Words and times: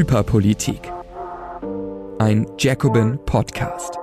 Hyperpolitik. 0.00 0.80
Ein 2.18 2.46
Jacobin 2.58 3.18
Podcast. 3.26 3.98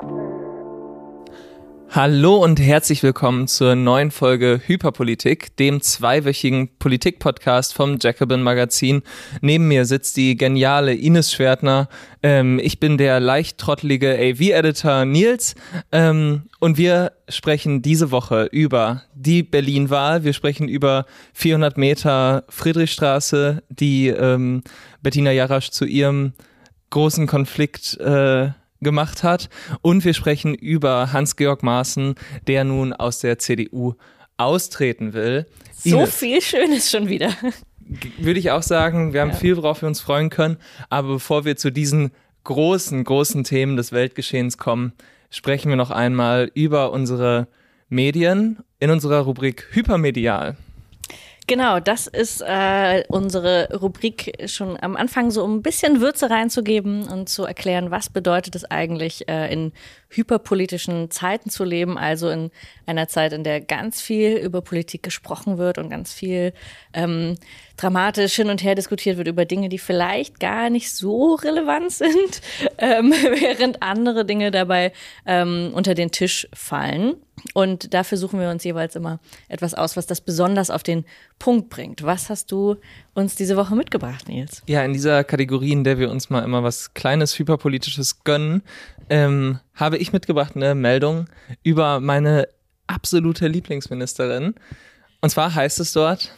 Hallo 1.98 2.36
und 2.36 2.60
herzlich 2.60 3.02
willkommen 3.02 3.48
zur 3.48 3.74
neuen 3.74 4.12
Folge 4.12 4.62
Hyperpolitik, 4.64 5.58
dem 5.58 5.82
zweiwöchigen 5.82 6.70
Politik-Podcast 6.78 7.74
vom 7.74 7.98
Jacobin 8.00 8.44
Magazin. 8.44 9.02
Neben 9.42 9.68
mir 9.68 9.84
sitzt 9.84 10.16
die 10.16 10.38
geniale 10.38 10.94
Ines 10.94 11.34
Schwertner. 11.34 11.90
Ähm, 12.22 12.60
ich 12.62 12.80
bin 12.80 13.00
der 13.00 13.20
leicht 13.20 13.58
trottelige 13.58 14.16
AV-Editor 14.16 15.06
Nils. 15.06 15.56
Ähm, 15.92 16.44
und 16.60 16.78
wir 16.78 17.14
sprechen 17.30 17.82
diese 17.82 18.12
Woche 18.12 18.48
über 18.52 19.02
die 19.16 19.42
Berlin-Wahl. 19.42 20.24
Wir 20.24 20.34
sprechen 20.34 20.68
über 20.68 21.08
400 21.34 21.80
Meter 21.80 22.44
Friedrichstraße, 22.48 23.64
die 23.70 24.10
ähm, 24.10 24.62
Bettina 25.02 25.32
Jarasch 25.32 25.72
zu 25.72 25.86
ihrem 25.86 26.34
großen 26.92 27.26
Konflikt 27.26 27.98
äh, 28.00 28.50
gemacht 28.82 29.24
hat. 29.24 29.50
Und 29.82 30.06
wir 30.06 30.14
sprechen 30.14 30.54
über 30.54 31.14
Hans-Georg 31.14 31.64
Maaßen, 31.64 32.16
der 32.48 32.64
nun 32.64 32.94
aus 32.94 33.20
der 33.20 33.40
CDU 33.40 33.94
austreten 34.38 35.14
will. 35.14 35.46
So 35.74 36.00
Ines, 36.00 36.16
viel 36.16 36.42
Schönes 36.42 36.90
schon 36.90 37.10
wieder. 37.10 37.32
Würde 38.18 38.40
ich 38.40 38.52
auch 38.52 38.64
sagen, 38.64 39.14
wir 39.14 39.22
haben 39.22 39.32
ja. 39.32 39.36
viel, 39.36 39.58
worauf 39.58 39.82
wir 39.82 39.88
uns 39.88 40.02
freuen 40.02 40.30
können. 40.30 40.58
Aber 40.90 41.08
bevor 41.08 41.46
wir 41.46 41.56
zu 41.56 41.72
diesen 41.72 42.12
großen, 42.44 43.04
großen 43.04 43.44
Themen 43.44 43.78
des 43.78 43.92
Weltgeschehens 43.92 44.58
kommen, 44.58 44.94
sprechen 45.30 45.70
wir 45.70 45.76
noch 45.76 45.92
einmal 45.92 46.52
über 46.54 46.92
unsere 46.92 47.48
Medien 47.90 48.60
in 48.80 48.90
unserer 48.90 49.22
Rubrik 49.22 49.68
Hypermedial. 49.72 50.58
Genau, 51.50 51.80
das 51.80 52.08
ist 52.08 52.42
äh, 52.46 53.06
unsere 53.08 53.70
Rubrik 53.74 54.34
schon 54.48 54.78
am 54.82 54.98
Anfang, 54.98 55.32
so 55.32 55.46
um 55.46 55.56
ein 55.56 55.62
bisschen 55.62 56.02
Würze 56.02 56.30
reinzugeben 56.30 57.08
und 57.08 57.30
zu 57.30 57.46
erklären, 57.46 57.90
was 57.90 58.10
bedeutet 58.10 58.54
es 58.56 58.66
eigentlich, 58.66 59.30
äh, 59.30 59.52
in 59.54 59.72
hyperpolitischen 60.10 61.12
Zeiten 61.12 61.50
zu 61.50 61.64
leben, 61.64 61.98
also 61.98 62.30
in 62.30 62.52
einer 62.86 63.08
Zeit, 63.08 63.34
in 63.34 63.44
der 63.44 63.62
ganz 63.62 64.02
viel 64.02 64.38
über 64.38 64.62
Politik 64.62 65.04
gesprochen 65.04 65.58
wird 65.58 65.78
und 65.78 65.90
ganz 65.90 66.14
viel 66.14 66.54
ähm, 66.94 67.36
dramatisch 67.78 68.36
hin 68.36 68.50
und 68.50 68.64
her 68.64 68.76
diskutiert 68.76 69.18
wird 69.18 69.28
über 69.28 69.46
Dinge, 69.46 69.70
die 69.70 69.78
vielleicht 69.78 70.40
gar 70.40 70.70
nicht 70.70 70.94
so 70.94 71.36
relevant 71.36 71.92
sind, 71.92 72.42
ähm, 72.78 73.12
während 73.12 73.84
andere 73.84 74.26
Dinge 74.26 74.52
dabei 74.52 74.92
ähm, 75.26 75.72
unter 75.74 75.94
den 75.94 76.12
Tisch 76.12 76.48
fallen. 76.54 77.16
Und 77.54 77.94
dafür 77.94 78.18
suchen 78.18 78.40
wir 78.40 78.50
uns 78.50 78.64
jeweils 78.64 78.96
immer 78.96 79.20
etwas 79.48 79.76
aus, 79.76 79.96
was 79.96 80.08
das 80.08 80.22
besonders 80.22 80.72
auf 80.72 80.82
den 80.82 81.06
Punkt 81.38 81.70
bringt. 81.70 82.02
Was 82.02 82.32
hast 82.32 82.52
du 82.52 82.78
uns 83.14 83.36
diese 83.36 83.56
Woche 83.58 83.76
mitgebracht, 83.76 84.28
Nils? 84.28 84.64
Ja, 84.68 84.84
in 84.84 84.94
dieser 84.94 85.24
Kategorie, 85.24 85.72
in 85.72 85.84
der 85.84 86.00
wir 86.00 86.10
uns 86.10 86.32
mal 86.32 86.44
immer 86.44 86.64
was 86.64 86.96
Kleines, 86.96 87.38
Hyperpolitisches 87.38 88.24
gönnen, 88.24 88.64
ähm, 89.10 89.60
habe 89.74 89.98
ich 89.98 90.14
mitgebracht 90.14 90.56
eine 90.56 90.76
Meldung 90.76 91.28
über 91.64 92.00
meine 92.00 92.48
absolute 92.88 93.48
Lieblingsministerin. 93.48 94.56
Und 95.22 95.30
zwar 95.30 95.54
heißt 95.54 95.80
es 95.80 95.94
dort, 95.94 96.34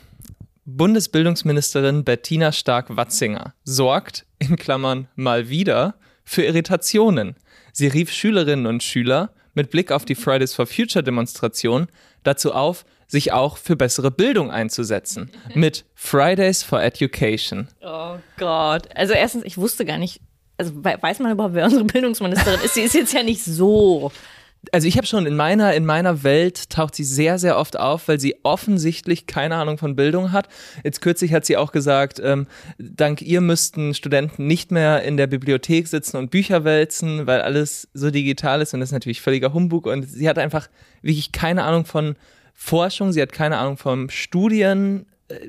Bundesbildungsministerin 0.66 2.04
Bettina 2.04 2.52
Stark-Watzinger 2.52 3.54
sorgt, 3.64 4.26
in 4.38 4.56
Klammern 4.56 5.08
mal 5.16 5.50
wieder, 5.50 5.96
für 6.24 6.44
Irritationen. 6.44 7.36
Sie 7.74 7.88
rief 7.88 8.12
Schülerinnen 8.12 8.68
und 8.68 8.84
Schüler 8.84 9.32
mit 9.54 9.72
Blick 9.72 9.92
auf 9.92 10.06
die 10.06 10.16
Fridays 10.16 10.54
for 10.54 10.68
Future 10.68 11.04
Demonstration 11.04 11.88
dazu 12.24 12.54
auf, 12.54 12.86
sich 13.08 13.32
auch 13.32 13.58
für 13.58 13.76
bessere 13.76 14.12
Bildung 14.12 14.52
einzusetzen. 14.52 15.32
Mit 15.56 15.86
Fridays 15.96 16.62
for 16.62 16.82
Education. 16.82 17.68
Oh 17.82 18.18
Gott. 18.38 18.88
Also 18.96 19.14
erstens, 19.14 19.44
ich 19.46 19.58
wusste 19.58 19.84
gar 19.84 19.98
nicht, 19.98 20.22
also 20.60 20.74
weiß 20.84 21.20
man 21.20 21.32
überhaupt, 21.32 21.56
wer 21.56 21.66
unsere 21.66 21.86
Bildungsministerin 21.86 22.60
ist? 22.64 22.74
Sie 22.76 22.82
ist 22.82 22.94
jetzt 22.94 23.14
ja 23.14 23.24
nicht 23.24 23.44
so 23.44 24.12
also 24.72 24.88
ich 24.88 24.98
habe 24.98 25.08
schon 25.08 25.26
in 25.26 25.36
meiner 25.36 25.74
in 25.74 25.86
meiner 25.86 26.24
Welt 26.24 26.70
taucht 26.70 26.96
sie 26.96 27.04
sehr 27.04 27.40
sehr 27.40 27.58
oft 27.58 27.80
auf, 27.80 28.08
weil 28.08 28.20
sie 28.20 28.36
offensichtlich 28.44 29.26
keine 29.26 29.56
Ahnung 29.56 29.78
von 29.78 29.96
Bildung 29.96 30.32
hat. 30.32 30.50
Jetzt 30.84 31.02
kürzlich 31.02 31.34
hat 31.34 31.46
sie 31.46 31.58
auch 31.58 31.72
gesagt, 31.72 32.22
ähm, 32.24 32.48
dank 32.78 33.22
ihr 33.22 33.42
müssten 33.42 33.94
Studenten 33.94 34.48
nicht 34.48 34.72
mehr 34.72 35.04
in 35.04 35.18
der 35.18 35.28
Bibliothek 35.28 35.88
sitzen 35.88 36.18
und 36.18 36.32
Bücher 36.32 36.64
wälzen, 36.64 37.26
weil 37.26 37.42
alles 37.42 37.88
so 37.94 38.12
digital 38.12 38.62
ist 38.62 38.74
und 38.74 38.82
das 38.82 38.90
ist 38.90 38.94
natürlich 38.94 39.22
völliger 39.22 39.54
Humbug 39.54 39.86
und 39.86 40.04
sie 40.04 40.28
hat 40.28 40.38
einfach 40.38 40.70
wirklich 41.02 41.32
keine 41.32 41.64
Ahnung 41.64 41.86
von 41.86 42.16
Forschung, 42.54 43.14
sie 43.14 43.22
hat 43.22 43.32
keine 43.32 43.58
Ahnung 43.58 43.78
vom 43.78 44.10
Studien. 44.10 45.06
Äh, 45.30 45.48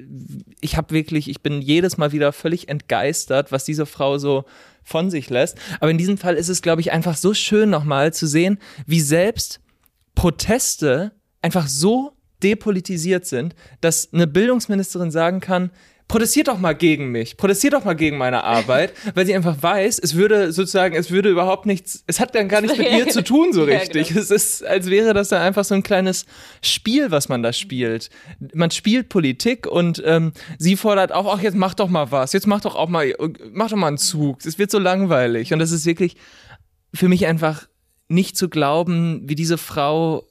ich 0.61 0.77
habe 0.77 0.95
wirklich, 0.95 1.29
ich 1.29 1.43
bin 1.43 1.61
jedes 1.61 1.97
Mal 1.97 2.13
wieder 2.13 2.33
völlig 2.33 2.69
entgeistert, 2.69 3.53
was 3.53 3.65
diese 3.65 3.87
Frau 3.87 4.19
so 4.19 4.45
von 4.83 5.11
sich 5.11 5.31
lässt. 5.31 5.59
Aber 5.81 5.91
in 5.91 5.99
diesem 5.99 6.19
Fall 6.19 6.37
ist 6.37 6.49
es, 6.49 6.63
glaube 6.63 6.81
ich, 6.81 6.93
einfach 6.93 7.17
so 7.17 7.35
schön 7.35 7.71
nochmal 7.71 8.13
zu 8.13 8.27
sehen, 8.27 8.59
wie 8.87 9.01
selbst 9.01 9.61
Proteste 10.15 11.13
einfach 11.43 11.69
so 11.69 12.13
depolitisiert 12.43 13.27
sind, 13.27 13.55
dass 13.81 14.13
eine 14.13 14.27
Bildungsministerin 14.27 15.11
sagen 15.11 15.41
kann, 15.41 15.71
protestiert 16.11 16.49
doch 16.49 16.59
mal 16.59 16.75
gegen 16.75 17.13
mich, 17.13 17.37
protestiert 17.37 17.73
doch 17.73 17.85
mal 17.85 17.95
gegen 17.95 18.19
meine 18.19 18.43
Arbeit, 18.43 18.93
weil 19.15 19.27
sie 19.27 19.35
einfach 19.35 19.63
weiß, 19.63 20.01
es 20.01 20.17
würde 20.17 20.53
sozusagen, 20.53 20.97
es 20.97 21.13
würde 21.13 21.31
überhaupt 21.31 21.67
nichts, 21.67 22.03
es 22.09 22.19
hat 22.19 22.35
dann 22.35 22.49
gar 22.49 22.61
nichts 22.61 22.77
mit 22.77 22.91
ihr 22.91 23.07
zu 23.09 23.23
tun 23.23 23.53
so 23.53 23.63
richtig. 23.65 24.09
Ja, 24.09 24.15
genau. 24.15 24.21
Es 24.21 24.31
ist, 24.33 24.67
als 24.67 24.91
wäre 24.91 25.15
das 25.15 25.29
dann 25.29 25.41
einfach 25.41 25.65
so 25.65 25.77
ein 25.77 25.85
kleines 25.85 26.27
Spiel, 26.63 27.13
was 27.13 27.29
man 27.29 27.45
da 27.45 27.53
spielt. 27.53 28.11
Man 28.53 28.73
spielt 28.73 29.09
Politik 29.09 29.69
und 29.69 30.03
ähm, 30.05 30.33
sie 30.59 30.77
fordert 30.77 31.13
auch, 31.13 31.33
ach 31.33 31.43
jetzt 31.43 31.57
mach 31.57 31.75
doch 31.75 31.89
mal 31.89 32.11
was, 32.11 32.33
jetzt 32.33 32.49
mach 32.49 32.61
doch 32.61 32.75
auch 32.75 32.89
mal, 32.89 33.15
mach 33.53 33.71
doch 33.71 33.77
mal 33.77 33.87
einen 33.87 33.99
Zug. 33.99 34.45
Es 34.45 34.59
wird 34.59 34.73
so 34.73 34.81
langweilig 34.81 35.53
und 35.53 35.61
das 35.61 35.71
ist 35.71 35.87
wirklich 35.87 36.17
für 36.93 37.07
mich 37.07 37.27
einfach 37.29 37.69
nicht 38.09 38.37
zu 38.37 38.49
glauben, 38.49 39.23
wie 39.29 39.37
diese 39.37 39.59
Frau 39.59 40.25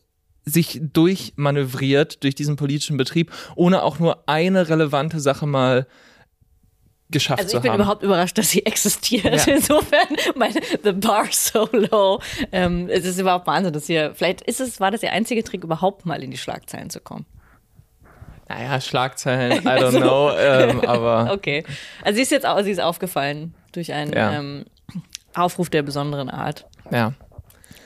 sich 0.50 0.82
durchmanövriert 0.82 2.24
durch 2.24 2.36
diesen 2.36 2.56
politischen 2.56 2.98
Betrieb, 2.98 3.32
ohne 3.56 3.84
auch 3.84 4.00
nur 4.00 4.24
eine 4.28 4.70
relevante 4.70 5.20
Sache 5.20 5.46
mal 5.46 5.88
geschafft 7.10 7.40
also 7.40 7.52
zu 7.52 7.58
haben. 7.58 7.66
ich 7.66 7.72
bin 7.72 7.82
überhaupt 7.82 8.04
überrascht, 8.04 8.38
dass 8.38 8.50
sie 8.50 8.66
existiert. 8.66 9.48
Ja. 9.48 9.54
Insofern, 9.54 10.08
meine, 10.36 10.60
the 10.84 10.92
bar 10.92 11.28
so 11.32 11.68
low. 11.72 12.20
Ähm, 12.52 12.88
es 12.90 13.06
ist 13.06 13.20
überhaupt 13.20 13.48
Wahnsinn, 13.48 13.74
dass 13.74 13.88
hier, 13.88 14.14
vielleicht 14.14 14.42
ist 14.42 14.60
es, 14.60 14.80
war 14.80 14.92
das 14.92 15.04
ihr 15.04 15.12
einzige 15.12 15.44
Trick, 15.44 15.64
überhaupt 15.64 16.06
mal 16.06 16.22
in 16.24 16.32
die 16.32 16.38
Schlagzeilen 16.38 16.90
zu 16.90 17.00
kommen. 17.00 17.26
Naja, 18.48 18.82
Schlagzeilen, 18.82 19.52
I 19.64 19.68
don't 19.68 19.92
so. 19.92 20.00
know, 20.00 20.32
ähm, 20.38 20.82
aber. 20.88 21.32
Okay. 21.34 21.64
Also 22.04 22.18
sie 22.18 22.24
ist 22.24 22.32
jetzt 22.32 22.48
sie 22.64 22.72
ist 22.72 22.82
aufgefallen 22.82 23.54
durch 23.72 23.94
einen 23.94 24.14
ja. 24.14 24.34
ähm, 24.34 24.66
Aufruf 25.36 25.70
der 25.70 25.84
besonderen 25.84 26.30
Art. 26.30 26.66
Ja. 26.92 27.14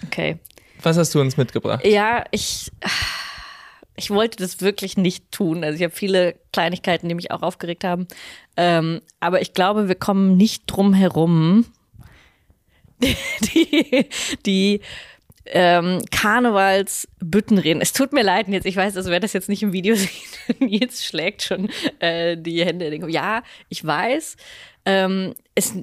Okay. 0.06 0.40
Was 0.84 0.98
hast 0.98 1.16
du 1.16 1.22
uns 1.22 1.38
mitgebracht? 1.38 1.86
Ja, 1.86 2.26
ich, 2.32 2.72
ich 3.96 4.10
wollte 4.10 4.38
das 4.38 4.62
wirklich 4.62 4.98
nicht 4.98 5.32
tun. 5.32 5.64
Also 5.64 5.78
ich 5.78 5.84
habe 5.84 5.94
viele 5.94 6.36
Kleinigkeiten, 6.52 7.08
die 7.08 7.16
mich 7.16 7.32
auch 7.32 7.42
aufgeregt 7.42 7.84
haben. 7.84 8.08
Ähm, 8.58 9.02
aber 9.20 9.42
ich 9.42 9.54
glaube, 9.54 9.88
wir 9.88 9.96
kommen 9.96 10.38
nicht 10.38 10.64
drum 10.68 10.94
herum, 10.94 11.66
die, 13.00 14.08
die 14.46 14.82
ähm, 15.46 16.02
Karnevalsbüttenreden. 16.12 17.82
Es 17.82 17.94
tut 17.94 18.14
mir 18.14 18.24
leid, 18.24 18.48
jetzt, 18.48 18.66
ich 18.66 18.76
weiß, 18.76 18.96
also 18.96 19.10
wer 19.10 19.20
das 19.20 19.34
jetzt 19.34 19.50
nicht 19.50 19.64
im 19.64 19.74
Video 19.74 19.96
sieht, 19.96 20.12
jetzt 20.60 21.06
schlägt 21.06 21.44
schon 21.44 21.70
äh, 22.00 22.38
die 22.38 22.64
Hände. 22.64 22.94
Ja, 23.10 23.44
ich 23.70 23.86
weiß, 23.86 24.38
ähm, 24.86 25.34
es, 25.56 25.74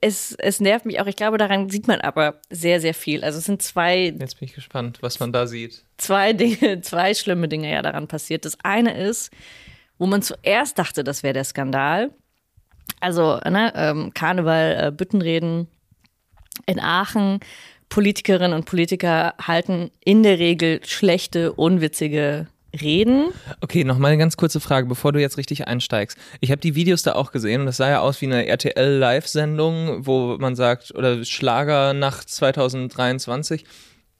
es, 0.00 0.34
es 0.38 0.60
nervt 0.60 0.86
mich 0.86 1.00
auch. 1.00 1.06
Ich 1.06 1.16
glaube, 1.16 1.38
daran 1.38 1.70
sieht 1.70 1.88
man 1.88 2.00
aber 2.00 2.40
sehr, 2.50 2.80
sehr 2.80 2.94
viel. 2.94 3.24
Also 3.24 3.38
es 3.38 3.44
sind 3.46 3.62
zwei. 3.62 4.14
Jetzt 4.18 4.38
bin 4.38 4.48
ich 4.48 4.54
gespannt, 4.54 4.98
was 5.00 5.18
man 5.18 5.32
da 5.32 5.46
sieht. 5.46 5.84
Zwei 5.96 6.32
Dinge, 6.32 6.80
zwei 6.82 7.14
schlimme 7.14 7.48
Dinge 7.48 7.72
ja 7.72 7.82
daran 7.82 8.06
passiert. 8.06 8.44
Das 8.44 8.58
eine 8.62 8.96
ist, 8.96 9.32
wo 9.98 10.06
man 10.06 10.22
zuerst 10.22 10.78
dachte, 10.78 11.02
das 11.02 11.22
wäre 11.22 11.34
der 11.34 11.44
Skandal. 11.44 12.10
Also, 13.00 13.38
ne, 13.38 13.72
ähm, 13.74 14.12
Karneval, 14.14 14.88
äh, 14.88 14.92
Büttenreden 14.92 15.68
in 16.66 16.80
Aachen. 16.80 17.40
Politikerinnen 17.88 18.54
und 18.54 18.64
Politiker 18.64 19.34
halten 19.40 19.90
in 20.04 20.22
der 20.22 20.38
Regel 20.38 20.80
schlechte, 20.84 21.52
unwitzige 21.52 22.48
reden. 22.80 23.32
Okay, 23.60 23.84
nochmal 23.84 24.12
eine 24.12 24.18
ganz 24.18 24.36
kurze 24.36 24.60
Frage, 24.60 24.86
bevor 24.86 25.12
du 25.12 25.20
jetzt 25.20 25.38
richtig 25.38 25.66
einsteigst. 25.66 26.18
Ich 26.40 26.50
habe 26.50 26.60
die 26.60 26.74
Videos 26.74 27.02
da 27.02 27.14
auch 27.14 27.32
gesehen 27.32 27.60
und 27.60 27.66
das 27.66 27.76
sah 27.76 27.88
ja 27.88 28.00
aus 28.00 28.20
wie 28.20 28.26
eine 28.26 28.46
RTL-Live-Sendung, 28.46 30.06
wo 30.06 30.36
man 30.38 30.56
sagt, 30.56 30.94
oder 30.94 31.24
Schlagernacht 31.24 32.28
2023. 32.28 33.64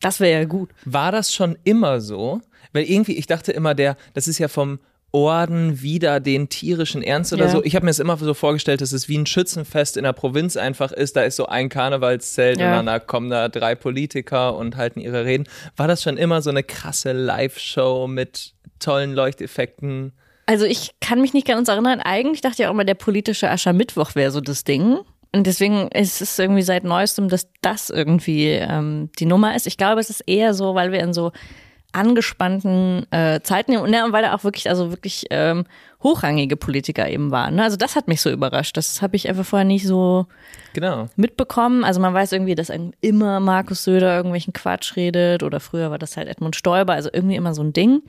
Das 0.00 0.20
wäre 0.20 0.40
ja 0.40 0.44
gut. 0.44 0.70
War 0.84 1.12
das 1.12 1.32
schon 1.32 1.56
immer 1.64 2.00
so? 2.00 2.40
Weil 2.72 2.84
irgendwie, 2.84 3.16
ich 3.16 3.26
dachte 3.26 3.52
immer, 3.52 3.74
der, 3.74 3.96
das 4.14 4.28
ist 4.28 4.38
ja 4.38 4.48
vom 4.48 4.78
Orden 5.14 5.80
wieder 5.80 6.18
den 6.18 6.48
tierischen 6.48 7.00
Ernst 7.00 7.32
oder 7.32 7.44
ja. 7.44 7.50
so. 7.50 7.62
Ich 7.62 7.76
habe 7.76 7.84
mir 7.84 7.90
das 7.90 8.00
immer 8.00 8.16
so 8.16 8.34
vorgestellt, 8.34 8.80
dass 8.80 8.90
es 8.90 9.08
wie 9.08 9.16
ein 9.16 9.26
Schützenfest 9.26 9.96
in 9.96 10.02
der 10.02 10.12
Provinz 10.12 10.56
einfach 10.56 10.90
ist. 10.90 11.14
Da 11.14 11.22
ist 11.22 11.36
so 11.36 11.46
ein 11.46 11.68
Karnevalszelt 11.68 12.58
ja. 12.58 12.80
und 12.80 12.86
dann 12.86 13.06
kommen 13.06 13.30
da 13.30 13.48
drei 13.48 13.76
Politiker 13.76 14.56
und 14.56 14.76
halten 14.76 14.98
ihre 14.98 15.24
Reden. 15.24 15.44
War 15.76 15.86
das 15.86 16.02
schon 16.02 16.16
immer 16.16 16.42
so 16.42 16.50
eine 16.50 16.64
krasse 16.64 17.12
Live-Show 17.12 18.08
mit 18.08 18.54
tollen 18.80 19.14
Leuchteffekten? 19.14 20.12
Also 20.46 20.64
ich 20.64 20.90
kann 21.00 21.20
mich 21.20 21.32
nicht 21.32 21.46
ganz 21.46 21.68
erinnern. 21.68 22.00
Eigentlich 22.00 22.40
dachte 22.40 22.62
ich 22.62 22.66
auch 22.66 22.72
immer, 22.72 22.84
der 22.84 22.94
politische 22.94 23.48
Aschermittwoch 23.48 24.16
wäre 24.16 24.32
so 24.32 24.40
das 24.40 24.64
Ding. 24.64 24.98
und 25.32 25.46
deswegen 25.46 25.88
ist 25.88 26.22
es 26.22 26.36
irgendwie 26.40 26.62
seit 26.62 26.82
neuestem, 26.82 27.28
dass 27.28 27.46
das 27.62 27.88
irgendwie 27.88 28.48
ähm, 28.48 29.10
die 29.20 29.26
Nummer 29.26 29.54
ist. 29.54 29.68
Ich 29.68 29.76
glaube, 29.76 30.00
es 30.00 30.10
ist 30.10 30.22
eher 30.26 30.54
so, 30.54 30.74
weil 30.74 30.90
wir 30.90 30.98
in 30.98 31.12
so 31.12 31.30
angespannten 31.94 33.10
äh, 33.12 33.40
Zeiten 33.42 33.76
und, 33.76 33.90
ne, 33.90 34.04
und 34.04 34.12
weil 34.12 34.22
da 34.22 34.34
auch 34.34 34.44
wirklich, 34.44 34.68
also 34.68 34.90
wirklich 34.90 35.26
ähm, 35.30 35.64
hochrangige 36.02 36.56
Politiker 36.56 37.08
eben 37.08 37.30
waren. 37.30 37.54
Ne? 37.54 37.62
Also 37.62 37.76
das 37.76 37.96
hat 37.96 38.08
mich 38.08 38.20
so 38.20 38.30
überrascht. 38.30 38.76
Das 38.76 39.00
habe 39.00 39.16
ich 39.16 39.28
einfach 39.28 39.44
vorher 39.44 39.64
nicht 39.64 39.86
so 39.86 40.26
genau. 40.74 41.08
mitbekommen. 41.16 41.84
Also 41.84 42.00
man 42.00 42.12
weiß 42.12 42.32
irgendwie, 42.32 42.54
dass 42.54 42.70
immer 43.00 43.40
Markus 43.40 43.84
Söder 43.84 44.16
irgendwelchen 44.16 44.52
Quatsch 44.52 44.96
redet 44.96 45.42
oder 45.42 45.60
früher 45.60 45.90
war 45.90 45.98
das 45.98 46.16
halt 46.16 46.28
Edmund 46.28 46.56
Stoiber, 46.56 46.92
also 46.92 47.08
irgendwie 47.12 47.36
immer 47.36 47.54
so 47.54 47.62
ein 47.62 47.72
Ding. 47.72 48.02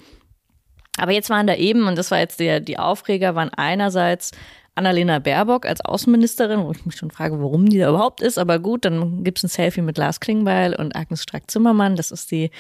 Aber 0.98 1.12
jetzt 1.12 1.30
waren 1.30 1.48
da 1.48 1.56
eben, 1.56 1.88
und 1.88 1.98
das 1.98 2.12
war 2.12 2.20
jetzt 2.20 2.40
der, 2.40 2.60
die 2.60 2.80
Aufreger, 2.80 3.36
waren 3.36 3.50
einerseits 3.50 4.32
Annalena 4.76 5.20
Baerbock 5.20 5.66
als 5.66 5.84
Außenministerin, 5.84 6.64
wo 6.64 6.72
ich 6.72 6.86
mich 6.86 6.96
schon 6.98 7.12
frage, 7.12 7.40
warum 7.42 7.68
die 7.68 7.80
da 7.80 7.90
überhaupt 7.90 8.22
ist. 8.22 8.38
Aber 8.38 8.60
gut, 8.60 8.84
dann 8.84 9.24
gibt 9.24 9.38
es 9.38 9.46
ein 9.46 9.50
Selfie 9.50 9.82
mit 9.82 9.98
Lars 9.98 10.20
Klingbeil 10.20 10.76
und 10.76 10.96
Agnes 10.96 11.24
Strack-Zimmermann. 11.24 11.96
Das 11.96 12.12
ist 12.12 12.32
die 12.32 12.52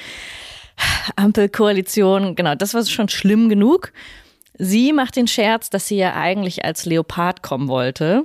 Ampelkoalition. 1.15 2.35
Genau, 2.35 2.55
das 2.55 2.73
war 2.73 2.85
schon 2.85 3.09
schlimm 3.09 3.49
genug. 3.49 3.91
Sie 4.57 4.93
macht 4.93 5.15
den 5.15 5.27
Scherz, 5.27 5.69
dass 5.69 5.87
sie 5.87 5.97
ja 5.97 6.15
eigentlich 6.15 6.63
als 6.63 6.85
Leopard 6.85 7.41
kommen 7.43 7.67
wollte 7.67 8.23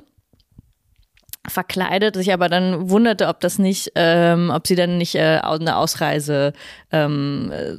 verkleidet, 1.49 2.17
sich 2.17 2.33
aber 2.33 2.49
dann 2.49 2.91
wunderte, 2.91 3.29
ob 3.29 3.41
das 3.41 3.59
nicht, 3.59 3.93
ähm, 3.95 4.51
ob 4.55 4.67
sie 4.67 4.75
dann 4.75 4.99
nicht 4.99 5.15
äh, 5.15 5.41
eine 5.43 5.77
Ausreise, 5.77 6.53
ähm, 6.93 7.51
äh, 7.53 7.77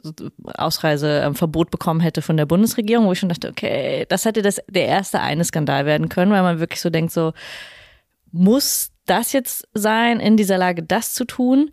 Ausreiseverbot 0.58 1.68
ähm, 1.68 1.72
bekommen 1.72 2.00
hätte 2.00 2.22
von 2.22 2.38
der 2.38 2.48
Bundesregierung, 2.48 3.06
wo 3.06 3.12
ich 3.12 3.20
schon 3.20 3.30
dachte, 3.30 3.50
okay, 3.50 4.06
das 4.10 4.26
hätte 4.26 4.42
das 4.42 4.62
der 4.68 4.88
erste 4.88 5.20
eine 5.22 5.44
Skandal 5.44 5.86
werden 5.86 6.10
können, 6.10 6.32
weil 6.32 6.42
man 6.42 6.60
wirklich 6.60 6.82
so 6.82 6.90
denkt, 6.90 7.12
so 7.12 7.34
muss 8.32 8.92
das 9.06 9.32
jetzt 9.32 9.68
sein, 9.74 10.20
in 10.20 10.38
dieser 10.38 10.58
Lage 10.58 10.82
das 10.82 11.14
zu 11.14 11.26
tun? 11.26 11.70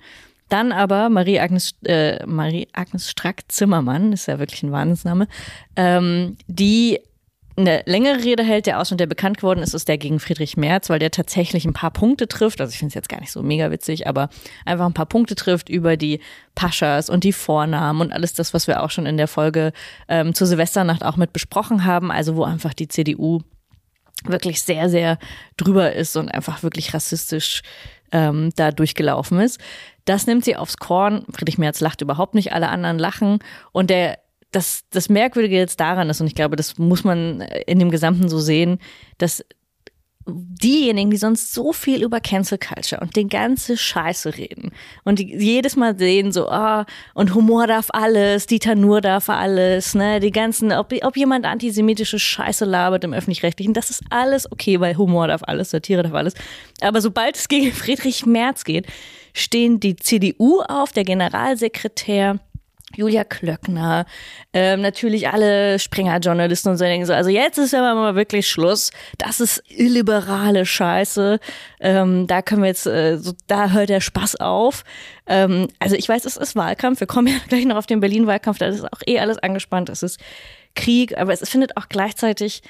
Dann 0.48 0.72
aber 0.72 1.08
Marie-Agnes 1.08 1.74
äh, 1.84 2.24
Marie 2.26 2.68
Agnes 2.72 3.10
Strack-Zimmermann, 3.10 4.12
ist 4.12 4.26
ja 4.26 4.38
wirklich 4.38 4.62
ein 4.62 4.72
Wahnsinnsname, 4.72 5.28
ähm, 5.76 6.36
die 6.46 7.00
eine 7.58 7.82
längere 7.86 8.22
Rede 8.22 8.44
hält. 8.44 8.66
Der 8.66 8.80
Ausschnitt, 8.80 9.00
der 9.00 9.06
bekannt 9.06 9.38
geworden 9.38 9.60
ist, 9.60 9.74
ist 9.74 9.88
der 9.88 9.98
gegen 9.98 10.20
Friedrich 10.20 10.56
Merz, 10.56 10.88
weil 10.88 11.00
der 11.00 11.10
tatsächlich 11.10 11.64
ein 11.64 11.72
paar 11.72 11.90
Punkte 11.90 12.28
trifft. 12.28 12.60
Also 12.60 12.70
ich 12.70 12.78
finde 12.78 12.90
es 12.90 12.94
jetzt 12.94 13.08
gar 13.08 13.20
nicht 13.20 13.32
so 13.32 13.42
mega 13.42 13.70
witzig, 13.70 14.06
aber 14.06 14.30
einfach 14.64 14.86
ein 14.86 14.94
paar 14.94 15.06
Punkte 15.06 15.34
trifft 15.34 15.68
über 15.68 15.96
die 15.96 16.20
Paschas 16.54 17.10
und 17.10 17.24
die 17.24 17.32
Vornamen 17.32 18.00
und 18.00 18.12
alles 18.12 18.32
das, 18.32 18.54
was 18.54 18.68
wir 18.68 18.82
auch 18.82 18.90
schon 18.90 19.06
in 19.06 19.16
der 19.16 19.28
Folge 19.28 19.72
ähm, 20.08 20.34
zur 20.34 20.46
Silvesternacht 20.46 21.04
auch 21.04 21.16
mit 21.16 21.32
besprochen 21.32 21.84
haben. 21.84 22.10
Also 22.10 22.36
wo 22.36 22.44
einfach 22.44 22.74
die 22.74 22.88
CDU 22.88 23.40
wirklich 24.24 24.62
sehr, 24.62 24.88
sehr 24.88 25.18
drüber 25.56 25.92
ist 25.92 26.16
und 26.16 26.28
einfach 26.28 26.62
wirklich 26.62 26.94
rassistisch 26.94 27.62
ähm, 28.12 28.50
da 28.56 28.70
durchgelaufen 28.72 29.40
ist. 29.40 29.60
Das 30.08 30.26
nimmt 30.26 30.44
sie 30.44 30.56
aufs 30.56 30.78
Korn. 30.78 31.24
Friedrich 31.30 31.58
Merz 31.58 31.80
lacht 31.80 32.00
überhaupt 32.00 32.34
nicht, 32.34 32.52
alle 32.52 32.68
anderen 32.70 32.98
lachen. 32.98 33.40
Und 33.72 33.90
der 33.90 34.18
das, 34.50 34.84
das 34.90 35.10
Merkwürdige 35.10 35.56
jetzt 35.56 35.78
daran 35.78 36.08
ist, 36.08 36.22
und 36.22 36.26
ich 36.26 36.34
glaube, 36.34 36.56
das 36.56 36.78
muss 36.78 37.04
man 37.04 37.42
in 37.66 37.78
dem 37.78 37.90
Gesamten 37.90 38.30
so 38.30 38.38
sehen, 38.38 38.78
dass 39.18 39.44
diejenigen, 40.26 41.10
die 41.10 41.16
sonst 41.16 41.54
so 41.54 41.72
viel 41.72 42.02
über 42.02 42.20
Cancel 42.20 42.58
Culture 42.58 43.00
und 43.00 43.16
den 43.16 43.28
ganze 43.28 43.76
Scheiße 43.76 44.36
reden 44.36 44.72
und 45.04 45.18
die 45.18 45.34
jedes 45.36 45.76
Mal 45.76 45.98
sehen 45.98 46.32
so, 46.32 46.48
ah, 46.48 46.86
und 47.14 47.34
Humor 47.34 47.66
darf 47.66 47.88
alles, 47.92 48.46
Dieter 48.46 48.74
Nur 48.74 49.00
darf 49.00 49.28
alles, 49.30 49.94
ne, 49.94 50.20
die 50.20 50.30
ganzen, 50.30 50.72
ob, 50.72 50.92
ob 51.02 51.16
jemand 51.16 51.46
antisemitische 51.46 52.18
Scheiße 52.18 52.64
labert 52.64 53.04
im 53.04 53.14
Öffentlich-Rechtlichen, 53.14 53.72
das 53.72 53.90
ist 53.90 54.02
alles 54.10 54.50
okay, 54.50 54.80
weil 54.80 54.96
Humor 54.96 55.28
darf 55.28 55.42
alles, 55.44 55.70
Satire 55.70 56.02
darf 56.02 56.14
alles. 56.14 56.34
Aber 56.80 57.00
sobald 57.00 57.36
es 57.36 57.48
gegen 57.48 57.72
Friedrich 57.72 58.26
Merz 58.26 58.64
geht, 58.64 58.86
stehen 59.32 59.80
die 59.80 59.96
CDU 59.96 60.60
auf, 60.62 60.92
der 60.92 61.04
Generalsekretär, 61.04 62.38
Julia 62.96 63.22
Klöckner, 63.24 64.06
ähm, 64.54 64.80
natürlich 64.80 65.28
alle 65.28 65.78
Springer-Journalisten 65.78 66.70
und 66.70 66.78
so 66.78 66.84
denken 66.84 67.04
so, 67.04 67.12
also 67.12 67.28
jetzt 67.28 67.58
ist 67.58 67.74
aber 67.74 67.94
mal 67.94 68.14
wirklich 68.14 68.48
Schluss. 68.48 68.90
Das 69.18 69.40
ist 69.40 69.62
illiberale 69.68 70.64
Scheiße. 70.64 71.38
Ähm, 71.80 72.26
da 72.26 72.40
können 72.40 72.62
wir 72.62 72.68
jetzt, 72.68 72.86
äh, 72.86 73.18
so, 73.18 73.32
da 73.46 73.70
hört 73.70 73.90
der 73.90 74.00
Spaß 74.00 74.36
auf. 74.36 74.84
Ähm, 75.26 75.68
also 75.78 75.96
ich 75.96 76.08
weiß, 76.08 76.24
es 76.24 76.38
ist 76.38 76.56
Wahlkampf. 76.56 77.00
Wir 77.00 77.06
kommen 77.06 77.26
ja 77.26 77.34
gleich 77.48 77.66
noch 77.66 77.76
auf 77.76 77.86
den 77.86 78.00
Berlin-Wahlkampf. 78.00 78.58
Da 78.58 78.66
ist 78.66 78.84
auch 78.84 79.02
eh 79.06 79.18
alles 79.18 79.38
angespannt. 79.38 79.90
Es 79.90 80.02
ist 80.02 80.18
Krieg, 80.74 81.16
aber 81.18 81.34
es 81.34 81.46
findet 81.48 81.76
auch 81.76 81.88
gleichzeitig 81.90 82.62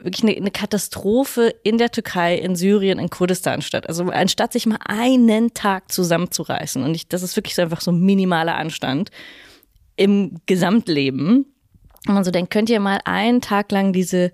wirklich 0.00 0.22
eine, 0.22 0.36
eine 0.36 0.50
Katastrophe 0.50 1.54
in 1.62 1.78
der 1.78 1.90
Türkei, 1.90 2.36
in 2.36 2.56
Syrien, 2.56 2.98
in 2.98 3.10
Kurdistan 3.10 3.62
statt. 3.62 3.88
Also 3.88 4.04
anstatt 4.04 4.52
sich 4.52 4.66
mal 4.66 4.78
einen 4.86 5.54
Tag 5.54 5.90
zusammenzureißen 5.92 6.82
und 6.82 6.94
ich, 6.94 7.08
das 7.08 7.22
ist 7.22 7.36
wirklich 7.36 7.54
so 7.54 7.62
einfach 7.62 7.80
so 7.80 7.92
minimaler 7.92 8.56
Anstand 8.56 9.10
im 9.96 10.40
Gesamtleben. 10.46 11.46
Und 12.06 12.14
man 12.14 12.24
so 12.24 12.30
denkt, 12.30 12.52
könnt 12.52 12.70
ihr 12.70 12.80
mal 12.80 13.00
einen 13.04 13.40
Tag 13.40 13.72
lang 13.72 13.92
diese 13.92 14.32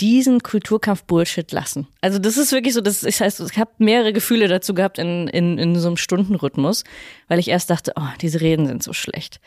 diesen 0.00 0.42
Kulturkampf-Bullshit 0.42 1.50
lassen. 1.52 1.86
Also 2.00 2.18
das 2.18 2.36
ist 2.36 2.52
wirklich 2.52 2.74
so, 2.74 2.80
das, 2.80 3.02
ich 3.02 3.20
heißt, 3.20 3.40
ich 3.40 3.58
habe 3.58 3.70
mehrere 3.78 4.12
Gefühle 4.12 4.48
dazu 4.48 4.74
gehabt 4.74 4.98
in, 4.98 5.28
in, 5.28 5.58
in 5.58 5.76
so 5.76 5.88
einem 5.88 5.96
Stundenrhythmus, 5.96 6.84
weil 7.28 7.38
ich 7.38 7.48
erst 7.48 7.70
dachte, 7.70 7.92
oh, 7.96 8.08
diese 8.20 8.40
Reden 8.40 8.66
sind 8.66 8.82
so 8.82 8.92
schlecht. 8.92 9.40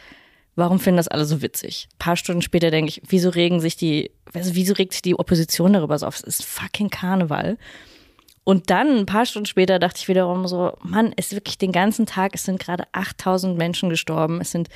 Warum 0.59 0.79
finden 0.79 0.97
das 0.97 1.07
alle 1.07 1.25
so 1.25 1.41
witzig? 1.41 1.88
Ein 1.94 2.00
paar 2.00 2.15
Stunden 2.17 2.41
später 2.41 2.69
denke 2.69 2.89
ich, 2.89 3.01
wieso 3.07 3.29
regen 3.29 3.61
sich 3.61 3.77
die, 3.77 4.11
also 4.33 4.56
wieso 4.56 4.73
regt 4.73 4.91
sich 4.91 5.01
die 5.01 5.17
Opposition 5.17 5.73
darüber 5.73 5.97
so 5.97 6.06
auf? 6.06 6.15
Es 6.15 6.23
ist 6.23 6.45
fucking 6.45 6.89
Karneval. 6.89 7.57
Und 8.44 8.69
dann, 8.69 8.97
ein 8.97 9.06
paar 9.06 9.25
Stunden 9.25 9.45
später, 9.45 9.79
dachte 9.79 10.00
ich 10.01 10.07
wiederum 10.07 10.47
so, 10.47 10.73
Mann, 10.81 11.13
es 11.15 11.27
ist 11.27 11.33
wirklich 11.33 11.57
den 11.57 11.71
ganzen 11.71 12.06
Tag, 12.06 12.31
es 12.33 12.44
sind 12.44 12.59
gerade 12.59 12.83
8000 12.91 13.57
Menschen 13.57 13.89
gestorben, 13.89 14.41
es 14.41 14.51
sind 14.51 14.69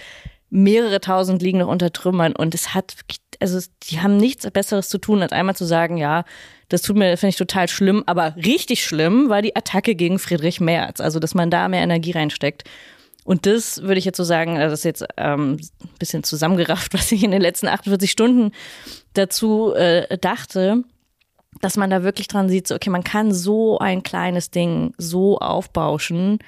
mehrere 0.49 1.01
tausend 1.01 1.41
liegen 1.41 1.57
noch 1.57 1.67
unter 1.67 1.91
Trümmern 1.91 2.33
und 2.35 2.53
es 2.53 2.73
hat, 2.73 2.95
also 3.39 3.59
die 3.83 3.99
haben 3.99 4.17
nichts 4.17 4.49
Besseres 4.51 4.87
zu 4.87 4.99
tun, 4.99 5.21
als 5.21 5.31
einmal 5.31 5.55
zu 5.55 5.65
sagen, 5.65 5.97
ja, 5.97 6.23
das 6.69 6.83
tut 6.83 6.95
mir, 6.95 7.17
finde 7.17 7.31
ich 7.31 7.37
total 7.37 7.67
schlimm, 7.67 8.03
aber 8.05 8.35
richtig 8.37 8.85
schlimm 8.85 9.29
war 9.29 9.41
die 9.41 9.55
Attacke 9.55 9.95
gegen 9.95 10.19
Friedrich 10.19 10.61
Merz, 10.61 11.01
also 11.01 11.19
dass 11.19 11.33
man 11.33 11.49
da 11.49 11.67
mehr 11.67 11.81
Energie 11.81 12.11
reinsteckt. 12.11 12.63
Und 13.25 13.45
das 13.45 13.81
würde 13.81 13.99
ich 13.99 14.05
jetzt 14.05 14.17
so 14.17 14.23
sagen, 14.23 14.57
also 14.57 14.71
das 14.71 14.79
ist 14.81 14.85
jetzt 14.85 15.05
ähm, 15.17 15.57
ein 15.81 15.89
bisschen 15.99 16.23
zusammengerafft, 16.23 16.93
was 16.93 17.11
ich 17.11 17.23
in 17.23 17.31
den 17.31 17.41
letzten 17.41 17.67
48 17.67 18.11
Stunden 18.11 18.51
dazu 19.13 19.73
äh, 19.73 20.17
dachte, 20.17 20.83
dass 21.61 21.77
man 21.77 21.89
da 21.89 22.03
wirklich 22.03 22.27
dran 22.27 22.49
sieht, 22.49 22.67
so, 22.67 22.75
okay, 22.75 22.89
man 22.89 23.03
kann 23.03 23.31
so 23.31 23.77
ein 23.79 24.03
kleines 24.03 24.51
Ding 24.51 24.93
so 24.97 25.37
aufbauschen, 25.37 26.39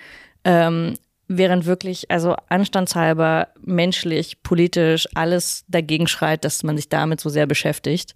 ähm, 0.44 0.96
während 1.28 1.66
wirklich, 1.66 2.12
also 2.12 2.36
anstandshalber, 2.50 3.48
menschlich, 3.62 4.44
politisch, 4.44 5.08
alles 5.16 5.64
dagegen 5.68 6.08
schreit, 6.08 6.46
dass 6.46 6.64
man 6.64 6.76
sich 6.76 6.90
damit 6.90 7.20
so 7.20 7.30
sehr 7.30 7.48
beschäftigt. 7.48 8.14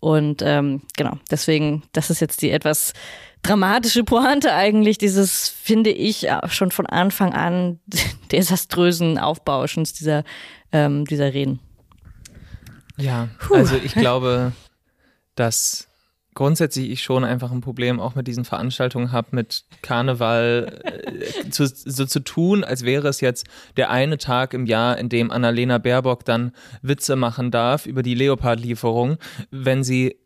Und 0.00 0.42
ähm, 0.42 0.82
genau, 0.96 1.18
deswegen, 1.30 1.82
das 1.92 2.10
ist 2.10 2.20
jetzt 2.20 2.42
die 2.42 2.50
etwas 2.50 2.92
dramatische 3.46 4.04
Pointe 4.04 4.52
eigentlich, 4.52 4.98
dieses, 4.98 5.48
finde 5.48 5.90
ich, 5.90 6.28
schon 6.48 6.70
von 6.70 6.86
Anfang 6.86 7.32
an 7.32 7.80
desaströsen 8.32 9.18
Aufbauschens 9.18 9.92
dieser, 9.92 10.24
ähm, 10.72 11.04
dieser 11.04 11.32
Reden. 11.32 11.60
Ja, 12.96 13.28
Puh. 13.38 13.54
also 13.54 13.76
ich 13.76 13.94
glaube, 13.94 14.52
dass 15.34 15.88
grundsätzlich 16.36 16.90
ich 16.90 17.02
schon 17.02 17.24
einfach 17.24 17.50
ein 17.50 17.60
Problem 17.60 17.98
auch 17.98 18.14
mit 18.14 18.26
diesen 18.26 18.44
Veranstaltungen 18.44 19.10
habe, 19.10 19.28
mit 19.32 19.64
Karneval 19.82 20.80
äh, 20.84 21.50
zu, 21.50 21.66
so 21.66 22.04
zu 22.04 22.20
tun, 22.20 22.62
als 22.62 22.84
wäre 22.84 23.08
es 23.08 23.20
jetzt 23.20 23.46
der 23.76 23.90
eine 23.90 24.18
Tag 24.18 24.54
im 24.54 24.66
Jahr, 24.66 24.98
in 24.98 25.08
dem 25.08 25.30
Annalena 25.30 25.78
Baerbock 25.78 26.24
dann 26.24 26.52
Witze 26.82 27.16
machen 27.16 27.50
darf 27.50 27.86
über 27.86 28.02
die 28.02 28.14
Leopard-Lieferung, 28.14 29.16
wenn 29.50 29.82
sie 29.82 30.16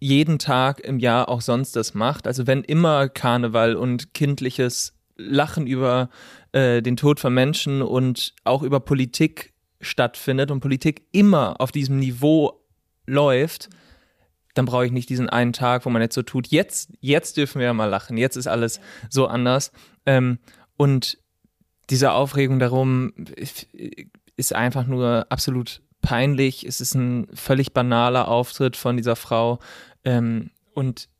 jeden 0.00 0.38
Tag 0.38 0.80
im 0.80 0.98
Jahr 0.98 1.28
auch 1.28 1.40
sonst 1.40 1.76
das 1.76 1.94
macht. 1.94 2.26
Also 2.26 2.46
wenn 2.46 2.62
immer 2.62 3.08
Karneval 3.08 3.76
und 3.76 4.14
kindliches 4.14 4.94
Lachen 5.16 5.66
über 5.66 6.10
äh, 6.52 6.80
den 6.82 6.96
Tod 6.96 7.20
von 7.20 7.34
Menschen 7.34 7.82
und 7.82 8.34
auch 8.44 8.62
über 8.62 8.80
Politik 8.80 9.52
stattfindet 9.80 10.50
und 10.50 10.60
Politik 10.60 11.06
immer 11.12 11.60
auf 11.60 11.72
diesem 11.72 11.98
Niveau 11.98 12.64
läuft, 13.06 13.68
dann 14.54 14.66
brauche 14.66 14.86
ich 14.86 14.92
nicht 14.92 15.08
diesen 15.08 15.28
einen 15.28 15.52
Tag, 15.52 15.84
wo 15.86 15.90
man 15.90 16.02
jetzt 16.02 16.14
so 16.14 16.22
tut, 16.22 16.48
jetzt, 16.48 16.92
jetzt 17.00 17.36
dürfen 17.36 17.58
wir 17.60 17.66
ja 17.66 17.72
mal 17.72 17.86
lachen, 17.86 18.16
jetzt 18.16 18.36
ist 18.36 18.48
alles 18.48 18.80
so 19.08 19.26
anders. 19.26 19.72
Ähm, 20.04 20.38
und 20.76 21.18
diese 21.90 22.12
Aufregung 22.12 22.58
darum 22.58 23.12
ist 24.36 24.54
einfach 24.54 24.86
nur 24.86 25.26
absolut 25.30 25.80
peinlich. 26.08 26.64
Es 26.64 26.80
ist 26.80 26.94
ein 26.94 27.26
völlig 27.34 27.74
banaler 27.74 28.28
Auftritt 28.28 28.78
von 28.78 28.96
dieser 28.96 29.14
Frau. 29.14 29.58
Ähm, 30.04 30.50
und 30.72 31.10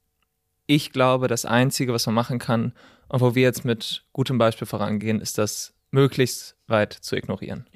ich 0.66 0.92
glaube, 0.92 1.28
das 1.28 1.44
Einzige, 1.44 1.92
was 1.92 2.06
man 2.06 2.14
machen 2.14 2.38
kann, 2.38 2.72
und 3.10 3.20
wo 3.20 3.34
wir 3.34 3.42
jetzt 3.42 3.66
mit 3.66 4.04
gutem 4.14 4.38
Beispiel 4.38 4.66
vorangehen, 4.66 5.20
ist 5.20 5.36
das 5.36 5.74
möglichst 5.90 6.56
weit 6.68 6.94
zu 6.94 7.16
ignorieren. 7.16 7.66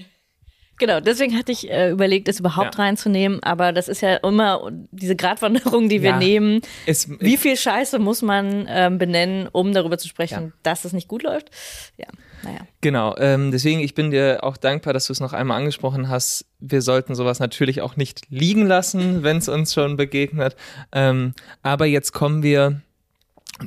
Genau, 0.78 0.98
deswegen 1.00 1.36
hatte 1.38 1.52
ich 1.52 1.70
äh, 1.70 1.90
überlegt, 1.90 2.28
es 2.28 2.40
überhaupt 2.40 2.74
Ja. 2.76 2.82
reinzunehmen, 2.84 3.40
aber 3.42 3.72
das 3.72 3.86
ist 3.88 4.00
ja 4.00 4.16
immer 4.16 4.70
diese 4.90 5.14
Gratwanderung, 5.14 5.88
die 5.88 6.02
wir 6.02 6.10
Ja. 6.10 6.18
nehmen. 6.18 6.60
Es, 6.86 7.08
Wie 7.20 7.36
viel 7.36 7.56
Scheiße 7.56 7.98
muss 8.00 8.20
man 8.22 8.66
ähm, 8.68 8.98
benennen, 8.98 9.48
um 9.52 9.72
darüber 9.72 9.96
zu 9.98 10.08
sprechen, 10.08 10.46
Ja. 10.46 10.52
dass 10.64 10.84
es 10.84 10.92
nicht 10.92 11.06
gut 11.08 11.22
läuft? 11.22 11.50
Ja, 11.98 12.06
naja. 12.42 12.60
Genau, 12.80 13.14
ähm, 13.18 13.52
deswegen, 13.52 13.78
ich 13.80 13.94
bin 13.94 14.10
dir 14.10 14.40
auch 14.42 14.56
dankbar, 14.56 14.92
dass 14.92 15.06
du 15.06 15.12
es 15.12 15.20
noch 15.20 15.32
einmal 15.32 15.58
angesprochen 15.58 16.08
hast. 16.08 16.46
Wir 16.58 16.82
sollten 16.82 17.14
sowas 17.14 17.38
natürlich 17.38 17.80
auch 17.80 17.96
nicht 17.96 18.22
liegen 18.28 18.66
lassen, 18.66 19.22
wenn 19.22 19.36
es 19.36 19.48
uns 19.48 19.72
schon 19.74 19.96
begegnet. 19.96 20.56
Ähm, 20.90 21.34
aber 21.62 21.86
jetzt 21.86 22.12
kommen 22.12 22.42
wir 22.42 22.80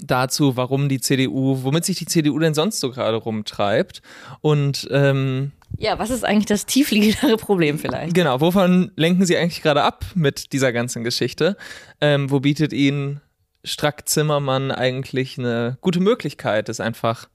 dazu, 0.03 0.57
warum 0.57 0.89
die 0.89 0.99
CDU, 0.99 1.59
womit 1.63 1.85
sich 1.85 1.97
die 1.97 2.05
CDU 2.07 2.37
denn 2.39 2.53
sonst 2.53 2.79
so 2.81 2.91
gerade 2.91 3.15
rumtreibt. 3.17 4.01
Und 4.41 4.87
ähm, 4.91 5.51
Ja, 5.77 5.99
was 5.99 6.09
ist 6.09 6.23
eigentlich 6.23 6.45
das 6.45 6.65
tiefliegendere 6.65 7.37
Problem 7.37 7.79
vielleicht? 7.79 8.13
genau, 8.13 8.41
wovon 8.41 8.91
lenken 8.95 9.25
sie 9.25 9.37
eigentlich 9.37 9.61
gerade 9.61 9.83
ab 9.83 10.05
mit 10.15 10.53
dieser 10.53 10.71
ganzen 10.71 11.03
Geschichte? 11.03 11.57
Ähm, 12.01 12.31
wo 12.31 12.39
bietet 12.39 12.73
ihnen 12.73 13.21
Strack 13.63 14.07
Zimmermann 14.07 14.71
eigentlich 14.71 15.37
eine 15.37 15.77
gute 15.81 15.99
Möglichkeit, 15.99 16.69
das 16.69 16.79
einfach 16.79 17.29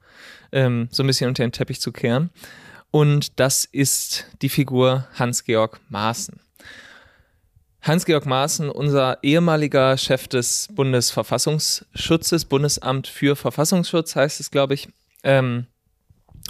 ähm, 0.52 0.88
so 0.90 1.02
ein 1.02 1.06
bisschen 1.06 1.28
unter 1.28 1.44
den 1.44 1.52
Teppich 1.52 1.80
zu 1.80 1.92
kehren? 1.92 2.30
Und 2.90 3.38
das 3.38 3.64
ist 3.64 4.26
die 4.42 4.48
Figur 4.48 5.06
Hans-Georg 5.14 5.80
Maaßen. 5.88 6.40
Hans-Georg 7.82 8.26
Maaßen, 8.26 8.68
unser 8.68 9.18
ehemaliger 9.22 9.96
Chef 9.96 10.28
des 10.28 10.68
Bundesverfassungsschutzes, 10.72 12.44
Bundesamt 12.44 13.06
für 13.06 13.36
Verfassungsschutz 13.36 14.16
heißt 14.16 14.40
es, 14.40 14.50
glaube 14.50 14.74
ich. 14.74 14.88
Ähm, 15.22 15.66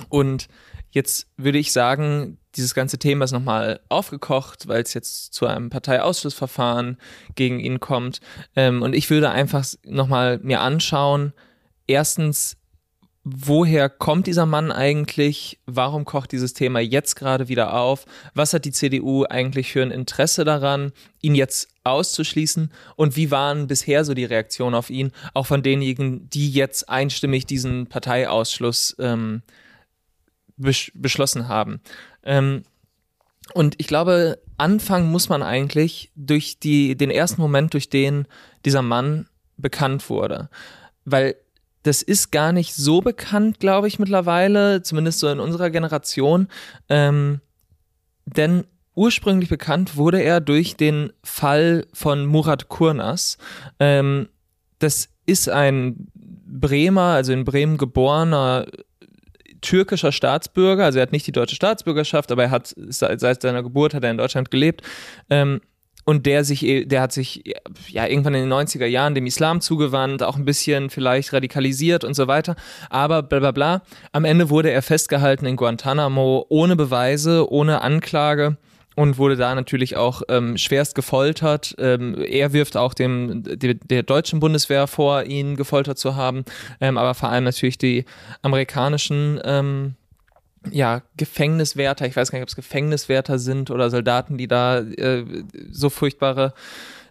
und 0.09 0.49
jetzt 0.90 1.28
würde 1.37 1.59
ich 1.59 1.73
sagen, 1.73 2.38
dieses 2.56 2.75
ganze 2.75 2.99
Thema 2.99 3.25
ist 3.25 3.32
nochmal 3.32 3.80
aufgekocht, 3.88 4.66
weil 4.66 4.82
es 4.82 4.94
jetzt 4.94 5.32
zu 5.32 5.47
einem 5.47 5.70
Parteiausschlussverfahren 5.70 6.99
gegen 7.37 7.61
ihn 7.61 7.80
kommt. 7.80 8.20
Ähm, 8.56 8.82
und 8.82 8.94
ich 8.94 9.09
würde 9.11 9.30
einfach 9.30 9.64
nochmal 9.85 10.38
mir 10.42 10.61
anschauen, 10.61 11.32
erstens, 11.87 12.56
woher 13.23 13.88
kommt 13.88 14.26
dieser 14.26 14.47
Mann 14.47 14.73
eigentlich? 14.73 15.61
Warum 15.66 16.04
kocht 16.04 16.32
dieses 16.32 16.54
Thema 16.54 16.80
jetzt 16.80 17.14
gerade 17.16 17.49
wieder 17.49 17.75
auf? 17.75 18.06
Was 18.35 18.52
hat 18.52 18.64
die 18.64 18.73
CDU 18.73 19.25
eigentlich 19.25 19.73
für 19.73 19.82
ein 19.82 19.90
Interesse 19.90 20.44
daran, 20.44 20.92
ihn 21.20 21.35
jetzt 21.35 21.68
auszuschließen? 21.85 22.73
Und 22.97 23.16
wie 23.16 23.30
waren 23.30 23.68
bisher 23.68 24.04
so 24.04 24.14
die 24.14 24.25
Reaktionen 24.25 24.75
auf 24.75 24.90
ihn, 24.90 25.12
auch 25.35 25.47
von 25.47 25.62
denjenigen, 25.62 26.28
die 26.30 26.50
jetzt 26.50 26.88
einstimmig 26.88 27.47
diesen 27.47 27.87
Parteiausschluss 27.87 28.97
ähm, 28.99 29.42
besch 30.61 30.93
beschlossen 30.95 31.49
haben? 31.49 31.81
Ähm, 32.23 32.62
und 33.55 33.75
ich 33.79 33.87
glaube, 33.87 34.38
anfangen 34.59 35.11
muss 35.11 35.29
man 35.29 35.43
eigentlich 35.43 36.11
durch 36.14 36.59
die, 36.59 36.97
den 36.97 37.11
ersten 37.11 37.40
Moment, 37.40 37.75
durch 37.75 37.88
den 37.88 38.26
dieser 38.64 38.83
Mann 38.83 39.29
bekannt 39.57 40.09
wurde. 40.09 40.49
Weil 41.05 41.37
das 41.83 42.02
ist 42.02 42.31
gar 42.31 42.52
nicht 42.52 42.75
so 42.75 43.00
bekannt, 43.00 43.59
glaube 43.59 43.88
ich, 43.88 43.99
mittlerweile, 43.99 44.83
zumindest 44.83 45.19
so 45.19 45.29
in 45.29 45.40
unserer 45.40 45.71
Generation. 45.71 46.49
Ähm, 46.88 47.40
denn 48.26 48.64
ursprünglich 48.95 49.49
bekannt 49.49 49.97
wurde 49.97 50.23
er 50.23 50.40
durch 50.40 50.76
den 50.76 51.12
Fall 51.25 51.87
von 51.93 52.26
Murat 52.26 52.69
Kurnas. 52.69 53.38
Ähm, 53.79 54.29
das 54.79 55.09
ist 55.26 55.49
ein 55.49 56.09
Bremer, 56.14 57.14
also 57.14 57.33
in 57.33 57.45
Bremen 57.45 57.79
geborener 57.79 58.67
türkischer 59.61 60.12
Staatsbürger, 60.12 60.85
also 60.85 60.99
er 60.99 61.02
hat 61.02 61.12
nicht 61.12 61.26
die 61.26 61.33
deutsche 61.33 61.57
Staatsbürgerschaft, 61.57 62.33
aber 62.33 62.45
er 62.45 62.50
hat 62.50 62.75
seit, 62.76 63.43
seiner 63.43 63.62
Geburt 63.62 63.95
hat 63.95 64.05
er 64.05 64.11
in 64.11 64.19
Deutschland 64.19 64.50
gelebt. 64.50 64.83
Ähm, 65.29 65.61
und 66.07 66.26
der 66.26 66.45
sich, 66.45 66.64
eh- 66.64 66.87
der 66.87 67.02
hat 67.02 67.12
sich 67.12 67.45
ja 67.88 68.07
irgendwann 68.07 68.35
in 68.35 68.40
den 68.40 68.52
90er 68.52 68.87
Jahren 68.87 69.14
dem 69.14 69.26
Islam 69.26 69.61
zugewandt, 69.61 70.23
auch 70.23 70.37
ein 70.37 70.45
bisschen 70.45 70.90
vielleicht 70.90 71.33
radikalisiert 71.33 72.05
und 72.05 72.14
so 72.14 72.26
weiter. 72.26 72.57
Aber 72.88 73.23
bla 73.23 73.38
bla 73.38 73.52
bla. 73.52 73.83
Am 74.12 74.25
Ende 74.25 74.50
wurde 74.50 74.71
er 74.71 74.83
festgehalten 74.83 75.47
in 75.47 75.57
Guantanamo 75.57 76.47
ohne 76.49 76.75
Beweise, 76.75 77.50
ohne 77.50 77.83
Anklage 77.83 78.57
und 79.00 79.16
wurde 79.16 79.37
da 79.37 79.54
natürlich 79.54 79.97
auch 79.97 80.21
ähm, 80.28 80.59
schwerst 80.59 80.95
gefoltert. 80.95 81.75
Ähm, 81.78 82.23
er 82.23 82.52
wirft 82.52 82.76
auch 82.76 82.92
dem 82.92 83.42
der, 83.45 83.73
der 83.73 84.02
deutschen 84.02 84.40
Bundeswehr 84.40 84.87
vor, 84.87 85.25
ihn 85.25 85.57
gefoltert 85.57 85.99
zu 85.99 86.16
haben, 86.16 86.45
ähm, 86.83 86.99
aber 86.99 87.14
vor 87.14 87.30
allem 87.30 87.45
natürlich 87.45 87.78
die 87.78 88.04
amerikanischen 88.42 89.40
ähm, 89.42 89.95
ja, 90.71 91.00
Gefängniswärter, 91.16 92.07
ich 92.07 92.14
weiß 92.14 92.30
gar 92.30 92.38
nicht, 92.38 92.42
ob 92.42 92.50
es 92.50 92.57
Gefängniswärter 92.57 93.38
sind 93.38 93.71
oder 93.71 93.88
Soldaten, 93.88 94.37
die 94.37 94.49
da 94.49 94.80
äh, 94.80 95.25
so 95.71 95.88
furchtbare 95.88 96.52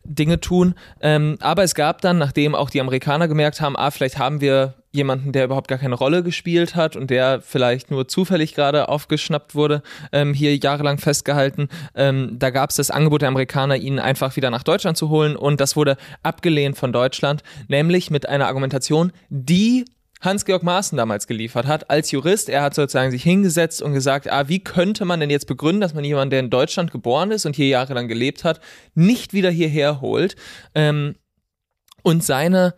Dinge 0.03 0.39
tun. 0.39 0.75
Ähm, 1.01 1.37
aber 1.41 1.63
es 1.63 1.73
gab 1.73 2.01
dann, 2.01 2.19
nachdem 2.19 2.53
auch 2.53 2.69
die 2.69 2.81
Amerikaner 2.81 3.27
gemerkt 3.27 3.61
haben, 3.61 3.75
ah, 3.75 3.89
vielleicht 3.89 4.19
haben 4.19 4.41
wir 4.41 4.75
jemanden, 4.91 5.31
der 5.31 5.45
überhaupt 5.45 5.67
gar 5.67 5.77
keine 5.77 5.95
Rolle 5.95 6.23
gespielt 6.23 6.75
hat 6.75 6.95
und 6.95 7.09
der 7.09 7.41
vielleicht 7.41 7.91
nur 7.91 8.07
zufällig 8.07 8.55
gerade 8.55 8.89
aufgeschnappt 8.89 9.53
wurde, 9.53 9.83
ähm, 10.11 10.33
hier 10.33 10.55
jahrelang 10.57 10.97
festgehalten. 10.97 11.69
Ähm, 11.95 12.37
da 12.39 12.49
gab 12.49 12.71
es 12.71 12.77
das 12.77 12.89
Angebot 12.91 13.21
der 13.21 13.29
Amerikaner, 13.29 13.75
ihn 13.75 13.99
einfach 13.99 14.35
wieder 14.35 14.49
nach 14.49 14.63
Deutschland 14.63 14.97
zu 14.97 15.09
holen 15.09 15.35
und 15.35 15.61
das 15.61 15.75
wurde 15.75 15.97
abgelehnt 16.23 16.77
von 16.77 16.91
Deutschland, 16.91 17.43
nämlich 17.67 18.09
mit 18.09 18.27
einer 18.27 18.47
Argumentation, 18.47 19.11
die 19.29 19.85
Hans-Georg 20.21 20.63
Maaßen 20.63 20.97
damals 20.97 21.27
geliefert 21.27 21.65
hat, 21.65 21.89
als 21.89 22.11
Jurist. 22.11 22.49
Er 22.49 22.61
hat 22.61 22.73
sozusagen 22.73 23.11
sich 23.11 23.23
hingesetzt 23.23 23.81
und 23.81 23.93
gesagt, 23.93 24.29
ah, 24.29 24.49
wie 24.49 24.59
könnte 24.59 25.05
man 25.05 25.21
denn 25.21 25.29
jetzt 25.29 25.47
begründen, 25.47 25.79
dass 25.79 25.93
man 25.93 26.03
jemanden, 26.03 26.31
der 26.31 26.41
in 26.41 26.49
Deutschland 26.49 26.91
geboren 26.91 27.31
ist 27.31 27.45
und 27.45 27.55
hier 27.55 27.67
jahrelang 27.67 28.07
gelebt 28.09 28.43
hat, 28.43 28.59
nicht 28.95 29.33
wieder 29.33 29.49
hierher 29.49 30.01
holt? 30.01 30.35
Ähm, 30.75 31.15
und 32.03 32.23
seine, 32.23 32.73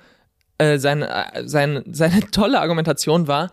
äh, 0.62 0.80
seine, 0.80 1.10
äh, 1.10 1.48
seine, 1.48 1.84
seine 1.91 2.22
tolle 2.32 2.60
Argumentation 2.60 3.27
war, 3.27 3.51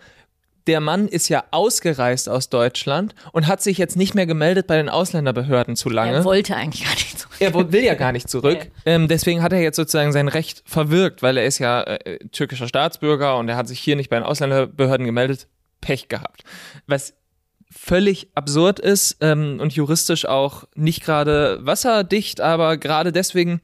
der 0.68 0.80
Mann 0.80 1.08
ist 1.08 1.30
ja 1.30 1.44
ausgereist 1.50 2.28
aus 2.28 2.50
Deutschland 2.50 3.14
und 3.32 3.46
hat 3.46 3.62
sich 3.62 3.78
jetzt 3.78 3.96
nicht 3.96 4.14
mehr 4.14 4.26
gemeldet 4.26 4.66
bei 4.66 4.76
den 4.76 4.90
Ausländerbehörden 4.90 5.76
zu 5.76 5.88
lange. 5.88 6.12
Er 6.12 6.24
wollte 6.24 6.54
eigentlich 6.54 6.84
gar 6.84 6.92
nicht 6.92 7.18
so. 7.18 7.26
Er 7.40 7.72
will 7.72 7.82
ja 7.82 7.94
gar 7.94 8.12
nicht 8.12 8.28
zurück. 8.28 8.58
Ähm, 8.84 9.08
deswegen 9.08 9.42
hat 9.42 9.52
er 9.52 9.60
jetzt 9.60 9.76
sozusagen 9.76 10.12
sein 10.12 10.28
Recht 10.28 10.62
verwirkt, 10.64 11.22
weil 11.22 11.36
er 11.36 11.44
ist 11.44 11.58
ja 11.58 11.82
äh, 11.82 12.18
türkischer 12.28 12.68
Staatsbürger 12.68 13.36
und 13.36 13.48
er 13.48 13.56
hat 13.56 13.68
sich 13.68 13.80
hier 13.80 13.96
nicht 13.96 14.08
bei 14.08 14.16
den 14.16 14.24
Ausländerbehörden 14.24 15.04
gemeldet. 15.04 15.46
Pech 15.80 16.08
gehabt. 16.08 16.44
Was 16.86 17.14
völlig 17.70 18.28
absurd 18.34 18.78
ist 18.78 19.18
ähm, 19.20 19.58
und 19.60 19.74
juristisch 19.74 20.26
auch 20.26 20.64
nicht 20.74 21.04
gerade 21.04 21.58
wasserdicht, 21.62 22.40
aber 22.40 22.76
gerade 22.76 23.12
deswegen 23.12 23.60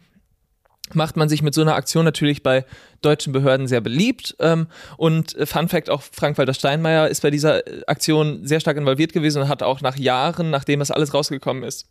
macht 0.93 1.17
man 1.17 1.29
sich 1.29 1.43
mit 1.43 1.55
so 1.55 1.63
einer 1.63 1.75
Aktion 1.75 2.05
natürlich 2.05 2.43
bei 2.43 2.65
deutschen 3.01 3.33
Behörden 3.33 3.67
sehr 3.67 3.81
beliebt. 3.81 4.37
Ähm, 4.39 4.67
und 4.97 5.35
äh, 5.37 5.47
Fun 5.47 5.69
Fact, 5.69 5.89
auch 5.89 6.03
Frank-Walter 6.03 6.55
Steinmeier 6.55 7.09
ist 7.09 7.23
bei 7.23 7.31
dieser 7.31 7.67
äh, 7.67 7.83
Aktion 7.87 8.47
sehr 8.47 8.61
stark 8.61 8.77
involviert 8.77 9.13
gewesen 9.13 9.43
und 9.43 9.49
hat 9.49 9.63
auch 9.63 9.81
nach 9.81 9.97
Jahren, 9.97 10.51
nachdem 10.51 10.81
das 10.81 10.91
alles 10.91 11.15
rausgekommen 11.15 11.63
ist, 11.63 11.87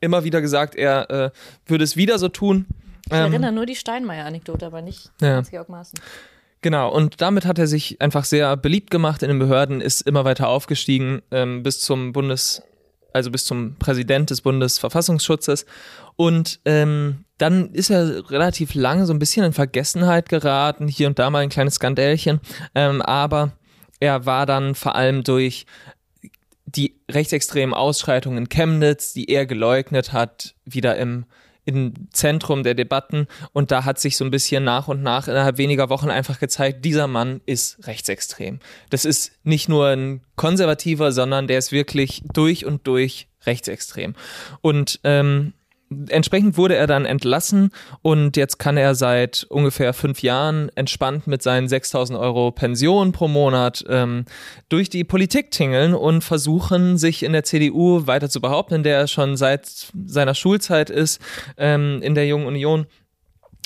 immer 0.00 0.24
wieder 0.24 0.40
gesagt, 0.40 0.74
er 0.74 1.10
äh, 1.10 1.30
würde 1.66 1.84
es 1.84 1.96
wieder 1.96 2.18
so 2.18 2.28
tun. 2.28 2.66
Ich 3.06 3.12
erinnere 3.12 3.52
nur 3.52 3.66
die 3.66 3.76
Steinmeier-Anekdote, 3.76 4.66
aber 4.66 4.82
nicht 4.82 5.10
Ja. 5.20 5.36
Hans-Georg 5.36 5.68
Maaßen. 5.68 5.98
Genau, 6.60 6.90
und 6.92 7.20
damit 7.20 7.44
hat 7.44 7.58
er 7.58 7.68
sich 7.68 8.00
einfach 8.02 8.24
sehr 8.24 8.56
beliebt 8.56 8.90
gemacht 8.90 9.22
in 9.22 9.28
den 9.28 9.38
Behörden, 9.38 9.80
ist 9.80 10.00
immer 10.00 10.24
weiter 10.24 10.48
aufgestiegen 10.48 11.22
ähm, 11.30 11.62
bis 11.62 11.80
zum 11.80 12.12
Bundes, 12.12 12.62
also 13.12 13.30
bis 13.30 13.44
zum 13.44 13.76
Präsident 13.76 14.30
des 14.30 14.40
Bundesverfassungsschutzes. 14.40 15.66
Und 16.16 16.58
ähm, 16.64 17.25
dann 17.38 17.72
ist 17.72 17.90
er 17.90 18.30
relativ 18.30 18.74
lange 18.74 19.06
so 19.06 19.12
ein 19.12 19.18
bisschen 19.18 19.44
in 19.44 19.52
Vergessenheit 19.52 20.28
geraten, 20.28 20.88
hier 20.88 21.06
und 21.06 21.18
da 21.18 21.30
mal 21.30 21.40
ein 21.40 21.50
kleines 21.50 21.74
Skandälchen. 21.74 22.40
Ähm, 22.74 23.02
aber 23.02 23.52
er 24.00 24.26
war 24.26 24.46
dann 24.46 24.74
vor 24.74 24.94
allem 24.94 25.22
durch 25.22 25.66
die 26.64 26.96
rechtsextremen 27.10 27.74
Ausschreitungen 27.74 28.38
in 28.38 28.48
Chemnitz, 28.48 29.12
die 29.12 29.30
er 29.30 29.46
geleugnet 29.46 30.12
hat, 30.12 30.54
wieder 30.64 30.96
im, 30.96 31.24
im 31.64 31.94
Zentrum 32.10 32.64
der 32.64 32.74
Debatten. 32.74 33.28
Und 33.52 33.70
da 33.70 33.84
hat 33.84 33.98
sich 33.98 34.16
so 34.16 34.24
ein 34.24 34.30
bisschen 34.30 34.64
nach 34.64 34.88
und 34.88 35.02
nach 35.02 35.28
innerhalb 35.28 35.58
weniger 35.58 35.88
Wochen 35.90 36.10
einfach 36.10 36.40
gezeigt, 36.40 36.84
dieser 36.84 37.06
Mann 37.06 37.40
ist 37.46 37.86
rechtsextrem. 37.86 38.58
Das 38.90 39.04
ist 39.04 39.32
nicht 39.44 39.68
nur 39.68 39.88
ein 39.88 40.22
konservativer, 40.34 41.12
sondern 41.12 41.46
der 41.46 41.58
ist 41.58 41.70
wirklich 41.70 42.22
durch 42.32 42.66
und 42.66 42.86
durch 42.86 43.28
rechtsextrem. 43.46 44.14
Und 44.60 45.00
ähm, 45.04 45.52
entsprechend 46.08 46.56
wurde 46.56 46.74
er 46.74 46.86
dann 46.86 47.04
entlassen 47.04 47.70
und 48.02 48.36
jetzt 48.36 48.58
kann 48.58 48.76
er 48.76 48.94
seit 48.94 49.46
ungefähr 49.48 49.92
fünf 49.92 50.22
Jahren 50.22 50.70
entspannt 50.74 51.26
mit 51.26 51.42
seinen 51.42 51.68
6000 51.68 52.18
Euro 52.18 52.50
Pension 52.50 53.12
pro 53.12 53.28
Monat 53.28 53.84
ähm, 53.88 54.24
durch 54.68 54.90
die 54.90 55.04
Politik 55.04 55.50
tingeln 55.50 55.94
und 55.94 56.22
versuchen, 56.22 56.98
sich 56.98 57.22
in 57.22 57.32
der 57.32 57.44
CDU 57.44 58.06
weiter 58.06 58.28
zu 58.28 58.40
behaupten, 58.40 58.74
in 58.74 58.82
der 58.82 58.98
er 58.98 59.06
schon 59.06 59.36
seit 59.36 59.92
seiner 60.06 60.34
Schulzeit 60.34 60.90
ist, 60.90 61.20
ähm, 61.56 62.00
in 62.02 62.14
der 62.14 62.26
Jungen 62.26 62.46
Union. 62.46 62.86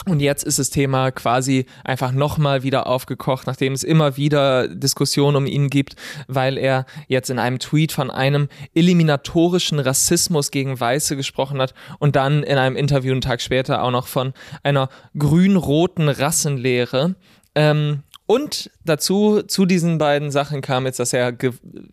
Und 0.06 0.20
jetzt 0.20 0.44
ist 0.44 0.58
das 0.58 0.70
Thema 0.70 1.10
quasi 1.10 1.66
einfach 1.84 2.12
nochmal 2.12 2.62
wieder 2.62 2.86
aufgekocht, 2.86 3.46
nachdem 3.46 3.74
es 3.74 3.84
immer 3.84 4.16
wieder 4.16 4.66
Diskussionen 4.68 5.36
um 5.36 5.46
ihn 5.46 5.68
gibt, 5.68 5.94
weil 6.26 6.56
er 6.56 6.86
jetzt 7.06 7.28
in 7.28 7.38
einem 7.38 7.58
Tweet 7.58 7.92
von 7.92 8.10
einem 8.10 8.48
eliminatorischen 8.74 9.78
Rassismus 9.78 10.50
gegen 10.50 10.80
Weiße 10.80 11.16
gesprochen 11.16 11.60
hat 11.60 11.74
und 11.98 12.16
dann 12.16 12.42
in 12.42 12.56
einem 12.56 12.76
Interview 12.76 13.12
einen 13.12 13.20
Tag 13.20 13.42
später 13.42 13.82
auch 13.82 13.90
noch 13.90 14.06
von 14.06 14.32
einer 14.62 14.88
grün-roten 15.18 16.08
Rassenlehre. 16.08 17.14
Ähm, 17.54 18.02
und 18.30 18.70
dazu, 18.84 19.42
zu 19.42 19.66
diesen 19.66 19.98
beiden 19.98 20.30
Sachen 20.30 20.60
kam 20.60 20.86
jetzt, 20.86 21.00
dass 21.00 21.12
er, 21.12 21.36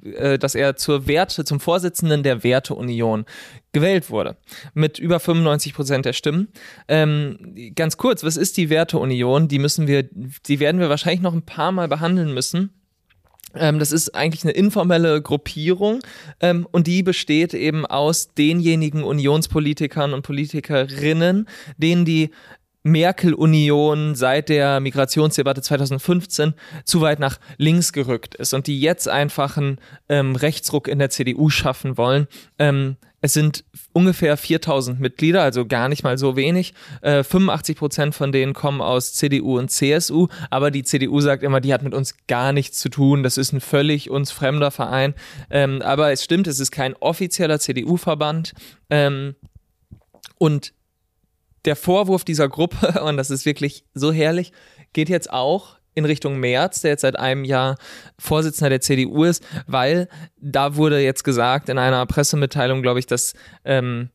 äh, 0.03 0.38
dass 0.38 0.53
er 0.53 0.75
zur 0.75 1.08
Werte, 1.08 1.46
zum 1.46 1.60
Vorsitzenden 1.60 2.22
der 2.22 2.44
Werteunion 2.44 3.25
gewählt 3.74 4.12
wurde. 4.12 4.38
Mit 4.75 5.00
über 5.00 5.20
95 5.20 5.74
Prozent 5.74 6.06
der 6.06 6.13
Stimmen. 6.13 6.50
Ähm, 6.88 7.56
ganz 7.74 7.98
kurz, 7.98 8.24
was 8.24 8.38
ist 8.38 8.56
die 8.58 8.70
Werteunion? 8.70 9.48
Die 9.48 9.58
müssen 9.58 9.88
wir, 9.88 10.03
die 10.03 10.60
werden 10.60 10.79
wir 10.79 10.89
wahrscheinlich 10.89 11.22
noch 11.22 11.34
ein 11.34 11.41
paar 11.41 11.72
Mal 11.72 11.88
behandeln 11.88 12.36
müssen. 12.36 12.70
Ähm, 13.56 13.79
das 13.79 13.91
ist 13.91 14.13
eigentlich 14.13 14.44
eine 14.44 14.53
informelle 14.53 15.20
Gruppierung 15.24 16.01
ähm, 16.39 16.67
und 16.72 16.86
die 16.86 17.01
besteht 17.01 17.56
eben 17.56 17.84
aus 17.88 18.36
denjenigen 18.36 19.03
Unionspolitikern 19.03 20.13
und 20.13 20.22
Politikerinnen, 20.22 21.48
denen 21.79 22.06
die 22.06 22.29
Merkel-Union 22.88 24.15
seit 24.15 24.50
der 24.50 24.79
Migrationsdebatte 24.79 25.62
2015 25.62 26.53
zu 26.86 27.01
weit 27.01 27.20
nach 27.20 27.39
links 27.58 27.94
gerückt 27.94 28.36
ist 28.36 28.53
und 28.53 28.67
die 28.67 28.79
jetzt 28.79 29.08
einfach 29.08 29.58
einen 29.58 29.77
ähm, 30.10 30.36
Rechtsruck 30.36 30.88
in 30.88 31.00
der 31.00 31.10
CDU 31.10 31.50
schaffen 31.50 31.98
wollen. 31.98 32.27
Ähm, 32.58 32.98
es 33.20 33.34
sind 33.34 33.63
ungefähr 33.94 34.38
4000 34.38 35.00
Mitglieder, 35.00 35.41
also 35.41 35.65
gar 35.65 35.89
nicht 35.89 36.03
mal 36.03 36.17
so 36.20 36.36
wenig. 36.36 36.74
Äh, 37.01 37.24
85 37.24 37.77
Prozent 37.77 38.15
von 38.15 38.32
denen 38.32 38.53
kommen 38.53 38.79
aus 38.79 39.13
CDU 39.13 39.58
und 39.58 39.72
CSU, 39.72 40.27
aber 40.51 40.70
die 40.70 40.84
CDU 40.84 41.20
sagt 41.20 41.41
immer, 41.41 41.60
die 41.60 41.74
hat 41.74 41.82
mit 41.82 41.96
uns 41.96 42.15
gar 42.27 42.53
nichts 42.53 42.77
zu 42.77 42.89
tun. 42.89 43.24
Das 43.24 43.38
ist 43.38 43.53
ein 43.53 43.62
völlig 43.62 44.12
uns 44.12 44.32
fremder 44.32 44.70
Verein. 44.70 45.15
Ähm, 45.50 45.82
aber 45.82 46.12
es 46.12 46.24
stimmt, 46.24 46.46
es 46.46 46.60
ist 46.60 46.72
kein 46.72 46.96
offizieller 46.96 47.60
CDU-Verband. 47.60 48.53
Ähm, 48.91 49.36
und 50.38 50.74
der 51.68 51.76
Vorwurf 51.76 52.24
dieser 52.24 52.50
Gruppe, 52.50 53.02
und 53.04 53.18
das 53.18 53.30
ist 53.30 53.46
wirklich 53.46 53.86
so 53.94 54.12
herrlich, 54.12 54.52
geht 54.94 55.10
jetzt 55.10 55.32
auch 55.32 55.78
in 55.94 56.06
Richtung 56.06 56.40
Merz, 56.40 56.82
der 56.82 56.92
jetzt 56.92 57.02
seit 57.02 57.18
einem 57.18 57.44
Jahr 57.44 57.76
Vorsitzender 58.20 58.70
der 58.70 58.82
CDU 58.82 59.24
ist, 59.24 59.44
weil 59.66 60.08
da 60.40 60.76
wurde 60.76 61.00
jetzt 61.00 61.24
gesagt 61.24 61.70
in 61.70 61.78
einer 61.80 62.06
Pressemitteilung, 62.06 62.84
glaube 62.84 63.00
ich, 63.00 63.08
dass 63.08 63.34
ähm, 63.66 64.10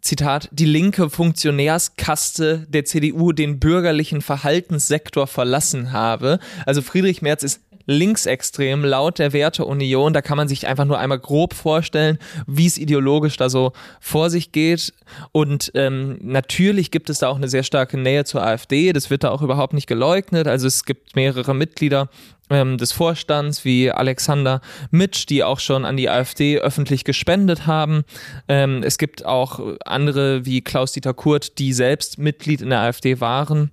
Zitat, 0.00 0.48
die 0.52 0.64
linke 0.64 1.10
Funktionärskaste 1.10 2.66
der 2.68 2.84
CDU 2.84 3.32
den 3.32 3.58
bürgerlichen 3.58 4.20
Verhaltenssektor 4.20 5.26
verlassen 5.26 5.92
habe. 5.92 6.38
Also 6.66 6.82
Friedrich 6.82 7.20
Merz 7.20 7.42
ist 7.42 7.60
linksextrem 7.88 8.84
laut 8.84 9.18
der 9.18 9.32
Werteunion. 9.32 10.12
Da 10.12 10.22
kann 10.22 10.36
man 10.36 10.46
sich 10.46 10.66
einfach 10.66 10.84
nur 10.84 10.98
einmal 10.98 11.18
grob 11.18 11.54
vorstellen, 11.54 12.18
wie 12.46 12.66
es 12.66 12.78
ideologisch 12.78 13.36
da 13.38 13.48
so 13.48 13.72
vor 13.98 14.30
sich 14.30 14.52
geht. 14.52 14.92
Und 15.32 15.72
ähm, 15.74 16.18
natürlich 16.20 16.90
gibt 16.90 17.08
es 17.10 17.18
da 17.18 17.28
auch 17.28 17.36
eine 17.36 17.48
sehr 17.48 17.62
starke 17.62 17.98
Nähe 17.98 18.24
zur 18.24 18.42
AfD. 18.42 18.92
Das 18.92 19.08
wird 19.08 19.24
da 19.24 19.30
auch 19.30 19.42
überhaupt 19.42 19.72
nicht 19.72 19.86
geleugnet. 19.86 20.46
Also 20.46 20.66
es 20.66 20.84
gibt 20.84 21.16
mehrere 21.16 21.54
Mitglieder 21.54 22.10
ähm, 22.50 22.76
des 22.76 22.92
Vorstands 22.92 23.64
wie 23.64 23.90
Alexander 23.90 24.60
Mitsch, 24.90 25.26
die 25.26 25.42
auch 25.42 25.58
schon 25.58 25.86
an 25.86 25.96
die 25.96 26.10
AfD 26.10 26.58
öffentlich 26.58 27.04
gespendet 27.04 27.66
haben. 27.66 28.04
Ähm, 28.48 28.82
es 28.82 28.98
gibt 28.98 29.24
auch 29.24 29.60
andere 29.86 30.44
wie 30.44 30.60
Klaus-Dieter 30.60 31.14
Kurt, 31.14 31.58
die 31.58 31.72
selbst 31.72 32.18
Mitglied 32.18 32.60
in 32.60 32.68
der 32.68 32.80
AfD 32.80 33.20
waren. 33.20 33.70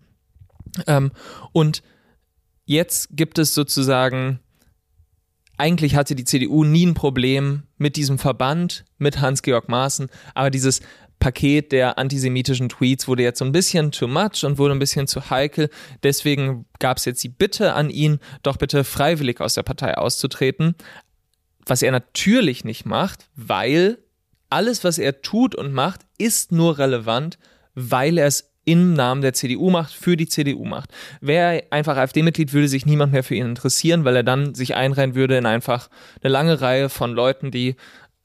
Ähm, 0.88 1.12
und 1.52 1.84
jetzt 2.66 3.10
gibt 3.12 3.40
es 3.40 3.54
sozusagen, 3.54 4.40
eigentlich 5.58 5.96
hatte 5.96 6.16
die 6.16 6.26
CDU 6.26 6.64
nie 6.64 6.86
ein 6.86 6.94
Problem 6.94 7.64
mit 7.78 7.96
diesem 7.96 8.20
Verband, 8.20 8.86
mit 8.98 9.22
Hans-Georg 9.22 9.70
Maaßen, 9.70 10.10
aber 10.34 10.50
dieses 10.50 10.82
Paket 11.20 11.72
der 11.72 11.98
antisemitischen 11.98 12.70
Tweets 12.70 13.08
wurde 13.08 13.24
jetzt 13.24 13.40
so 13.40 13.46
ein 13.46 13.52
bisschen 13.52 13.92
too 13.92 14.08
much 14.08 14.44
und 14.44 14.58
wurde 14.58 14.76
ein 14.76 14.80
bisschen 14.80 15.08
zu 15.08 15.30
heikel. 15.30 15.70
Deswegen 16.04 16.66
gab 16.80 16.98
es 16.98 17.06
jetzt 17.06 17.24
die 17.24 17.30
Bitte 17.30 17.74
an 17.74 17.90
ihn, 17.90 18.20
doch 18.44 18.58
bitte 18.58 18.84
freiwillig 18.84 19.40
aus 19.40 19.54
der 19.54 19.64
Partei 19.64 19.98
auszutreten. 19.98 20.76
Was 21.66 21.82
er 21.82 21.92
natürlich 21.92 22.64
nicht 22.64 22.86
macht, 22.86 23.30
weil 23.36 23.98
alles, 24.50 24.84
was 24.84 24.98
er 24.98 25.22
tut 25.22 25.56
und 25.56 25.74
macht, 25.74 26.02
ist 26.18 26.52
nur 26.52 26.78
relevant, 26.78 27.40
weil 27.74 28.18
er 28.18 28.28
es 28.28 28.52
im 28.66 28.94
Namen 28.94 29.22
der 29.22 29.34
CDU 29.34 29.70
macht, 29.70 29.94
für 29.94 30.18
die 30.18 30.28
CDU 30.28 30.66
macht. 30.66 30.90
Wäre 31.22 31.64
einfach 31.70 31.98
AfD-Mitglied, 31.98 32.54
würde 32.54 32.68
sich 32.68 32.86
niemand 32.86 33.14
mehr 33.14 33.24
für 33.24 33.36
ihn 33.36 33.46
interessieren, 33.46 34.04
weil 34.04 34.16
er 34.16 34.24
dann 34.24 34.56
sich 34.56 34.76
einreihen 34.76 35.16
würde 35.16 35.38
in 35.38 35.46
einfach 35.46 35.90
eine 36.22 36.32
lange 36.32 36.62
Reihe 36.62 36.90
von 36.90 37.14
Leuten, 37.14 37.52
die 37.52 37.76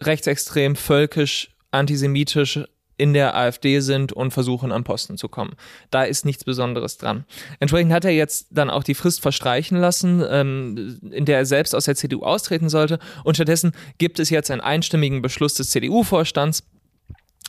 rechtsextrem, 0.03 0.77
völkisch, 0.77 1.51
antisemitisch 1.71 2.61
in 3.01 3.15
der 3.15 3.35
AfD 3.35 3.81
sind 3.81 4.13
und 4.13 4.31
versuchen 4.31 4.73
an 4.73 4.85
Posten 4.85 5.17
zu 5.17 5.29
kommen. 5.29 5.55
Da 5.91 6.03
ist 6.03 6.27
nichts 6.27 6.45
Besonderes 6.45 6.99
dran. 6.99 7.25
Entsprechend 7.59 7.93
hat 7.93 8.05
er 8.05 8.11
jetzt 8.11 8.49
dann 8.51 8.69
auch 8.69 8.85
die 8.85 8.95
Frist 8.95 9.23
verstreichen 9.23 9.79
lassen, 9.79 10.23
ähm, 10.29 10.99
in 11.11 11.25
der 11.25 11.39
er 11.39 11.47
selbst 11.47 11.75
aus 11.75 11.87
der 11.87 11.97
CDU 11.97 12.23
austreten 12.23 12.69
sollte. 12.69 12.99
Und 13.25 13.37
stattdessen 13.37 13.73
gibt 13.97 14.19
es 14.19 14.29
jetzt 14.29 14.51
einen 14.51 14.61
einstimmigen 14.61 15.23
Beschluss 15.23 15.55
des 15.55 15.71
CDU-Vorstands, 15.71 16.63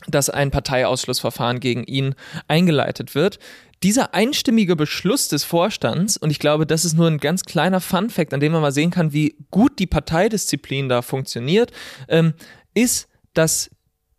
dass 0.08 0.30
ein 0.30 0.50
Parteiausschlussverfahren 0.50 1.60
gegen 1.60 1.84
ihn 1.84 2.14
eingeleitet 2.48 3.14
wird. 3.14 3.38
Dieser 3.82 4.14
einstimmige 4.14 4.76
Beschluss 4.76 5.28
des 5.28 5.42
Vorstands, 5.42 6.16
und 6.16 6.30
ich 6.30 6.38
glaube, 6.38 6.66
das 6.66 6.84
ist 6.84 6.94
nur 6.94 7.08
ein 7.08 7.18
ganz 7.18 7.42
kleiner 7.44 7.80
Fun-Fact, 7.80 8.32
an 8.32 8.40
dem 8.40 8.52
man 8.52 8.62
mal 8.62 8.72
sehen 8.72 8.90
kann, 8.90 9.12
wie 9.12 9.36
gut 9.50 9.78
die 9.80 9.88
Parteidisziplin 9.88 10.88
da 10.88 11.02
funktioniert, 11.02 11.72
ähm, 12.08 12.34
ist, 12.74 13.08
dass 13.34 13.70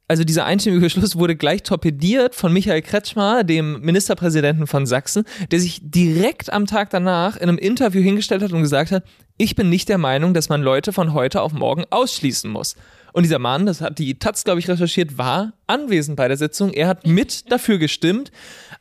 also 0.10 0.24
dieser 0.24 0.46
einstimmige 0.46 0.82
Beschluss 0.84 1.16
wurde 1.16 1.36
gleich 1.36 1.64
torpediert 1.64 2.36
von 2.36 2.52
Michael 2.52 2.82
Kretschmer, 2.82 3.44
dem 3.44 3.80
Ministerpräsidenten 3.82 4.68
von 4.68 4.86
Sachsen, 4.86 5.24
der 5.50 5.60
sich 5.60 5.80
direkt 5.82 6.52
am 6.52 6.66
Tag 6.66 6.90
danach 6.90 7.38
in 7.38 7.50
einem 7.50 7.58
Interview 7.58 8.02
hingestellt 8.02 8.44
hat 8.44 8.52
und 8.52 8.62
gesagt 8.62 8.92
hat, 8.92 9.04
ich 9.38 9.56
bin 9.56 9.70
nicht 9.70 9.90
der 9.90 9.98
Meinung, 9.98 10.34
dass 10.34 10.50
man 10.50 10.62
Leute 10.62 10.94
von 10.94 11.14
heute 11.14 11.42
auf 11.42 11.54
morgen 11.54 11.86
ausschließen 11.90 12.52
muss. 12.52 12.76
Und 13.14 13.24
dieser 13.24 13.40
Mann, 13.40 13.66
das 13.66 13.80
hat 13.80 14.00
die 14.00 14.18
Taz, 14.20 14.44
glaube 14.44 14.60
ich, 14.60 14.68
recherchiert, 14.68 15.18
war 15.18 15.54
anwesend 15.68 16.18
bei 16.18 16.28
der 16.28 16.38
Sitzung. 16.38 16.74
Er 16.74 16.88
hat 16.88 17.08
mit 17.08 17.52
dafür 17.52 17.78
gestimmt, 17.78 18.32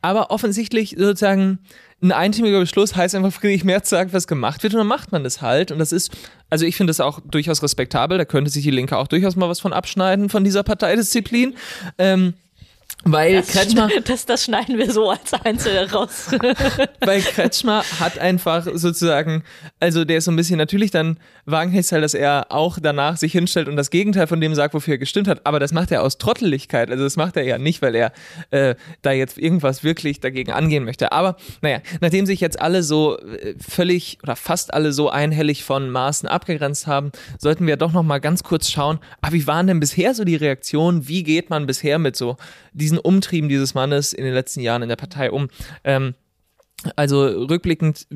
aber 0.01 0.31
offensichtlich 0.31 0.97
sozusagen 0.99 1.59
ein 2.03 2.11
einstimmiger 2.11 2.59
Beschluss 2.59 2.97
heißt 2.97 3.15
einfach, 3.15 3.33
Friedrich 3.33 3.63
Merz 3.63 3.89
sagt, 3.89 4.13
was 4.13 4.27
gemacht 4.27 4.65
wird 4.65 4.75
und 4.75 4.79
dann 4.79 4.89
macht 4.89 5.13
man 5.13 5.23
das 5.23 5.41
halt. 5.41 5.71
Und 5.71 5.79
das 5.79 5.93
ist, 5.93 6.11
also 6.51 6.67
ich 6.67 6.77
finde 6.77 6.91
das 6.91 6.99
auch 6.99 7.21
durchaus 7.21 7.63
respektabel. 7.63 8.19
Da 8.19 8.25
könnte 8.25 8.51
sich 8.51 8.65
die 8.65 8.73
Linke 8.73 8.97
auch 8.97 9.07
durchaus 9.07 9.37
mal 9.37 9.49
was 9.49 9.61
von 9.61 9.73
abschneiden, 9.73 10.29
von 10.29 10.43
dieser 10.43 10.65
Parteidisziplin. 10.65 11.55
Ähm, 11.99 12.35
weil 13.05 13.37
das, 13.37 13.49
Kretschmer. 13.49 13.89
Das, 14.05 14.27
das 14.27 14.45
schneiden 14.45 14.79
wir 14.79 14.91
so 14.91 15.11
als 15.11 15.33
Einzelne 15.33 15.91
raus. 15.91 16.29
weil 17.01 17.21
Kretschmer 17.21 17.85
hat 18.01 18.19
einfach 18.19 18.67
sozusagen, 18.75 19.43
also 19.81 20.05
der 20.05 20.19
ist 20.19 20.25
so 20.25 20.31
ein 20.31 20.37
bisschen 20.37 20.59
natürlich 20.59 20.91
dann 20.91 21.19
Wagenhäcksel, 21.45 22.01
dass 22.01 22.15
er 22.15 22.47
auch 22.51 22.79
danach 22.81 23.17
sich 23.17 23.33
hinstellt 23.33 23.69
und 23.69 23.77
das 23.77 23.91
Gegenteil 23.91 24.27
von 24.27 24.41
dem 24.41 24.55
sagt, 24.55 24.75
wofür 24.75 24.95
er 24.95 24.99
gestimmt 24.99 25.29
hat. 25.29 25.47
Aber 25.47 25.61
das 25.61 25.73
macht 25.73 25.91
er 25.91 26.03
aus 26.03 26.19
Trotteligkeit. 26.19 26.91
Also 26.91 27.05
das 27.05 27.17
macht 27.17 27.37
er 27.37 27.45
ja 27.45 27.59
nicht, 27.59 27.83
weil 27.83 27.95
er 27.95 28.13
äh, 28.51 28.75
da 29.03 29.13
jetzt 29.13 29.39
irgendwas 29.39 29.83
wirklich 29.83 30.21
dagegen 30.21 30.53
angehen 30.53 30.85
möchte. 30.85 31.13
Aber 31.13 31.37
naja, 31.61 31.81
nachdem 32.01 32.27
sich 32.27 32.41
jetzt 32.41 32.61
alle 32.61 32.83
so 32.83 33.19
äh, 33.19 33.55
völlig 33.59 34.19
oder 34.23 34.37
fast 34.37 34.75
alle 34.75 34.93
so 34.93 35.11
einhellig 35.11 35.65
von 35.65 35.91
Maßen 35.91 36.29
abgegrenzt 36.29 36.87
haben, 36.87 37.13
sollten 37.39 37.67
wir 37.67 37.77
doch 37.77 37.93
noch 37.93 38.03
mal 38.03 38.21
ganz 38.21 38.43
kurz 38.43 38.71
schauen, 38.71 38.99
ah, 39.21 39.29
wie 39.33 39.47
waren 39.47 39.67
denn 39.67 39.81
bisher 39.81 40.15
so 40.15 40.25
die 40.25 40.37
Reaktionen? 40.37 41.09
Wie 41.09 41.23
geht 41.23 41.51
man 41.51 41.67
bisher 41.67 41.99
mit 41.99 42.17
so 42.17 42.37
diesen 42.73 42.92
Umtrieben 42.99 43.49
dieses 43.49 43.75
Mannes 43.75 44.13
in 44.13 44.25
den 44.25 44.35
letzten 44.35 44.61
Jahren 44.61 44.83
in 44.83 44.89
der 44.89 44.97
Partei 44.97 45.31
um. 45.31 45.49
Ähm, 45.85 46.15
also 46.97 47.25
rückblickend 47.25 48.07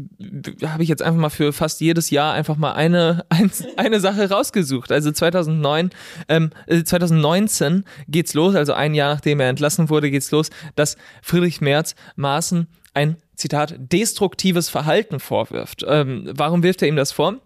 habe 0.64 0.82
ich 0.82 0.88
jetzt 0.88 1.02
einfach 1.02 1.20
mal 1.20 1.30
für 1.30 1.52
fast 1.52 1.80
jedes 1.80 2.10
Jahr 2.10 2.34
einfach 2.34 2.56
mal 2.56 2.72
eine, 2.72 3.24
ein, 3.28 3.50
eine 3.76 4.00
Sache 4.00 4.28
rausgesucht. 4.28 4.92
Also 4.92 5.12
2009, 5.12 5.90
ähm, 6.28 6.50
2019 6.68 7.78
äh, 7.78 7.82
geht's 8.08 8.34
los, 8.34 8.54
also 8.54 8.72
ein 8.72 8.94
Jahr 8.94 9.14
nachdem 9.14 9.40
er 9.40 9.48
entlassen 9.48 9.88
wurde, 9.88 10.10
geht's 10.10 10.30
los, 10.30 10.50
dass 10.74 10.96
Friedrich 11.22 11.60
Merz 11.60 11.94
Maaßen 12.16 12.66
ein 12.94 13.16
Zitat 13.36 13.74
destruktives 13.78 14.68
Verhalten 14.70 15.20
vorwirft. 15.20 15.84
Ähm, 15.86 16.30
warum 16.34 16.62
wirft 16.62 16.82
er 16.82 16.88
ihm 16.88 16.96
das 16.96 17.12
vor? 17.12 17.36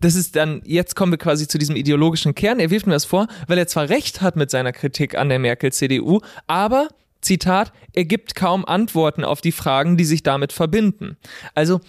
Das 0.00 0.14
ist 0.14 0.36
dann, 0.36 0.62
jetzt 0.64 0.96
kommen 0.96 1.12
wir 1.12 1.18
quasi 1.18 1.46
zu 1.46 1.58
diesem 1.58 1.76
ideologischen 1.76 2.34
Kern. 2.34 2.58
Er 2.58 2.70
wirft 2.70 2.86
mir 2.86 2.94
das 2.94 3.04
vor, 3.04 3.28
weil 3.46 3.58
er 3.58 3.66
zwar 3.66 3.88
recht 3.88 4.20
hat 4.22 4.36
mit 4.36 4.50
seiner 4.50 4.72
Kritik 4.72 5.16
an 5.16 5.28
der 5.28 5.38
Merkel-CDU, 5.38 6.20
aber 6.46 6.88
Zitat, 7.20 7.72
er 7.92 8.06
gibt 8.06 8.34
kaum 8.34 8.64
Antworten 8.64 9.24
auf 9.24 9.40
die 9.40 9.52
Fragen, 9.52 9.96
die 9.96 10.04
sich 10.04 10.22
damit 10.22 10.52
verbinden. 10.52 11.16
Also, 11.54 11.80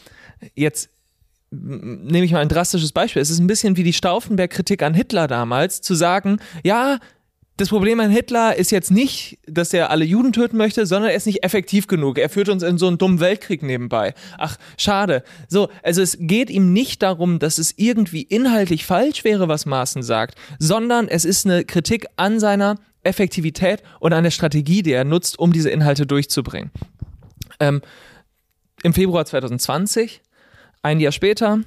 jetzt 0.55 0.89
nehme 1.51 2.25
ich 2.25 2.31
mal 2.31 2.39
ein 2.39 2.49
drastisches 2.49 2.91
Beispiel. 2.91 3.21
Es 3.21 3.29
ist 3.29 3.39
ein 3.39 3.47
bisschen 3.47 3.77
wie 3.77 3.83
die 3.83 3.93
Stauffenberg-Kritik 3.93 4.83
an 4.83 4.93
Hitler 4.93 5.27
damals, 5.27 5.81
zu 5.81 5.95
sagen, 5.95 6.39
ja, 6.63 6.99
das 7.61 7.69
Problem 7.69 7.99
an 7.99 8.09
Hitler 8.09 8.55
ist 8.55 8.71
jetzt 8.71 8.89
nicht, 8.89 9.37
dass 9.45 9.71
er 9.71 9.91
alle 9.91 10.03
Juden 10.03 10.33
töten 10.33 10.57
möchte, 10.57 10.87
sondern 10.87 11.11
er 11.11 11.15
ist 11.15 11.27
nicht 11.27 11.43
effektiv 11.43 11.85
genug. 11.85 12.17
Er 12.17 12.27
führt 12.27 12.49
uns 12.49 12.63
in 12.63 12.79
so 12.79 12.87
einen 12.87 12.97
dummen 12.97 13.19
Weltkrieg 13.19 13.61
nebenbei. 13.61 14.15
Ach, 14.39 14.57
schade. 14.77 15.23
So, 15.47 15.69
also 15.83 16.01
es 16.01 16.17
geht 16.19 16.49
ihm 16.49 16.73
nicht 16.73 17.03
darum, 17.03 17.37
dass 17.37 17.59
es 17.59 17.75
irgendwie 17.77 18.23
inhaltlich 18.23 18.87
falsch 18.87 19.23
wäre, 19.23 19.47
was 19.47 19.67
Maaßen 19.67 20.01
sagt, 20.01 20.39
sondern 20.57 21.07
es 21.07 21.23
ist 21.23 21.45
eine 21.45 21.63
Kritik 21.63 22.07
an 22.15 22.39
seiner 22.39 22.77
Effektivität 23.03 23.83
und 23.99 24.11
an 24.11 24.23
der 24.23 24.31
Strategie, 24.31 24.81
die 24.81 24.93
er 24.93 25.03
nutzt, 25.03 25.37
um 25.37 25.53
diese 25.53 25.69
Inhalte 25.69 26.07
durchzubringen. 26.07 26.71
Ähm, 27.59 27.83
Im 28.81 28.93
Februar 28.93 29.23
2020, 29.23 30.21
ein 30.81 30.99
Jahr 30.99 31.11
später, 31.11 31.59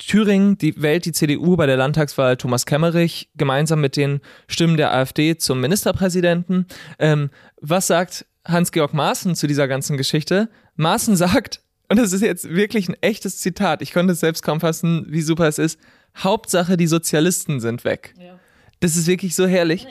Thüringen 0.00 0.56
die 0.56 0.80
wählt 0.80 1.04
die 1.04 1.12
CDU 1.12 1.56
bei 1.56 1.66
der 1.66 1.76
Landtagswahl 1.76 2.36
Thomas 2.36 2.66
Kemmerich 2.66 3.30
gemeinsam 3.36 3.80
mit 3.80 3.96
den 3.96 4.20
Stimmen 4.48 4.76
der 4.76 4.92
AfD 4.92 5.36
zum 5.36 5.60
Ministerpräsidenten. 5.60 6.66
Ähm, 6.98 7.30
was 7.60 7.86
sagt 7.86 8.26
Hans-Georg 8.46 8.94
Maaßen 8.94 9.34
zu 9.34 9.46
dieser 9.46 9.68
ganzen 9.68 9.96
Geschichte? 9.96 10.48
Maaßen 10.76 11.16
sagt, 11.16 11.60
und 11.88 11.98
das 11.98 12.12
ist 12.12 12.22
jetzt 12.22 12.48
wirklich 12.48 12.88
ein 12.88 12.96
echtes 13.02 13.38
Zitat, 13.38 13.82
ich 13.82 13.92
konnte 13.92 14.14
es 14.14 14.20
selbst 14.20 14.42
kaum 14.42 14.60
fassen, 14.60 15.04
wie 15.08 15.22
super 15.22 15.46
es 15.46 15.58
ist, 15.58 15.78
Hauptsache 16.16 16.76
die 16.76 16.86
Sozialisten 16.86 17.60
sind 17.60 17.84
weg. 17.84 18.14
Ja. 18.18 18.38
Das 18.80 18.96
ist 18.96 19.06
wirklich 19.06 19.34
so 19.34 19.46
herrlich. 19.46 19.86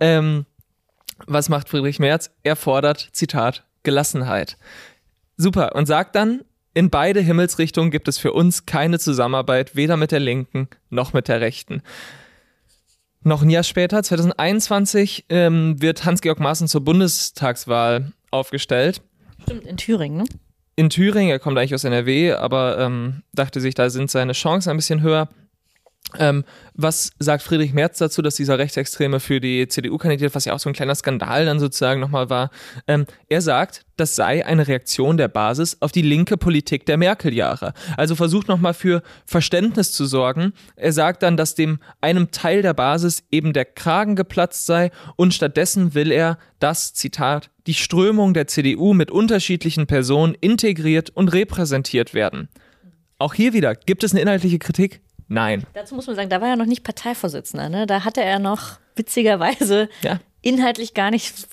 Ähm, 0.00 0.44
was 1.26 1.48
macht 1.48 1.70
Friedrich 1.70 1.98
Merz? 1.98 2.30
Er 2.42 2.56
fordert, 2.56 3.08
Zitat, 3.12 3.64
Gelassenheit. 3.82 4.58
Super. 5.38 5.74
Und 5.74 5.86
sagt 5.86 6.14
dann, 6.14 6.42
in 6.76 6.90
beide 6.90 7.20
Himmelsrichtungen 7.20 7.90
gibt 7.90 8.06
es 8.06 8.18
für 8.18 8.34
uns 8.34 8.66
keine 8.66 8.98
Zusammenarbeit, 8.98 9.76
weder 9.76 9.96
mit 9.96 10.12
der 10.12 10.20
Linken 10.20 10.68
noch 10.90 11.14
mit 11.14 11.26
der 11.26 11.40
Rechten. 11.40 11.80
Noch 13.22 13.40
ein 13.40 13.48
Jahr 13.48 13.62
später, 13.62 14.02
2021, 14.02 15.24
ähm, 15.30 15.80
wird 15.80 16.04
Hans-Georg 16.04 16.38
Maaßen 16.38 16.68
zur 16.68 16.82
Bundestagswahl 16.82 18.12
aufgestellt. 18.30 19.00
Stimmt, 19.44 19.64
in 19.64 19.78
Thüringen, 19.78 20.18
ne? 20.18 20.24
In 20.76 20.90
Thüringen, 20.90 21.30
er 21.30 21.38
kommt 21.38 21.56
eigentlich 21.56 21.72
aus 21.72 21.84
NRW, 21.84 22.32
aber 22.32 22.78
ähm, 22.78 23.22
dachte 23.32 23.62
sich, 23.62 23.74
da 23.74 23.88
sind 23.88 24.10
seine 24.10 24.34
Chancen 24.34 24.68
ein 24.68 24.76
bisschen 24.76 25.00
höher. 25.00 25.30
Ähm, 26.18 26.44
was 26.74 27.10
sagt 27.18 27.42
Friedrich 27.42 27.72
Merz 27.72 27.98
dazu, 27.98 28.22
dass 28.22 28.36
dieser 28.36 28.58
Rechtsextreme 28.58 29.18
für 29.18 29.40
die 29.40 29.66
CDU 29.66 29.98
kandidiert, 29.98 30.34
was 30.34 30.44
ja 30.44 30.54
auch 30.54 30.58
so 30.58 30.70
ein 30.70 30.74
kleiner 30.74 30.94
Skandal 30.94 31.44
dann 31.46 31.58
sozusagen 31.58 32.00
nochmal 32.00 32.30
war? 32.30 32.50
Ähm, 32.86 33.06
er 33.28 33.42
sagt, 33.42 33.84
das 33.96 34.14
sei 34.14 34.44
eine 34.46 34.68
Reaktion 34.68 35.16
der 35.16 35.28
Basis 35.28 35.78
auf 35.80 35.90
die 35.90 36.02
linke 36.02 36.36
Politik 36.36 36.86
der 36.86 36.96
Merkel-Jahre. 36.96 37.72
Also 37.96 38.14
versucht 38.14 38.46
nochmal 38.46 38.74
für 38.74 39.02
Verständnis 39.24 39.92
zu 39.92 40.06
sorgen. 40.06 40.52
Er 40.76 40.92
sagt 40.92 41.22
dann, 41.22 41.36
dass 41.36 41.54
dem 41.54 41.80
einem 42.00 42.30
Teil 42.30 42.62
der 42.62 42.74
Basis 42.74 43.24
eben 43.30 43.52
der 43.52 43.64
Kragen 43.64 44.14
geplatzt 44.14 44.66
sei 44.66 44.90
und 45.16 45.34
stattdessen 45.34 45.94
will 45.94 46.12
er, 46.12 46.38
dass, 46.58 46.94
Zitat, 46.94 47.50
die 47.66 47.74
Strömung 47.74 48.32
der 48.32 48.46
CDU 48.46 48.94
mit 48.94 49.10
unterschiedlichen 49.10 49.86
Personen 49.86 50.36
integriert 50.40 51.10
und 51.10 51.32
repräsentiert 51.32 52.14
werden. 52.14 52.48
Auch 53.18 53.34
hier 53.34 53.54
wieder, 53.54 53.74
gibt 53.74 54.04
es 54.04 54.12
eine 54.12 54.20
inhaltliche 54.20 54.58
Kritik? 54.58 55.00
Nein. 55.28 55.64
Dazu 55.74 55.94
muss 55.94 56.06
man 56.06 56.16
sagen, 56.16 56.30
da 56.30 56.40
war 56.40 56.48
er 56.48 56.56
noch 56.56 56.66
nicht 56.66 56.84
Parteivorsitzender. 56.84 57.68
Ne? 57.68 57.86
Da 57.86 58.04
hatte 58.04 58.22
er 58.22 58.38
noch 58.38 58.78
witzigerweise 58.94 59.88
ja. 60.02 60.20
inhaltlich 60.40 60.94
gar 60.94 61.10
nicht, 61.10 61.48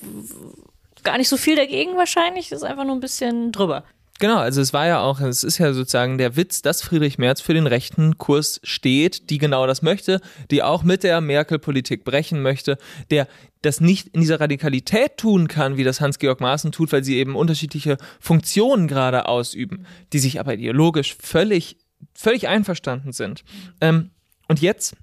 gar 1.03 1.17
nicht 1.17 1.29
so 1.29 1.37
viel 1.37 1.55
dagegen 1.55 1.97
wahrscheinlich. 1.97 2.51
Ist 2.51 2.63
einfach 2.63 2.85
nur 2.85 2.95
ein 2.95 3.01
bisschen 3.01 3.51
drüber. 3.51 3.83
Genau, 4.19 4.37
also 4.37 4.61
es 4.61 4.73
war 4.73 4.87
ja 4.87 5.01
auch, 5.01 5.19
es 5.19 5.43
ist 5.43 5.57
ja 5.57 5.73
sozusagen 5.73 6.17
der 6.17 6.37
Witz, 6.37 6.61
dass 6.61 6.81
Friedrich 6.81 7.17
Merz 7.17 7.41
für 7.41 7.53
den 7.53 7.67
rechten 7.67 8.17
Kurs 8.17 8.61
steht, 8.63 9.29
die 9.29 9.37
genau 9.37 9.65
das 9.67 9.81
möchte, 9.81 10.21
die 10.51 10.61
auch 10.63 10.83
mit 10.83 11.03
der 11.03 11.19
Merkel-Politik 11.19 12.05
brechen 12.05 12.41
möchte, 12.41 12.77
der 13.09 13.27
das 13.63 13.81
nicht 13.81 14.09
in 14.09 14.21
dieser 14.21 14.39
Radikalität 14.39 15.17
tun 15.17 15.47
kann, 15.47 15.77
wie 15.77 15.83
das 15.83 15.99
Hans-Georg 15.99 16.41
Maaßen 16.41 16.71
tut, 16.71 16.91
weil 16.91 17.03
sie 17.03 17.17
eben 17.17 17.35
unterschiedliche 17.35 17.97
Funktionen 18.19 18.87
gerade 18.87 19.27
ausüben, 19.27 19.85
die 20.13 20.19
sich 20.19 20.39
aber 20.39 20.53
ideologisch 20.53 21.17
völlig 21.19 21.77
völlig 22.13 22.47
einverstanden 22.47 23.11
sind. 23.11 23.43
Ähm, 23.81 24.11
und 24.47 24.61
jetzt 24.61 24.95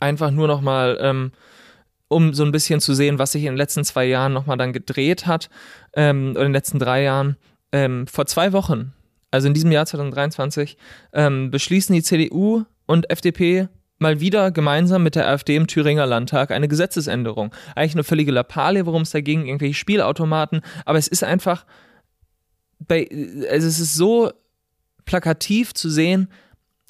einfach 0.00 0.30
nur 0.30 0.48
noch 0.48 0.60
mal, 0.60 0.98
ähm, 1.00 1.32
um 2.08 2.34
so 2.34 2.44
ein 2.44 2.52
bisschen 2.52 2.80
zu 2.80 2.94
sehen, 2.94 3.18
was 3.18 3.32
sich 3.32 3.42
in 3.42 3.52
den 3.52 3.56
letzten 3.56 3.84
zwei 3.84 4.04
Jahren 4.04 4.32
noch 4.32 4.46
mal 4.46 4.56
dann 4.56 4.72
gedreht 4.72 5.26
hat, 5.26 5.48
ähm, 5.94 6.32
oder 6.32 6.42
in 6.42 6.48
den 6.48 6.52
letzten 6.52 6.78
drei 6.78 7.02
Jahren. 7.02 7.36
Ähm, 7.72 8.06
vor 8.06 8.26
zwei 8.26 8.52
Wochen, 8.52 8.92
also 9.30 9.48
in 9.48 9.54
diesem 9.54 9.72
Jahr 9.72 9.86
2023, 9.86 10.76
ähm, 11.14 11.50
beschließen 11.50 11.94
die 11.94 12.02
CDU 12.02 12.64
und 12.86 13.10
FDP 13.10 13.68
mal 13.98 14.20
wieder 14.20 14.50
gemeinsam 14.50 15.02
mit 15.02 15.14
der 15.14 15.28
AfD 15.28 15.56
im 15.56 15.66
Thüringer 15.66 16.04
Landtag 16.06 16.50
eine 16.50 16.68
Gesetzesänderung. 16.68 17.54
Eigentlich 17.74 17.94
eine 17.94 18.04
völlige 18.04 18.32
Lappalie, 18.32 18.84
worum 18.84 19.02
es 19.02 19.10
da 19.10 19.20
ging, 19.20 19.46
irgendwelche 19.46 19.74
Spielautomaten, 19.74 20.60
aber 20.84 20.98
es 20.98 21.08
ist 21.08 21.24
einfach 21.24 21.64
bei, 22.80 23.08
also 23.48 23.66
es 23.66 23.78
ist 23.80 23.94
so 23.94 24.32
plakativ 25.12 25.74
zu 25.74 25.90
sehen, 25.90 26.28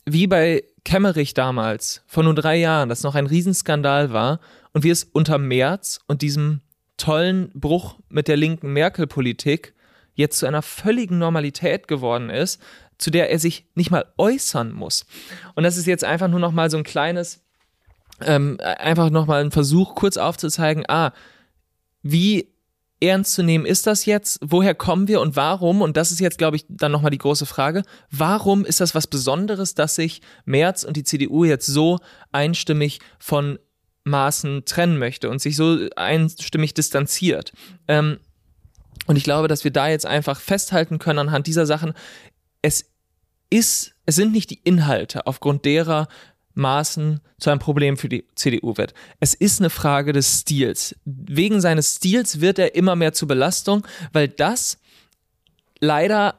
wie 0.06 0.28
bei 0.28 0.62
Kemmerich 0.84 1.34
damals, 1.34 2.04
vor 2.06 2.22
nur 2.22 2.36
drei 2.36 2.56
Jahren, 2.56 2.88
das 2.88 3.02
noch 3.02 3.16
ein 3.16 3.26
Riesenskandal 3.26 4.12
war 4.12 4.38
und 4.72 4.84
wie 4.84 4.90
es 4.90 5.02
unter 5.02 5.38
Merz 5.38 5.98
und 6.06 6.22
diesem 6.22 6.60
tollen 6.96 7.50
Bruch 7.52 7.96
mit 8.08 8.28
der 8.28 8.36
linken 8.36 8.72
Merkel-Politik 8.72 9.74
jetzt 10.14 10.38
zu 10.38 10.46
einer 10.46 10.62
völligen 10.62 11.18
Normalität 11.18 11.88
geworden 11.88 12.30
ist, 12.30 12.62
zu 12.96 13.10
der 13.10 13.28
er 13.28 13.40
sich 13.40 13.66
nicht 13.74 13.90
mal 13.90 14.04
äußern 14.18 14.70
muss. 14.70 15.04
Und 15.56 15.64
das 15.64 15.76
ist 15.76 15.86
jetzt 15.86 16.04
einfach 16.04 16.28
nur 16.28 16.38
noch 16.38 16.52
mal 16.52 16.70
so 16.70 16.76
ein 16.76 16.84
kleines, 16.84 17.42
ähm, 18.20 18.56
einfach 18.60 19.10
noch 19.10 19.26
mal 19.26 19.42
ein 19.42 19.50
Versuch, 19.50 19.96
kurz 19.96 20.16
aufzuzeigen, 20.16 20.84
ah, 20.86 21.12
wie 22.04 22.51
ernst 23.02 23.34
zu 23.34 23.42
nehmen 23.42 23.66
ist 23.66 23.86
das 23.86 24.06
jetzt? 24.06 24.38
Woher 24.42 24.74
kommen 24.74 25.08
wir 25.08 25.20
und 25.20 25.36
warum? 25.36 25.82
Und 25.82 25.96
das 25.96 26.12
ist 26.12 26.20
jetzt, 26.20 26.38
glaube 26.38 26.56
ich, 26.56 26.64
dann 26.68 26.92
nochmal 26.92 27.10
die 27.10 27.18
große 27.18 27.46
Frage. 27.46 27.82
Warum 28.10 28.64
ist 28.64 28.80
das 28.80 28.94
was 28.94 29.06
Besonderes, 29.06 29.74
dass 29.74 29.96
sich 29.96 30.22
Merz 30.44 30.84
und 30.84 30.96
die 30.96 31.04
CDU 31.04 31.44
jetzt 31.44 31.66
so 31.66 31.98
einstimmig 32.30 33.00
von 33.18 33.58
Maßen 34.04 34.64
trennen 34.64 34.98
möchte 34.98 35.30
und 35.30 35.40
sich 35.40 35.56
so 35.56 35.88
einstimmig 35.96 36.74
distanziert? 36.74 37.52
Ähm, 37.88 38.18
und 39.06 39.16
ich 39.16 39.24
glaube, 39.24 39.48
dass 39.48 39.64
wir 39.64 39.72
da 39.72 39.88
jetzt 39.88 40.06
einfach 40.06 40.40
festhalten 40.40 40.98
können 40.98 41.18
anhand 41.18 41.46
dieser 41.46 41.66
Sachen. 41.66 41.92
Es 42.62 42.92
ist, 43.50 43.94
es 44.06 44.14
sind 44.16 44.32
nicht 44.32 44.50
die 44.50 44.60
Inhalte, 44.62 45.26
aufgrund 45.26 45.64
derer 45.64 46.08
Maßen 46.54 47.20
zu 47.38 47.50
einem 47.50 47.60
Problem 47.60 47.96
für 47.96 48.08
die 48.08 48.24
CDU 48.34 48.76
wird. 48.76 48.94
Es 49.20 49.34
ist 49.34 49.60
eine 49.60 49.70
Frage 49.70 50.12
des 50.12 50.40
Stils. 50.40 50.94
Wegen 51.04 51.60
seines 51.60 51.96
Stils 51.96 52.40
wird 52.40 52.58
er 52.58 52.74
immer 52.74 52.96
mehr 52.96 53.12
zur 53.12 53.28
Belastung, 53.28 53.86
weil 54.12 54.28
das 54.28 54.78
leider 55.80 56.38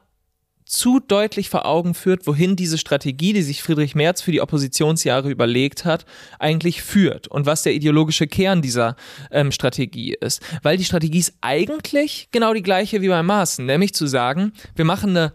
zu 0.64 0.98
deutlich 0.98 1.50
vor 1.50 1.66
Augen 1.66 1.94
führt, 1.94 2.26
wohin 2.26 2.56
diese 2.56 2.78
Strategie, 2.78 3.32
die 3.32 3.42
sich 3.42 3.62
Friedrich 3.62 3.94
Merz 3.94 4.22
für 4.22 4.32
die 4.32 4.40
Oppositionsjahre 4.40 5.30
überlegt 5.30 5.84
hat, 5.84 6.06
eigentlich 6.38 6.82
führt 6.82 7.28
und 7.28 7.46
was 7.46 7.62
der 7.62 7.74
ideologische 7.74 8.26
Kern 8.26 8.62
dieser 8.62 8.96
ähm, 9.30 9.52
Strategie 9.52 10.16
ist. 10.18 10.42
Weil 10.62 10.76
die 10.76 10.84
Strategie 10.84 11.18
ist 11.18 11.34
eigentlich 11.42 12.28
genau 12.32 12.54
die 12.54 12.62
gleiche 12.62 13.02
wie 13.02 13.08
bei 13.08 13.22
Maaßen, 13.22 13.66
nämlich 13.66 13.94
zu 13.94 14.06
sagen, 14.06 14.52
wir 14.74 14.84
machen 14.84 15.10
eine 15.10 15.34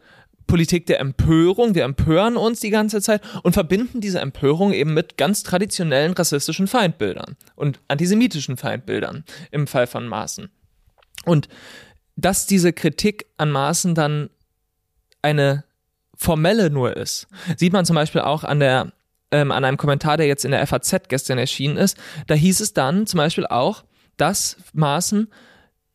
Politik 0.50 0.88
der 0.88 1.00
Empörung. 1.00 1.76
Wir 1.76 1.86
empören 1.86 2.36
uns 2.36 2.60
die 2.60 2.72
ganze 2.72 3.02
Zeit 3.02 3.22
und 3.44 3.54
verbinden 3.54 4.02
diese 4.02 4.20
Empörung 4.20 4.74
eben 4.74 4.94
mit 4.94 5.16
ganz 5.16 5.44
traditionellen 5.44 6.14
rassistischen 6.14 6.68
Feindbildern 6.68 7.38
und 7.56 7.80
antisemitischen 7.88 8.58
Feindbildern 8.58 9.24
im 9.52 9.68
Fall 9.68 9.88
von 9.88 10.08
Maaßen. 10.08 10.50
Und 11.24 11.48
dass 12.16 12.48
diese 12.48 12.74
Kritik 12.74 13.28
an 13.38 13.52
Maaßen 13.52 13.96
dann 13.96 14.30
eine 15.22 15.64
formelle 16.16 16.70
nur 16.70 16.98
ist, 16.98 17.28
sieht 17.56 17.72
man 17.72 17.86
zum 17.86 17.96
Beispiel 17.96 18.22
auch 18.22 18.44
an 18.44 18.60
der 18.60 18.92
ähm, 19.32 19.52
an 19.52 19.64
einem 19.64 19.78
Kommentar, 19.78 20.18
der 20.18 20.26
jetzt 20.26 20.44
in 20.44 20.52
der 20.52 20.66
FAZ 20.66 21.08
gestern 21.08 21.38
erschienen 21.38 21.78
ist. 21.78 21.96
Da 22.26 22.34
hieß 22.34 22.60
es 22.62 22.74
dann 22.74 23.06
zum 23.06 23.20
Beispiel 23.20 23.46
auch, 23.46 23.84
dass 24.18 24.58
Maaßen 24.74 25.28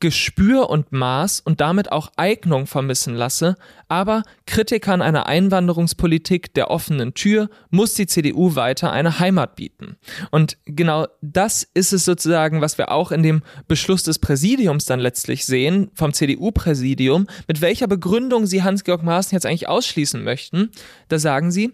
Gespür 0.01 0.69
und 0.69 0.93
Maß 0.93 1.41
und 1.41 1.61
damit 1.61 1.91
auch 1.91 2.11
Eignung 2.17 2.67
vermissen 2.67 3.15
lasse, 3.15 3.57
aber 3.89 4.23
Kritikern 4.47 5.01
einer 5.01 5.27
Einwanderungspolitik 5.27 6.53
der 6.53 6.71
offenen 6.71 7.15
Tür 7.15 7.49
muss 7.71 7.95
die 7.95 8.07
CDU 8.07 8.55
weiter 8.55 8.93
eine 8.93 9.19
Heimat 9.19 9.57
bieten. 9.57 9.97
Und 10.31 10.59
genau 10.67 11.07
das 11.23 11.63
ist 11.75 11.93
es 11.93 12.05
sozusagen, 12.05 12.61
was 12.61 12.77
wir 12.77 12.91
auch 12.91 13.13
in 13.13 13.23
dem 13.23 13.43
Beschluss 13.67 14.03
des 14.03 14.19
Präsidiums 14.19 14.85
dann 14.85 15.01
letztlich 15.01 15.47
sehen, 15.47 15.91
vom 15.95 16.13
CDU-Präsidium, 16.13 17.27
mit 17.49 17.61
welcher 17.61 17.87
Begründung 17.87 18.47
sie 18.47 18.63
Hans-Georg 18.63 19.03
Maaßen 19.03 19.35
jetzt 19.35 19.47
eigentlich 19.47 19.69
ausschließen 19.69 20.23
möchten. 20.23 20.71
Da 21.09 21.19
sagen 21.19 21.51
sie, 21.51 21.73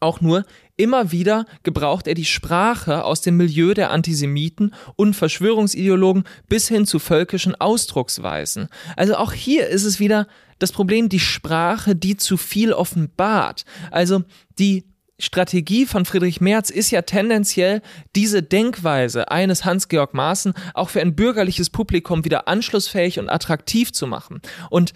auch 0.00 0.20
nur, 0.20 0.44
immer 0.80 1.12
wieder 1.12 1.44
gebraucht 1.62 2.06
er 2.06 2.14
die 2.14 2.24
Sprache 2.24 3.04
aus 3.04 3.20
dem 3.20 3.36
Milieu 3.36 3.74
der 3.74 3.90
Antisemiten 3.90 4.74
und 4.96 5.14
Verschwörungsideologen 5.14 6.24
bis 6.48 6.68
hin 6.68 6.86
zu 6.86 6.98
völkischen 6.98 7.54
Ausdrucksweisen. 7.54 8.68
Also 8.96 9.16
auch 9.16 9.32
hier 9.32 9.68
ist 9.68 9.84
es 9.84 10.00
wieder 10.00 10.26
das 10.58 10.72
Problem, 10.72 11.08
die 11.08 11.20
Sprache, 11.20 11.94
die 11.94 12.16
zu 12.16 12.36
viel 12.36 12.72
offenbart. 12.72 13.64
Also 13.90 14.22
die 14.58 14.84
Strategie 15.18 15.84
von 15.84 16.06
Friedrich 16.06 16.40
Merz 16.40 16.70
ist 16.70 16.90
ja 16.90 17.02
tendenziell, 17.02 17.82
diese 18.16 18.42
Denkweise 18.42 19.30
eines 19.30 19.66
Hans-Georg 19.66 20.14
Maaßen 20.14 20.54
auch 20.72 20.88
für 20.88 21.02
ein 21.02 21.14
bürgerliches 21.14 21.68
Publikum 21.68 22.24
wieder 22.24 22.48
anschlussfähig 22.48 23.18
und 23.18 23.28
attraktiv 23.28 23.92
zu 23.92 24.06
machen. 24.06 24.40
Und 24.70 24.94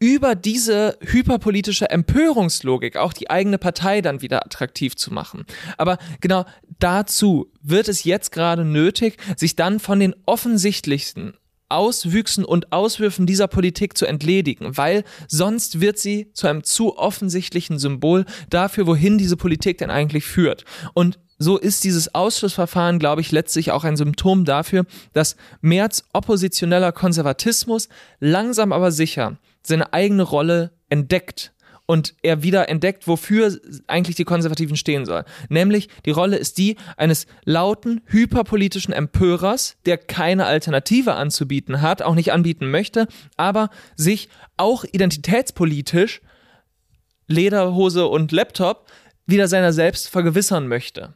über 0.00 0.34
diese 0.34 0.96
hyperpolitische 1.00 1.90
Empörungslogik 1.90 2.96
auch 2.96 3.12
die 3.12 3.30
eigene 3.30 3.58
Partei 3.58 4.00
dann 4.00 4.22
wieder 4.22 4.44
attraktiv 4.46 4.96
zu 4.96 5.12
machen. 5.12 5.44
Aber 5.76 5.98
genau 6.20 6.44
dazu 6.78 7.50
wird 7.62 7.88
es 7.88 8.04
jetzt 8.04 8.30
gerade 8.30 8.64
nötig, 8.64 9.16
sich 9.36 9.56
dann 9.56 9.80
von 9.80 9.98
den 9.98 10.14
offensichtlichsten 10.26 11.34
Auswüchsen 11.68 12.44
und 12.44 12.72
Auswürfen 12.72 13.26
dieser 13.26 13.46
Politik 13.46 13.98
zu 13.98 14.06
entledigen, 14.06 14.76
weil 14.76 15.04
sonst 15.26 15.80
wird 15.80 15.98
sie 15.98 16.32
zu 16.32 16.46
einem 16.46 16.64
zu 16.64 16.96
offensichtlichen 16.96 17.78
Symbol 17.78 18.24
dafür, 18.48 18.86
wohin 18.86 19.18
diese 19.18 19.36
Politik 19.36 19.78
denn 19.78 19.90
eigentlich 19.90 20.24
führt. 20.24 20.64
Und 20.94 21.18
so 21.38 21.56
ist 21.56 21.84
dieses 21.84 22.14
Ausschlussverfahren, 22.14 22.98
glaube 22.98 23.20
ich, 23.20 23.30
letztlich 23.30 23.70
auch 23.70 23.84
ein 23.84 23.96
Symptom 23.96 24.44
dafür, 24.44 24.84
dass 25.12 25.36
Merz 25.60 26.04
oppositioneller 26.12 26.92
Konservatismus 26.92 27.88
langsam 28.20 28.72
aber 28.72 28.90
sicher 28.90 29.38
seine 29.62 29.92
eigene 29.92 30.22
Rolle 30.22 30.72
entdeckt 30.88 31.52
und 31.86 32.14
er 32.22 32.42
wieder 32.42 32.68
entdeckt, 32.68 33.06
wofür 33.08 33.58
eigentlich 33.86 34.14
die 34.14 34.24
Konservativen 34.24 34.76
stehen 34.76 35.06
soll. 35.06 35.24
Nämlich 35.48 35.88
die 36.04 36.10
Rolle 36.10 36.36
ist 36.36 36.58
die 36.58 36.76
eines 36.98 37.26
lauten, 37.44 38.02
hyperpolitischen 38.06 38.92
Empörers, 38.92 39.76
der 39.86 39.96
keine 39.96 40.44
Alternative 40.44 41.14
anzubieten 41.14 41.80
hat, 41.80 42.02
auch 42.02 42.14
nicht 42.14 42.32
anbieten 42.32 42.70
möchte, 42.70 43.08
aber 43.38 43.70
sich 43.96 44.28
auch 44.58 44.84
identitätspolitisch 44.84 46.20
Lederhose 47.26 48.06
und 48.06 48.32
Laptop 48.32 48.86
wieder 49.26 49.48
seiner 49.48 49.72
selbst 49.72 50.08
vergewissern 50.08 50.68
möchte. 50.68 51.14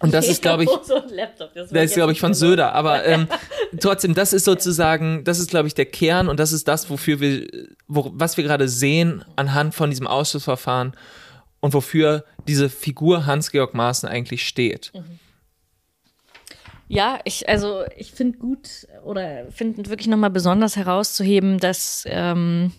Und 0.00 0.14
das 0.14 0.28
ist, 0.28 0.42
glaube 0.42 0.64
ich, 0.64 0.70
das 0.70 1.90
ist, 1.90 1.94
glaube 1.94 2.12
ich, 2.12 2.20
von 2.20 2.34
Söder. 2.34 2.74
Aber 2.74 3.04
ähm, 3.04 3.26
trotzdem, 3.80 4.14
das 4.14 4.32
ist 4.32 4.44
sozusagen, 4.44 5.24
das 5.24 5.38
ist, 5.38 5.50
glaube 5.50 5.68
ich, 5.68 5.74
der 5.74 5.86
Kern 5.86 6.28
und 6.28 6.40
das 6.40 6.52
ist 6.52 6.68
das, 6.68 6.88
wofür 6.88 7.20
wir, 7.20 7.46
wo, 7.88 8.10
was 8.14 8.36
wir 8.36 8.44
gerade 8.44 8.68
sehen 8.68 9.24
anhand 9.36 9.74
von 9.74 9.90
diesem 9.90 10.06
Ausschussverfahren 10.06 10.94
und 11.60 11.74
wofür 11.74 12.24
diese 12.46 12.70
Figur 12.70 13.26
Hans-Georg 13.26 13.74
Maaßen 13.74 14.08
eigentlich 14.08 14.46
steht. 14.46 14.92
Mhm. 14.94 15.18
Ja, 16.92 17.20
ich, 17.22 17.48
also 17.48 17.84
ich 17.96 18.10
finde 18.10 18.38
gut 18.38 18.88
oder 19.04 19.46
finde 19.52 19.88
wirklich 19.88 20.08
nochmal 20.08 20.30
besonders 20.30 20.74
herauszuheben, 20.74 21.58
dass 21.58 22.02
ähm, 22.08 22.72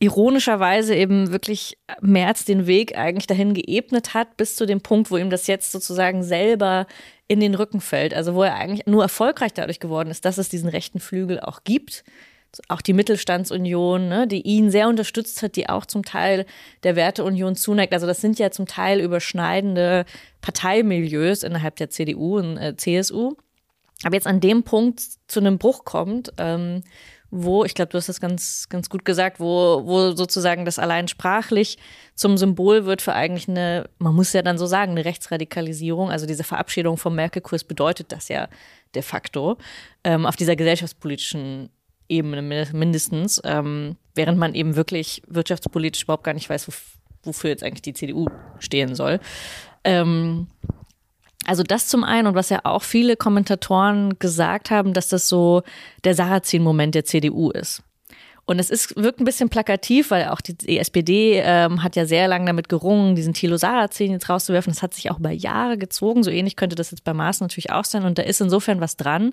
ironischerweise 0.00 0.96
eben 0.96 1.30
wirklich 1.30 1.78
Merz 2.00 2.46
den 2.46 2.66
Weg 2.66 2.96
eigentlich 2.96 3.26
dahin 3.26 3.52
geebnet 3.52 4.14
hat, 4.14 4.36
bis 4.38 4.56
zu 4.56 4.66
dem 4.66 4.80
Punkt, 4.80 5.10
wo 5.10 5.18
ihm 5.18 5.30
das 5.30 5.46
jetzt 5.46 5.70
sozusagen 5.72 6.22
selber 6.22 6.86
in 7.28 7.38
den 7.38 7.54
Rücken 7.54 7.82
fällt. 7.82 8.14
Also 8.14 8.34
wo 8.34 8.42
er 8.42 8.54
eigentlich 8.54 8.86
nur 8.86 9.02
erfolgreich 9.02 9.52
dadurch 9.52 9.78
geworden 9.78 10.10
ist, 10.10 10.24
dass 10.24 10.38
es 10.38 10.48
diesen 10.48 10.70
rechten 10.70 11.00
Flügel 11.00 11.38
auch 11.38 11.64
gibt. 11.64 12.02
Auch 12.66 12.80
die 12.80 12.94
Mittelstandsunion, 12.94 14.08
ne, 14.08 14.26
die 14.26 14.40
ihn 14.40 14.70
sehr 14.70 14.88
unterstützt 14.88 15.42
hat, 15.42 15.54
die 15.54 15.68
auch 15.68 15.86
zum 15.86 16.02
Teil 16.02 16.46
der 16.82 16.96
Werteunion 16.96 17.54
zuneigt. 17.54 17.92
Also 17.92 18.06
das 18.06 18.20
sind 18.20 18.38
ja 18.40 18.50
zum 18.50 18.66
Teil 18.66 19.00
überschneidende 19.00 20.06
Parteimilieus 20.40 21.42
innerhalb 21.42 21.76
der 21.76 21.90
CDU 21.90 22.38
und 22.38 22.56
äh, 22.56 22.74
CSU. 22.74 23.36
Aber 24.02 24.14
jetzt 24.14 24.26
an 24.26 24.40
dem 24.40 24.62
Punkt 24.62 25.00
zu 25.28 25.40
einem 25.40 25.58
Bruch 25.58 25.84
kommt, 25.84 26.32
ähm, 26.38 26.82
wo, 27.30 27.64
ich 27.64 27.74
glaube, 27.74 27.90
du 27.90 27.98
hast 27.98 28.08
das 28.08 28.20
ganz, 28.20 28.68
ganz 28.68 28.90
gut 28.90 29.04
gesagt, 29.04 29.38
wo, 29.38 29.82
wo 29.84 30.12
sozusagen 30.12 30.64
das 30.64 30.78
allein 30.78 31.06
sprachlich 31.06 31.78
zum 32.14 32.36
Symbol 32.36 32.86
wird 32.86 33.02
für 33.02 33.14
eigentlich 33.14 33.48
eine, 33.48 33.88
man 33.98 34.14
muss 34.14 34.32
ja 34.32 34.42
dann 34.42 34.58
so 34.58 34.66
sagen, 34.66 34.92
eine 34.92 35.04
Rechtsradikalisierung. 35.04 36.10
Also 36.10 36.26
diese 36.26 36.44
Verabschiedung 36.44 36.96
vom 36.96 37.14
Merkel-Kurs 37.14 37.64
bedeutet 37.64 38.10
das 38.12 38.28
ja 38.28 38.48
de 38.94 39.02
facto 39.02 39.58
ähm, 40.02 40.26
auf 40.26 40.36
dieser 40.36 40.56
gesellschaftspolitischen 40.56 41.70
Ebene 42.08 42.66
mindestens, 42.72 43.40
ähm, 43.44 43.96
während 44.16 44.36
man 44.36 44.54
eben 44.54 44.74
wirklich 44.74 45.22
wirtschaftspolitisch 45.28 46.02
überhaupt 46.02 46.24
gar 46.24 46.34
nicht 46.34 46.50
weiß, 46.50 46.68
wofür 47.22 47.50
jetzt 47.50 47.62
eigentlich 47.62 47.82
die 47.82 47.94
CDU 47.94 48.26
stehen 48.58 48.96
soll. 48.96 49.20
Ähm, 49.84 50.48
also 51.50 51.64
das 51.64 51.88
zum 51.88 52.04
einen 52.04 52.28
und 52.28 52.36
was 52.36 52.48
ja 52.48 52.60
auch 52.62 52.84
viele 52.84 53.16
Kommentatoren 53.16 54.20
gesagt 54.20 54.70
haben, 54.70 54.92
dass 54.92 55.08
das 55.08 55.28
so 55.28 55.64
der 56.04 56.14
Sarrazin-Moment 56.14 56.94
der 56.94 57.04
CDU 57.04 57.50
ist. 57.50 57.82
Und 58.44 58.60
es 58.60 58.70
ist, 58.70 58.94
wirkt 58.94 59.18
ein 59.18 59.24
bisschen 59.24 59.48
plakativ, 59.48 60.12
weil 60.12 60.28
auch 60.28 60.40
die 60.40 60.78
SPD 60.78 61.42
ähm, 61.44 61.82
hat 61.82 61.96
ja 61.96 62.06
sehr 62.06 62.28
lange 62.28 62.46
damit 62.46 62.68
gerungen, 62.68 63.16
diesen 63.16 63.34
Thilo 63.34 63.56
Sarrazin 63.56 64.12
jetzt 64.12 64.28
rauszuwerfen. 64.28 64.72
Das 64.72 64.80
hat 64.80 64.94
sich 64.94 65.10
auch 65.10 65.18
über 65.18 65.32
Jahre 65.32 65.76
gezogen. 65.76 66.22
So 66.22 66.30
ähnlich 66.30 66.54
könnte 66.54 66.76
das 66.76 66.92
jetzt 66.92 67.02
bei 67.02 67.14
Maas 67.14 67.40
natürlich 67.40 67.72
auch 67.72 67.84
sein. 67.84 68.04
Und 68.04 68.18
da 68.18 68.22
ist 68.22 68.40
insofern 68.40 68.80
was 68.80 68.96
dran 68.96 69.32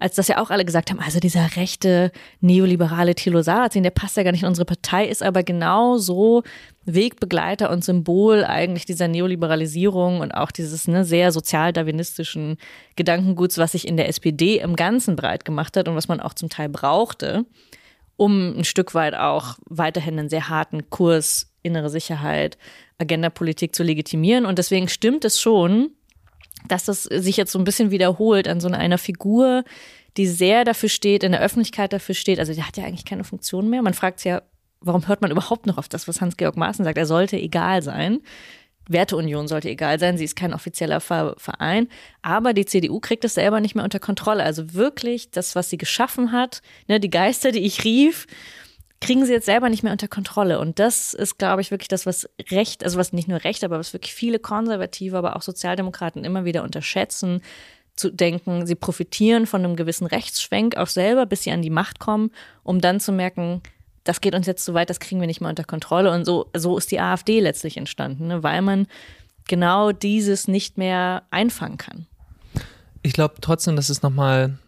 als 0.00 0.16
dass 0.16 0.28
ja 0.28 0.38
auch 0.38 0.50
alle 0.50 0.64
gesagt 0.64 0.90
haben, 0.90 0.98
also 0.98 1.20
dieser 1.20 1.56
rechte 1.56 2.10
neoliberale 2.40 3.14
Thilo 3.14 3.42
Sarrazin, 3.42 3.82
der 3.82 3.90
passt 3.90 4.16
ja 4.16 4.22
gar 4.22 4.32
nicht 4.32 4.42
in 4.42 4.48
unsere 4.48 4.64
Partei, 4.64 5.06
ist 5.06 5.22
aber 5.22 5.42
genau 5.42 5.98
so 5.98 6.42
Wegbegleiter 6.86 7.70
und 7.70 7.84
Symbol 7.84 8.44
eigentlich 8.44 8.86
dieser 8.86 9.08
Neoliberalisierung 9.08 10.20
und 10.20 10.32
auch 10.32 10.50
dieses 10.50 10.88
ne, 10.88 11.04
sehr 11.04 11.32
sozialdarwinistischen 11.32 12.56
Gedankenguts, 12.96 13.58
was 13.58 13.72
sich 13.72 13.86
in 13.86 13.98
der 13.98 14.08
SPD 14.08 14.58
im 14.58 14.74
Ganzen 14.74 15.16
breit 15.16 15.44
gemacht 15.44 15.76
hat 15.76 15.86
und 15.86 15.94
was 15.94 16.08
man 16.08 16.20
auch 16.20 16.34
zum 16.34 16.48
Teil 16.48 16.70
brauchte, 16.70 17.44
um 18.16 18.58
ein 18.58 18.64
Stück 18.64 18.94
weit 18.94 19.14
auch 19.14 19.58
weiterhin 19.68 20.18
einen 20.18 20.30
sehr 20.30 20.48
harten 20.48 20.88
Kurs 20.88 21.52
innere 21.62 21.90
Sicherheit, 21.90 22.56
Agendapolitik 22.98 23.74
zu 23.74 23.82
legitimieren. 23.82 24.46
Und 24.46 24.58
deswegen 24.58 24.88
stimmt 24.88 25.26
es 25.26 25.40
schon, 25.40 25.90
dass 26.68 26.84
das 26.84 27.04
sich 27.04 27.36
jetzt 27.36 27.52
so 27.52 27.58
ein 27.58 27.64
bisschen 27.64 27.90
wiederholt 27.90 28.48
an 28.48 28.60
so 28.60 28.68
einer 28.68 28.98
Figur, 28.98 29.64
die 30.16 30.26
sehr 30.26 30.64
dafür 30.64 30.88
steht, 30.88 31.22
in 31.22 31.32
der 31.32 31.40
Öffentlichkeit 31.40 31.92
dafür 31.92 32.14
steht. 32.14 32.38
Also 32.38 32.52
die 32.52 32.62
hat 32.62 32.76
ja 32.76 32.84
eigentlich 32.84 33.04
keine 33.04 33.24
Funktion 33.24 33.70
mehr. 33.70 33.82
Man 33.82 33.94
fragt 33.94 34.20
sich 34.20 34.30
ja, 34.30 34.42
warum 34.80 35.06
hört 35.08 35.22
man 35.22 35.30
überhaupt 35.30 35.66
noch 35.66 35.78
auf 35.78 35.88
das, 35.88 36.08
was 36.08 36.20
Hans-Georg 36.20 36.56
Maaßen 36.56 36.84
sagt? 36.84 36.98
Er 36.98 37.06
sollte 37.06 37.36
egal 37.36 37.82
sein. 37.82 38.20
Werteunion 38.88 39.46
sollte 39.46 39.68
egal 39.70 40.00
sein, 40.00 40.18
sie 40.18 40.24
ist 40.24 40.34
kein 40.34 40.52
offizieller 40.52 41.00
Verein, 41.00 41.86
aber 42.22 42.52
die 42.52 42.64
CDU 42.64 42.98
kriegt 42.98 43.24
es 43.24 43.34
selber 43.34 43.60
nicht 43.60 43.76
mehr 43.76 43.84
unter 43.84 44.00
Kontrolle. 44.00 44.42
Also 44.42 44.74
wirklich 44.74 45.30
das, 45.30 45.54
was 45.54 45.70
sie 45.70 45.78
geschaffen 45.78 46.32
hat, 46.32 46.60
ne, 46.88 46.98
die 46.98 47.10
Geister, 47.10 47.52
die 47.52 47.60
ich 47.60 47.84
rief, 47.84 48.26
kriegen 49.00 49.24
sie 49.24 49.32
jetzt 49.32 49.46
selber 49.46 49.68
nicht 49.68 49.82
mehr 49.82 49.92
unter 49.92 50.08
Kontrolle. 50.08 50.58
Und 50.58 50.78
das 50.78 51.14
ist, 51.14 51.38
glaube 51.38 51.62
ich, 51.62 51.70
wirklich 51.70 51.88
das, 51.88 52.04
was 52.06 52.28
Recht, 52.50 52.84
also 52.84 52.98
was 52.98 53.12
nicht 53.12 53.28
nur 53.28 53.42
Recht, 53.44 53.64
aber 53.64 53.78
was 53.78 53.92
wirklich 53.92 54.14
viele 54.14 54.38
Konservative, 54.38 55.16
aber 55.16 55.36
auch 55.36 55.42
Sozialdemokraten 55.42 56.24
immer 56.24 56.44
wieder 56.44 56.62
unterschätzen, 56.62 57.40
zu 57.96 58.10
denken, 58.10 58.66
sie 58.66 58.74
profitieren 58.74 59.46
von 59.46 59.64
einem 59.64 59.76
gewissen 59.76 60.06
Rechtsschwenk 60.06 60.76
auch 60.76 60.86
selber, 60.86 61.26
bis 61.26 61.42
sie 61.42 61.50
an 61.50 61.62
die 61.62 61.70
Macht 61.70 61.98
kommen, 61.98 62.30
um 62.62 62.80
dann 62.80 63.00
zu 63.00 63.12
merken, 63.12 63.62
das 64.04 64.20
geht 64.20 64.34
uns 64.34 64.46
jetzt 64.46 64.64
zu 64.64 64.74
weit, 64.74 64.90
das 64.90 65.00
kriegen 65.00 65.20
wir 65.20 65.26
nicht 65.26 65.40
mehr 65.40 65.50
unter 65.50 65.64
Kontrolle. 65.64 66.10
Und 66.10 66.24
so, 66.24 66.46
so 66.56 66.78
ist 66.78 66.90
die 66.90 67.00
AfD 67.00 67.40
letztlich 67.40 67.76
entstanden, 67.76 68.28
ne? 68.28 68.42
weil 68.42 68.62
man 68.62 68.86
genau 69.46 69.92
dieses 69.92 70.48
nicht 70.48 70.78
mehr 70.78 71.22
einfangen 71.30 71.76
kann. 71.76 72.06
Ich 73.02 73.12
glaube 73.12 73.34
trotzdem, 73.40 73.76
dass 73.76 73.88
es 73.88 74.02
nochmal 74.02 74.58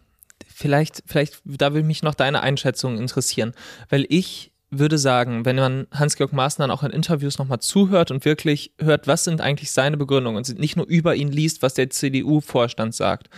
vielleicht, 0.53 1.03
vielleicht, 1.05 1.41
da 1.45 1.73
würde 1.73 1.87
mich 1.87 2.03
noch 2.03 2.15
deine 2.15 2.41
Einschätzung 2.41 2.97
interessieren, 2.97 3.53
weil 3.89 4.05
ich 4.09 4.51
würde 4.69 4.97
sagen, 4.97 5.45
wenn 5.45 5.55
man 5.55 5.87
Hans-Georg 5.91 6.33
Maaßen 6.33 6.61
dann 6.61 6.71
auch 6.71 6.83
in 6.83 6.91
Interviews 6.91 7.37
nochmal 7.37 7.59
zuhört 7.59 8.11
und 8.11 8.25
wirklich 8.25 8.73
hört, 8.79 9.07
was 9.07 9.23
sind 9.23 9.41
eigentlich 9.41 9.71
seine 9.71 9.97
Begründungen 9.97 10.37
und 10.37 10.59
nicht 10.59 10.75
nur 10.75 10.87
über 10.87 11.15
ihn 11.15 11.31
liest, 11.31 11.61
was 11.61 11.75
der 11.75 11.89
CDU-Vorstand 11.89 12.95
sagt, 12.95 13.29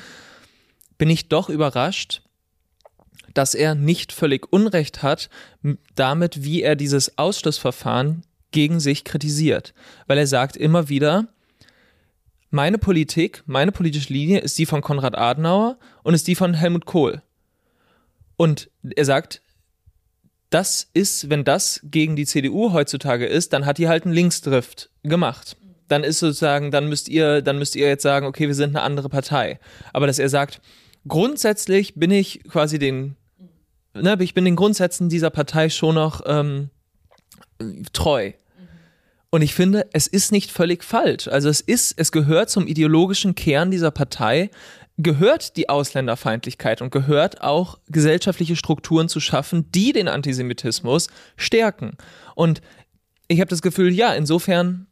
bin 0.97 1.09
ich 1.09 1.27
doch 1.27 1.49
überrascht, 1.49 2.21
dass 3.33 3.53
er 3.53 3.75
nicht 3.75 4.13
völlig 4.13 4.51
Unrecht 4.51 5.03
hat 5.03 5.29
damit, 5.95 6.43
wie 6.43 6.61
er 6.61 6.75
dieses 6.75 7.17
Ausschlussverfahren 7.17 8.23
gegen 8.51 8.79
sich 8.79 9.03
kritisiert. 9.03 9.73
Weil 10.07 10.17
er 10.17 10.27
sagt 10.27 10.55
immer 10.55 10.87
wieder, 10.87 11.27
meine 12.55 12.77
Politik, 12.77 13.43
meine 13.45 13.73
politische 13.73 14.13
Linie 14.13 14.39
ist 14.39 14.57
die 14.57 14.65
von 14.65 14.81
Konrad 14.81 15.17
Adenauer 15.17 15.77
und 16.03 16.13
ist 16.13 16.25
die 16.25 16.35
von 16.35 16.53
Helmut 16.53 16.85
Kohl. 16.85 17.21
Und 18.37 18.69
er 18.95 19.03
sagt, 19.03 19.41
das 20.49 20.89
ist, 20.93 21.29
wenn 21.29 21.43
das 21.43 21.81
gegen 21.83 22.15
die 22.15 22.25
CDU 22.25 22.71
heutzutage 22.71 23.25
ist, 23.25 23.51
dann 23.51 23.65
hat 23.65 23.77
die 23.77 23.89
halt 23.89 24.05
einen 24.05 24.13
Linksdrift 24.13 24.89
gemacht. 25.03 25.57
Dann 25.89 26.05
ist 26.05 26.19
sozusagen, 26.19 26.71
dann 26.71 26.87
müsst 26.87 27.09
ihr, 27.09 27.41
dann 27.41 27.59
müsst 27.59 27.75
ihr 27.75 27.89
jetzt 27.89 28.03
sagen, 28.03 28.25
okay, 28.25 28.47
wir 28.47 28.55
sind 28.55 28.69
eine 28.69 28.83
andere 28.83 29.09
Partei. 29.09 29.59
Aber 29.91 30.07
dass 30.07 30.17
er 30.17 30.29
sagt, 30.29 30.61
grundsätzlich 31.09 31.95
bin 31.95 32.09
ich 32.09 32.41
quasi 32.45 32.79
den, 32.79 33.17
ne, 33.93 34.15
ich 34.21 34.33
bin 34.33 34.45
den 34.45 34.55
Grundsätzen 34.55 35.09
dieser 35.09 35.29
Partei 35.29 35.67
schon 35.67 35.95
noch 35.95 36.21
ähm, 36.25 36.69
treu. 37.91 38.31
Und 39.35 39.41
ich 39.41 39.53
finde, 39.53 39.89
es 39.91 40.07
ist 40.07 40.31
nicht 40.31 40.49
völlig 40.49 40.81
falsch. 40.81 41.27
Also 41.27 41.49
es 41.49 41.59
ist, 41.59 41.93
es 41.97 42.13
gehört 42.13 42.49
zum 42.49 42.67
ideologischen 42.67 43.35
Kern 43.35 43.69
dieser 43.69 43.91
Partei, 43.91 44.49
gehört 44.97 45.57
die 45.57 45.67
Ausländerfeindlichkeit 45.67 46.81
und 46.81 46.89
gehört 46.89 47.41
auch 47.41 47.77
gesellschaftliche 47.89 48.55
Strukturen 48.55 49.09
zu 49.09 49.19
schaffen, 49.19 49.69
die 49.73 49.91
den 49.91 50.07
Antisemitismus 50.07 51.09
stärken. 51.35 51.97
Und 52.35 52.61
ich 53.27 53.41
habe 53.41 53.49
das 53.49 53.61
Gefühl, 53.61 53.93
ja, 53.93 54.13
insofern 54.13 54.87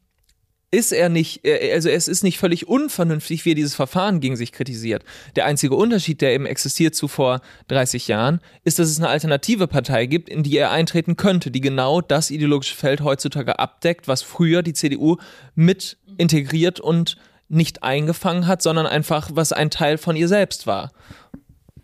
ist 0.74 0.92
er 0.92 1.08
nicht, 1.08 1.46
äh, 1.46 1.72
also 1.72 1.88
es 1.88 2.08
ist 2.08 2.24
nicht 2.24 2.40
völlig 2.40 2.68
unvernünftig, 2.68 3.46
wie 3.46 3.52
er 3.52 3.56
dieses 3.56 3.76
Verfahren 3.76 4.20
gegen 4.20 4.36
sich 4.36 4.52
kritisiert. 4.52 5.04
Der 5.36 5.46
einzige 5.46 5.76
Unterschied, 5.76 6.20
der 6.20 6.34
eben 6.34 6.48
existiert 6.48 6.96
zu 6.96 7.08
vor 7.08 7.42
30 7.68 8.08
Jahren, 8.08 8.42
ist, 8.64 8.80
dass 8.80 8.90
es 8.90 8.98
eine 8.98 9.10
alternative 9.10 9.68
Partei 9.68 10.08
gibt, 10.08 10.30
in 10.30 10.42
die 10.42 10.58
er 10.58 10.72
eintreten 10.72 11.16
könnte, 11.16 11.52
die 11.52 11.62
genau 11.62 12.02
das 12.02 12.32
ideologische 12.32 12.76
Feld 12.76 13.02
heutzutage 13.02 13.60
abdeckt, 13.60 14.08
was 14.08 14.24
früher 14.24 14.64
die 14.64 14.74
CDU 14.74 15.18
mit 15.54 15.98
integriert 16.18 16.80
und 16.80 17.18
nicht 17.50 17.84
eingefangen 17.84 18.48
hat, 18.48 18.64
sondern 18.64 18.88
einfach, 18.88 19.30
was 19.34 19.54
ein 19.54 19.70
Teil 19.70 20.00
von 20.00 20.16
ihr 20.16 20.28
selbst 20.28 20.66
war. 20.66 20.92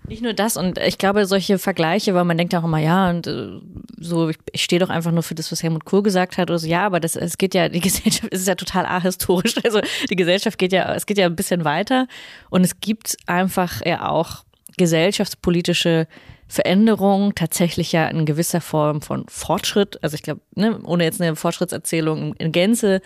Nicht 0.07 0.23
nur 0.23 0.33
das 0.33 0.57
und 0.57 0.77
ich 0.79 0.97
glaube, 0.97 1.25
solche 1.25 1.59
Vergleiche, 1.59 2.15
weil 2.15 2.23
man 2.23 2.37
denkt 2.37 2.55
auch 2.55 2.63
immer, 2.63 2.79
ja, 2.79 3.09
und 3.09 3.27
äh, 3.27 3.59
so, 3.97 4.29
ich, 4.29 4.37
ich 4.51 4.63
stehe 4.63 4.79
doch 4.79 4.89
einfach 4.89 5.11
nur 5.11 5.23
für 5.23 5.35
das, 5.35 5.51
was 5.51 5.61
Helmut 5.61 5.85
Kohl 5.85 6.01
gesagt 6.01 6.37
hat 6.37 6.49
oder 6.49 6.57
so, 6.57 6.67
ja, 6.67 6.85
aber 6.85 6.99
das, 6.99 7.15
es 7.15 7.37
geht 7.37 7.53
ja, 7.53 7.69
die 7.69 7.79
Gesellschaft 7.81 8.33
ist 8.33 8.47
ja 8.47 8.55
total 8.55 8.85
ahistorisch. 8.85 9.55
Also 9.63 9.81
die 10.09 10.15
Gesellschaft 10.15 10.57
geht 10.57 10.71
ja, 10.71 10.93
es 10.95 11.05
geht 11.05 11.17
ja 11.17 11.25
ein 11.25 11.35
bisschen 11.35 11.65
weiter 11.65 12.07
und 12.49 12.63
es 12.63 12.79
gibt 12.79 13.17
einfach 13.27 13.85
ja 13.85 14.09
auch 14.09 14.43
gesellschaftspolitische 14.77 16.07
Veränderungen, 16.47 17.35
tatsächlich 17.35 17.91
ja 17.91 18.07
in 18.07 18.25
gewisser 18.25 18.61
Form 18.61 19.01
von 19.01 19.25
Fortschritt. 19.27 20.01
Also 20.01 20.15
ich 20.15 20.23
glaube, 20.23 20.41
ne, 20.55 20.79
ohne 20.83 21.03
jetzt 21.03 21.21
eine 21.21 21.35
Fortschrittserzählung 21.35 22.33
in 22.35 22.51
Gänze 22.51 23.01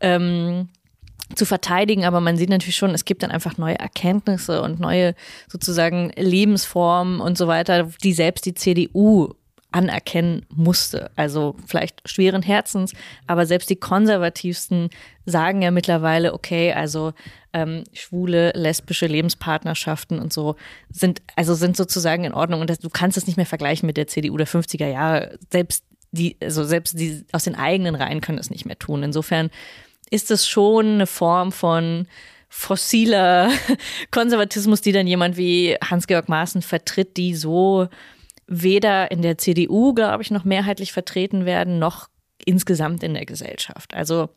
ähm, 0.00 0.68
zu 1.34 1.44
verteidigen, 1.44 2.04
aber 2.04 2.20
man 2.20 2.36
sieht 2.36 2.50
natürlich 2.50 2.76
schon, 2.76 2.90
es 2.90 3.04
gibt 3.04 3.22
dann 3.22 3.30
einfach 3.30 3.58
neue 3.58 3.78
Erkenntnisse 3.78 4.62
und 4.62 4.80
neue 4.80 5.14
sozusagen 5.48 6.12
Lebensformen 6.16 7.20
und 7.20 7.38
so 7.38 7.46
weiter, 7.46 7.88
die 8.02 8.12
selbst 8.12 8.46
die 8.46 8.54
CDU 8.54 9.34
anerkennen 9.72 10.44
musste. 10.54 11.10
Also 11.16 11.56
vielleicht 11.66 12.06
schweren 12.08 12.42
Herzens, 12.42 12.92
aber 13.26 13.46
selbst 13.46 13.70
die 13.70 13.76
konservativsten 13.76 14.90
sagen 15.24 15.62
ja 15.62 15.70
mittlerweile, 15.70 16.34
okay, 16.34 16.72
also 16.72 17.14
ähm, 17.52 17.84
schwule, 17.92 18.52
lesbische 18.54 19.06
Lebenspartnerschaften 19.06 20.18
und 20.18 20.32
so 20.32 20.56
sind, 20.90 21.22
also 21.36 21.54
sind 21.54 21.76
sozusagen 21.76 22.24
in 22.24 22.34
Ordnung 22.34 22.60
und 22.60 22.70
das, 22.70 22.78
du 22.78 22.90
kannst 22.90 23.16
es 23.16 23.26
nicht 23.26 23.36
mehr 23.36 23.46
vergleichen 23.46 23.86
mit 23.86 23.96
der 23.96 24.06
CDU 24.06 24.36
der 24.36 24.46
50er 24.46 24.86
Jahre. 24.86 25.38
Selbst 25.50 25.84
die, 26.12 26.36
also 26.42 26.64
selbst 26.64 26.98
die 26.98 27.24
aus 27.32 27.44
den 27.44 27.54
eigenen 27.54 27.94
Reihen 27.94 28.20
können 28.20 28.38
es 28.38 28.50
nicht 28.50 28.66
mehr 28.66 28.78
tun. 28.78 29.02
Insofern 29.02 29.50
ist 30.12 30.30
es 30.30 30.46
schon 30.46 30.86
eine 30.94 31.06
Form 31.06 31.52
von 31.52 32.06
fossiler 32.48 33.50
Konservatismus, 34.10 34.82
die 34.82 34.92
dann 34.92 35.06
jemand 35.06 35.38
wie 35.38 35.76
Hans-Georg 35.82 36.28
Maaßen 36.28 36.60
vertritt, 36.60 37.16
die 37.16 37.34
so 37.34 37.88
weder 38.46 39.10
in 39.10 39.22
der 39.22 39.38
CDU, 39.38 39.94
glaube 39.94 40.22
ich, 40.22 40.30
noch 40.30 40.44
mehrheitlich 40.44 40.92
vertreten 40.92 41.46
werden, 41.46 41.78
noch 41.78 42.08
insgesamt 42.44 43.02
in 43.02 43.14
der 43.14 43.24
Gesellschaft. 43.24 43.94
Also 43.94 44.28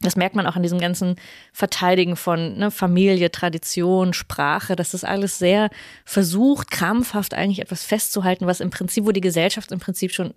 das 0.00 0.16
merkt 0.16 0.34
man 0.34 0.46
auch 0.46 0.56
an 0.56 0.62
diesem 0.62 0.78
ganzen 0.78 1.16
Verteidigen 1.52 2.16
von 2.16 2.56
ne, 2.56 2.70
Familie, 2.70 3.30
Tradition, 3.30 4.14
Sprache, 4.14 4.74
dass 4.74 4.92
das 4.92 5.04
alles 5.04 5.38
sehr 5.38 5.68
versucht, 6.06 6.70
krampfhaft 6.70 7.34
eigentlich 7.34 7.58
etwas 7.58 7.84
festzuhalten, 7.84 8.46
was 8.46 8.60
im 8.60 8.70
Prinzip, 8.70 9.04
wo 9.04 9.12
die 9.12 9.20
Gesellschaft 9.20 9.70
im 9.72 9.80
Prinzip 9.80 10.12
schon 10.12 10.32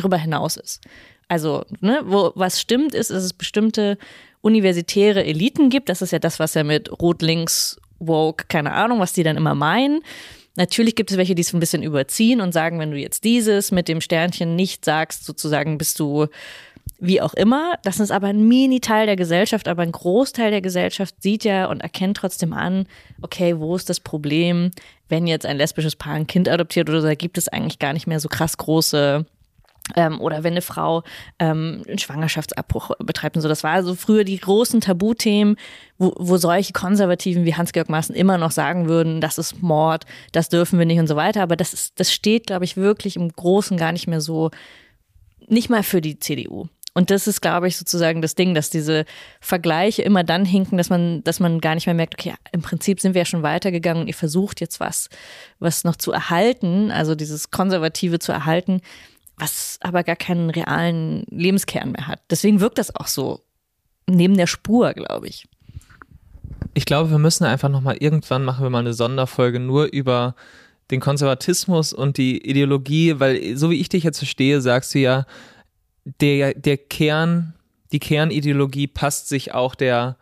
drüber 0.00 0.16
hinaus 0.16 0.56
ist. 0.56 0.80
Also, 1.28 1.64
ne, 1.80 2.00
wo 2.04 2.32
was 2.34 2.60
stimmt, 2.60 2.94
ist, 2.94 3.10
dass 3.10 3.22
es 3.22 3.32
bestimmte 3.32 3.98
universitäre 4.40 5.24
Eliten 5.24 5.68
gibt. 5.68 5.88
Das 5.88 6.02
ist 6.02 6.12
ja 6.12 6.18
das, 6.18 6.38
was 6.38 6.54
ja 6.54 6.64
mit 6.64 6.90
Rot-Links, 7.00 7.78
Woke, 7.98 8.46
keine 8.48 8.72
Ahnung, 8.72 9.00
was 9.00 9.12
die 9.12 9.22
dann 9.24 9.36
immer 9.36 9.54
meinen. 9.54 10.00
Natürlich 10.56 10.96
gibt 10.96 11.10
es 11.10 11.16
welche, 11.16 11.34
die 11.34 11.42
es 11.42 11.52
ein 11.52 11.60
bisschen 11.60 11.82
überziehen 11.82 12.40
und 12.40 12.52
sagen, 12.52 12.80
wenn 12.80 12.90
du 12.90 12.96
jetzt 12.96 13.24
dieses 13.24 13.70
mit 13.70 13.88
dem 13.88 14.00
Sternchen 14.00 14.56
nicht 14.56 14.84
sagst, 14.84 15.24
sozusagen 15.24 15.78
bist 15.78 16.00
du 16.00 16.26
wie 16.98 17.20
auch 17.20 17.34
immer. 17.34 17.74
Das 17.84 18.00
ist 18.00 18.10
aber 18.10 18.28
ein 18.28 18.48
Mini-Teil 18.48 19.06
der 19.06 19.16
Gesellschaft, 19.16 19.68
aber 19.68 19.82
ein 19.82 19.92
Großteil 19.92 20.50
der 20.50 20.60
Gesellschaft 20.60 21.14
sieht 21.22 21.44
ja 21.44 21.66
und 21.66 21.80
erkennt 21.80 22.16
trotzdem 22.16 22.52
an, 22.52 22.86
okay, 23.22 23.58
wo 23.58 23.76
ist 23.76 23.88
das 23.88 24.00
Problem, 24.00 24.70
wenn 25.08 25.26
jetzt 25.26 25.46
ein 25.46 25.56
lesbisches 25.56 25.96
Paar 25.96 26.14
ein 26.14 26.26
Kind 26.26 26.48
adoptiert 26.48 26.88
oder 26.88 27.02
so, 27.02 27.06
da 27.06 27.14
gibt 27.14 27.38
es 27.38 27.48
eigentlich 27.48 27.78
gar 27.78 27.92
nicht 27.92 28.06
mehr 28.06 28.20
so 28.20 28.28
krass 28.28 28.56
große 28.56 29.26
ähm, 29.96 30.20
oder 30.20 30.44
wenn 30.44 30.52
eine 30.52 30.62
Frau 30.62 31.02
ähm, 31.38 31.82
einen 31.86 31.98
Schwangerschaftsabbruch 31.98 32.90
betreibt 32.98 33.36
und 33.36 33.42
so. 33.42 33.48
Das 33.48 33.64
war 33.64 33.72
also 33.72 33.94
früher 33.94 34.24
die 34.24 34.38
großen 34.38 34.80
Tabuthemen, 34.80 35.56
wo, 35.98 36.14
wo 36.18 36.36
solche 36.36 36.72
Konservativen 36.72 37.44
wie 37.44 37.54
Hans-Georg 37.54 37.88
Maaßen 37.88 38.14
immer 38.14 38.38
noch 38.38 38.50
sagen 38.50 38.88
würden, 38.88 39.20
das 39.20 39.38
ist 39.38 39.62
Mord, 39.62 40.04
das 40.32 40.48
dürfen 40.48 40.78
wir 40.78 40.86
nicht 40.86 41.00
und 41.00 41.06
so 41.06 41.16
weiter. 41.16 41.42
Aber 41.42 41.56
das, 41.56 41.72
ist, 41.72 41.98
das 42.00 42.12
steht, 42.12 42.46
glaube 42.46 42.64
ich, 42.64 42.76
wirklich 42.76 43.16
im 43.16 43.30
Großen 43.30 43.76
gar 43.76 43.92
nicht 43.92 44.06
mehr 44.06 44.20
so, 44.20 44.50
nicht 45.46 45.70
mal 45.70 45.82
für 45.82 46.00
die 46.00 46.18
CDU. 46.18 46.68
Und 46.98 47.12
das 47.12 47.28
ist, 47.28 47.40
glaube 47.40 47.68
ich, 47.68 47.76
sozusagen 47.76 48.22
das 48.22 48.34
Ding, 48.34 48.54
dass 48.54 48.70
diese 48.70 49.04
Vergleiche 49.40 50.02
immer 50.02 50.24
dann 50.24 50.44
hinken, 50.44 50.76
dass 50.78 50.90
man, 50.90 51.22
dass 51.22 51.38
man 51.38 51.60
gar 51.60 51.76
nicht 51.76 51.86
mehr 51.86 51.94
merkt, 51.94 52.14
okay, 52.14 52.34
im 52.50 52.60
Prinzip 52.60 53.00
sind 53.00 53.14
wir 53.14 53.20
ja 53.20 53.24
schon 53.24 53.44
weitergegangen 53.44 54.02
und 54.02 54.08
ihr 54.08 54.14
versucht 54.14 54.60
jetzt 54.60 54.80
was, 54.80 55.08
was 55.60 55.84
noch 55.84 55.94
zu 55.94 56.10
erhalten, 56.10 56.90
also 56.90 57.14
dieses 57.14 57.52
Konservative 57.52 58.18
zu 58.18 58.32
erhalten, 58.32 58.80
was 59.38 59.78
aber 59.82 60.04
gar 60.04 60.16
keinen 60.16 60.50
realen 60.50 61.24
Lebenskern 61.30 61.92
mehr 61.92 62.06
hat. 62.06 62.20
Deswegen 62.30 62.60
wirkt 62.60 62.78
das 62.78 62.94
auch 62.94 63.06
so 63.06 63.40
neben 64.06 64.36
der 64.36 64.46
Spur, 64.46 64.92
glaube 64.94 65.28
ich. 65.28 65.46
Ich 66.74 66.84
glaube, 66.84 67.10
wir 67.10 67.18
müssen 67.18 67.44
einfach 67.44 67.68
noch 67.68 67.80
mal 67.80 67.96
irgendwann 67.98 68.44
machen 68.44 68.62
wir 68.62 68.70
mal 68.70 68.80
eine 68.80 68.94
Sonderfolge 68.94 69.60
nur 69.60 69.86
über 69.86 70.34
den 70.90 71.00
Konservatismus 71.00 71.92
und 71.92 72.16
die 72.16 72.48
Ideologie, 72.48 73.18
weil 73.18 73.56
so 73.56 73.70
wie 73.70 73.80
ich 73.80 73.88
dich 73.88 74.04
jetzt 74.04 74.18
verstehe, 74.18 74.60
sagst 74.60 74.94
du 74.94 75.00
ja, 75.00 75.26
der, 76.20 76.54
der 76.54 76.76
Kern, 76.76 77.54
die 77.92 77.98
Kernideologie 77.98 78.86
passt 78.86 79.28
sich 79.28 79.52
auch 79.52 79.74
der 79.74 80.16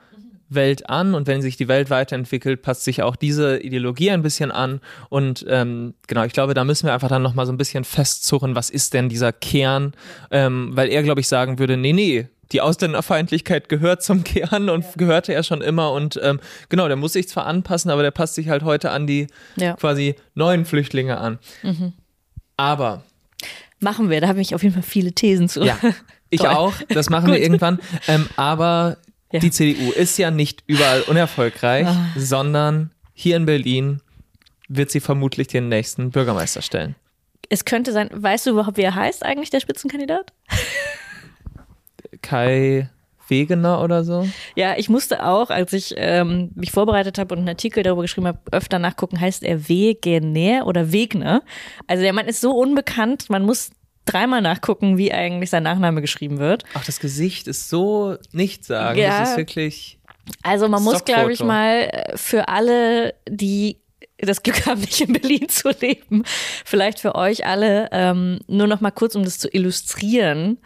Welt 0.49 0.89
an 0.89 1.15
und 1.15 1.27
wenn 1.27 1.43
sich 1.43 1.57
die 1.57 1.69
Welt 1.69 1.91
weiterentwickelt, 1.91 2.63
passt 2.63 2.85
sich 2.85 3.03
auch 3.03 3.17
diese 3.17 3.59
Ideologie 3.59 4.11
ein 4.11 4.23
bisschen 4.23 4.51
an 4.51 4.81
und 5.09 5.45
ähm, 5.49 5.95
genau, 6.07 6.25
ich 6.25 6.33
glaube, 6.33 6.55
da 6.55 6.65
müssen 6.65 6.87
wir 6.87 6.95
einfach 6.95 7.09
dann 7.09 7.23
nochmal 7.23 7.47
so 7.47 7.53
ein 7.53 7.59
bisschen 7.59 7.85
festzurren, 7.85 8.55
was 8.55 8.71
ist 8.71 8.95
denn 8.95 9.09
dieser 9.09 9.33
Kern, 9.33 9.93
ähm, 10.31 10.71
weil 10.75 10.89
er, 10.89 11.03
glaube 11.03 11.21
ich, 11.21 11.29
sagen 11.29 11.59
würde, 11.59 11.77
nee, 11.77 11.93
nee, 11.93 12.29
die 12.53 12.61
Ausländerfeindlichkeit 12.61 13.69
gehört 13.69 14.03
zum 14.03 14.25
Kern 14.25 14.69
und 14.69 14.85
ja. 14.85 14.91
gehörte 14.97 15.33
er 15.33 15.43
schon 15.43 15.63
immer 15.63 15.93
und 15.93 16.19
ähm, 16.23 16.41
genau, 16.69 16.87
der 16.87 16.97
muss 16.97 17.15
sich 17.15 17.29
zwar 17.29 17.47
anpassen, 17.47 17.91
aber 17.91 18.03
der 18.03 18.13
passt 18.13 18.35
sich 18.35 18.49
halt 18.49 18.63
heute 18.63 18.91
an 18.91 19.07
die 19.07 19.27
ja. 19.57 19.75
quasi 19.75 20.15
neuen 20.35 20.65
Flüchtlinge 20.65 21.19
an. 21.19 21.39
Mhm. 21.63 21.93
Aber 22.57 23.03
machen 23.81 24.11
wir, 24.11 24.21
da 24.21 24.29
habe 24.29 24.41
ich 24.41 24.55
auf 24.55 24.63
jeden 24.63 24.75
Fall 24.75 24.83
viele 24.83 25.13
Thesen 25.13 25.49
zu. 25.49 25.65
Ja, 25.65 25.79
ich 26.31 26.41
auch, 26.49 26.75
das 26.89 27.11
machen 27.11 27.33
wir 27.33 27.41
irgendwann. 27.41 27.81
Ähm, 28.07 28.29
aber 28.37 28.99
ja. 29.33 29.41
Die 29.41 29.51
CDU 29.51 29.91
ist 29.93 30.19
ja 30.19 30.31
nicht 30.31 30.63
überall 30.67 31.03
unerfolgreich, 31.03 31.87
ah. 31.87 32.07
sondern 32.17 32.91
hier 33.13 33.37
in 33.37 33.47
Berlin 33.47 34.01
wird 34.69 34.91
sie 34.91 35.01
vermutlich 35.01 35.49
den 35.49 35.69
nächsten 35.69 36.11
Bürgermeister 36.11 36.63
stellen. 36.63 36.95
Es 37.49 37.65
könnte 37.65 37.93
sein, 37.93 38.11
weißt 38.13 38.47
du 38.47 38.51
überhaupt, 38.51 38.77
wie 38.77 38.83
er 38.83 38.95
heißt 38.95 39.25
eigentlich, 39.25 39.51
der 39.51 39.61
Spitzenkandidat? 39.61 40.33
Kai 42.23 42.89
Wegener 43.29 43.83
oder 43.83 44.05
so? 44.05 44.29
Ja, 44.55 44.75
ich 44.77 44.89
musste 44.89 45.25
auch, 45.25 45.51
als 45.51 45.73
ich 45.73 45.95
ähm, 45.97 46.51
mich 46.55 46.71
vorbereitet 46.71 47.19
habe 47.19 47.35
und 47.35 47.41
einen 47.41 47.49
Artikel 47.49 47.83
darüber 47.83 48.03
geschrieben 48.03 48.27
habe, 48.27 48.41
öfter 48.53 48.79
nachgucken, 48.79 49.21
heißt 49.21 49.43
er 49.43 49.69
Wegener 49.69 50.67
oder 50.67 50.93
Wegner. 50.93 51.43
Also 51.87 52.03
der 52.03 52.13
Mann 52.13 52.27
ist 52.27 52.41
so 52.41 52.53
unbekannt, 52.53 53.29
man 53.29 53.43
muss 53.43 53.71
dreimal 54.07 54.41
nachgucken, 54.41 54.97
wie 54.97 55.13
eigentlich 55.13 55.51
sein 55.51 55.63
Nachname 55.63 56.01
geschrieben 56.01 56.39
wird. 56.39 56.65
Ach, 56.75 56.85
das 56.85 57.01
Gesicht 57.01 57.47
ist 57.47 57.69
so 57.69 58.17
nicht 58.33 58.65
sagen. 58.65 58.99
Ja. 58.99 59.21
Das 59.21 59.31
ist 59.31 59.37
wirklich. 59.37 59.99
Also 60.43 60.69
man 60.69 60.83
muss, 60.83 61.05
glaube 61.05 61.33
ich, 61.33 61.43
mal 61.43 61.91
äh, 61.93 62.17
für 62.17 62.49
alle, 62.49 63.15
die 63.29 63.79
das 64.19 64.43
Glück 64.43 64.67
haben, 64.67 64.81
nicht 64.81 65.01
in 65.01 65.13
Berlin 65.13 65.49
zu 65.49 65.71
leben, 65.81 66.25
vielleicht 66.65 67.01
für 67.01 67.15
euch 67.15 67.47
alle, 67.47 67.89
ähm, 67.93 68.41
nur 68.47 68.67
noch 68.67 68.81
mal 68.81 68.91
kurz, 68.91 69.15
um 69.15 69.25
das 69.25 69.39
zu 69.39 69.49
illustrieren, 69.49 70.59